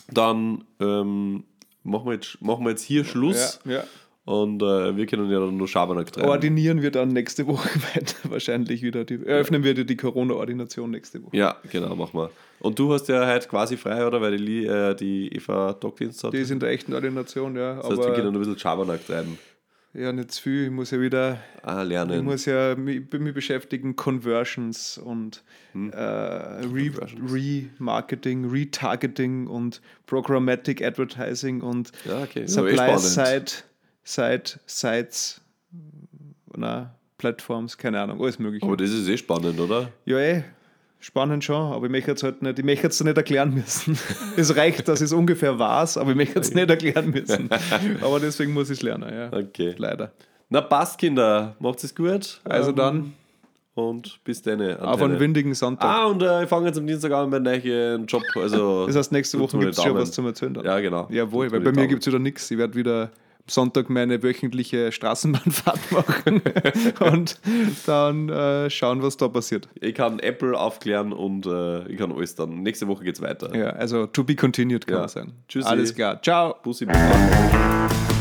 dann 0.09 0.65
ähm, 0.81 1.45
machen, 1.85 2.07
wir 2.07 2.15
jetzt, 2.15 2.41
machen 2.43 2.65
wir 2.65 2.71
jetzt 2.71 2.83
hier 2.83 3.05
Schluss 3.05 3.61
Ja, 3.65 3.73
ja. 3.73 3.85
und 4.25 4.63
äh, 4.63 4.97
wir 4.97 5.07
können 5.07 5.31
ja 5.31 5.39
dann 5.39 5.57
nur 5.57 5.69
Schabernack 5.69 6.13
treiben. 6.13 6.29
Ordinieren 6.29 6.83
wir 6.83 6.91
dann 6.91 7.09
nächste 7.09 7.47
Woche 7.47 7.69
weiter 7.95 8.17
wahrscheinlich 8.25 8.83
wieder. 8.83 9.05
Die, 9.05 9.25
eröffnen 9.25 9.63
wir 9.63 9.75
die 9.75 9.97
Corona-Ordination 9.97 10.91
nächste 10.91 11.23
Woche. 11.23 11.37
Ja, 11.37 11.57
genau, 11.71 11.95
machen 11.95 12.19
wir. 12.19 12.31
Und 12.61 12.79
du 12.79 12.93
hast 12.93 13.09
ja 13.09 13.27
heute 13.27 13.49
quasi 13.49 13.77
frei, 13.77 14.07
oder? 14.07 14.21
Weil 14.21 14.37
die, 14.39 14.65
äh, 14.65 14.95
die 14.95 15.29
Eva 15.35 15.75
Dockdienst 15.75 16.25
hat. 16.25 16.33
Die 16.33 16.39
ist 16.39 16.51
in 16.51 16.61
der 16.61 16.71
echten 16.71 16.95
Ordination, 16.95 17.57
ja. 17.57 17.77
das 17.77 17.91
heißt, 17.91 17.99
wir 17.99 18.15
können 18.15 18.35
ein 18.35 18.39
bisschen 18.39 18.59
Schabernack 18.59 19.07
treiben. 19.07 19.39
Ja, 19.95 20.13
nicht 20.13 20.33
zu 20.33 20.43
viel. 20.43 20.65
Ich 20.65 20.71
muss 20.71 20.91
ja 20.91 21.01
wieder 21.01 21.39
Ah, 21.63 21.83
Ich 21.83 21.89
lernen. 21.89 22.25
muss 22.25 22.45
ja 22.45 22.75
mich, 22.77 23.11
mich 23.13 23.35
beschäftigen, 23.35 23.97
Conversions 23.97 24.99
und 24.99 25.43
Hm. 25.73 25.91
äh, 25.93 25.97
Re 25.97 26.91
Remarketing, 27.31 28.45
Retargeting 28.51 29.47
und 29.47 29.81
Programmatic 30.07 30.83
Advertising 30.85 31.61
und 31.63 31.91
Ja, 32.05 32.23
okay. 32.23 32.43
Eh 32.43 32.47
Supply 32.47 32.75
spannend. 32.75 33.01
Side, 33.01 33.45
Side, 34.05 34.61
Sites, 34.67 35.41
na, 36.57 36.95
Plattforms, 37.19 37.79
keine 37.79 38.01
Ahnung, 38.01 38.21
alles 38.21 38.39
mögliche. 38.39 38.67
Aber 38.67 38.77
das 38.77 38.91
ist 38.91 39.09
eh 39.09 39.17
spannend, 39.17 39.59
oder? 39.59 39.91
ja, 40.05 40.19
eh, 40.19 40.45
spannend 41.05 41.45
schon, 41.45 41.73
aber 41.73 41.87
ich 41.87 41.93
möchte 41.93 42.13
es 42.13 42.23
halt 42.23 42.41
nicht, 42.41 42.59
ich 42.59 42.65
möchte 42.65 42.87
es 42.87 43.05
nicht 43.05 43.17
erklären 43.17 43.53
müssen. 43.53 43.99
es 44.37 44.57
reicht, 44.57 44.89
dass 44.89 45.01
ich 45.01 45.07
es 45.07 45.13
ungefähr 45.13 45.59
weiß, 45.59 45.99
aber 45.99 46.11
ich 46.11 46.17
möchte 46.17 46.41
es 46.41 46.55
nicht 46.55 46.71
erklären 46.71 47.11
müssen. 47.11 47.51
aber 48.01 48.21
deswegen 48.21 48.53
muss 48.55 48.71
ich 48.71 48.79
es 48.79 48.83
lernen, 48.83 49.13
ja. 49.15 49.31
Okay. 49.33 49.75
Leider. 49.77 50.13
Na 50.49 50.63
passt, 50.63 50.99
Kinder. 50.99 51.57
Macht 51.59 51.85
es 51.85 51.95
gut. 51.95 52.41
Also 52.45 52.71
Ähm, 52.71 52.77
dann 52.77 53.13
Und 53.75 54.21
bis 54.25 54.41
dann. 54.41 54.77
auf 54.79 55.03
einen 55.03 55.21
windigen 55.21 55.53
Sonntag. 55.53 55.89
Ah, 55.89 56.07
und 56.07 56.23
äh, 56.23 56.45
ich 56.45 56.49
fange 56.49 56.69
jetzt 56.69 56.79
am 56.79 56.87
Dienstag 56.87 57.13
an 57.13 57.29
mit 57.29 57.43
meinem 57.43 57.63
neuen 57.63 58.07
Job. 58.07 58.23
Also, 58.37 58.87
Das 58.87 58.97
heißt, 58.97 59.13
nächste 59.13 59.39
Woche 59.39 59.59
gibt 59.59 59.77
es 59.77 59.83
schon 59.83 59.95
was 59.95 60.13
zum 60.13 60.27
Erzählen. 60.27 60.55
Dann. 60.55 60.65
Ja, 60.65 60.81
genau. 60.81 61.07
Jawohl, 61.11 61.53
weil 61.53 61.61
bei 61.61 61.73
mir 61.73 61.87
gibt 61.87 62.03
es 62.03 62.07
wieder 62.07 62.19
nichts. 62.19 62.51
Ich 62.51 62.57
werde 62.57 62.75
wieder 62.75 63.11
Sonntag 63.47 63.91
meine 63.91 64.23
wöchentliche 64.23 64.91
Straßenbahnfahrt 64.93 65.91
machen 65.93 66.41
und 67.01 67.39
dann 67.87 68.29
äh, 68.29 68.71
schauen, 68.71 69.03
was 69.03 69.17
da 69.17 69.29
passiert. 69.29 69.69
Ich 69.81 69.95
kann 69.95 70.19
Apple 70.19 70.59
aufklären 70.59 71.13
und 71.13 71.47
äh, 71.47 71.87
ich 71.89 71.99
kann 71.99 72.11
alles 72.13 72.35
dann. 72.35 72.63
Nächste 72.63 72.89
Woche 72.89 73.05
geht's 73.05 73.21
weiter. 73.21 73.55
Ja, 73.55 73.71
also 73.71 74.07
to 74.07 74.25
be 74.25 74.35
continued, 74.35 74.87
kann 74.87 74.95
Ja. 74.95 75.01
man 75.01 75.09
sagen. 75.09 75.33
Tschüssi. 75.49 75.69
Alles 75.69 75.95
klar. 75.95 76.21
Ciao. 76.23 76.55
Bussi, 76.63 76.87
Bussi. 76.87 78.14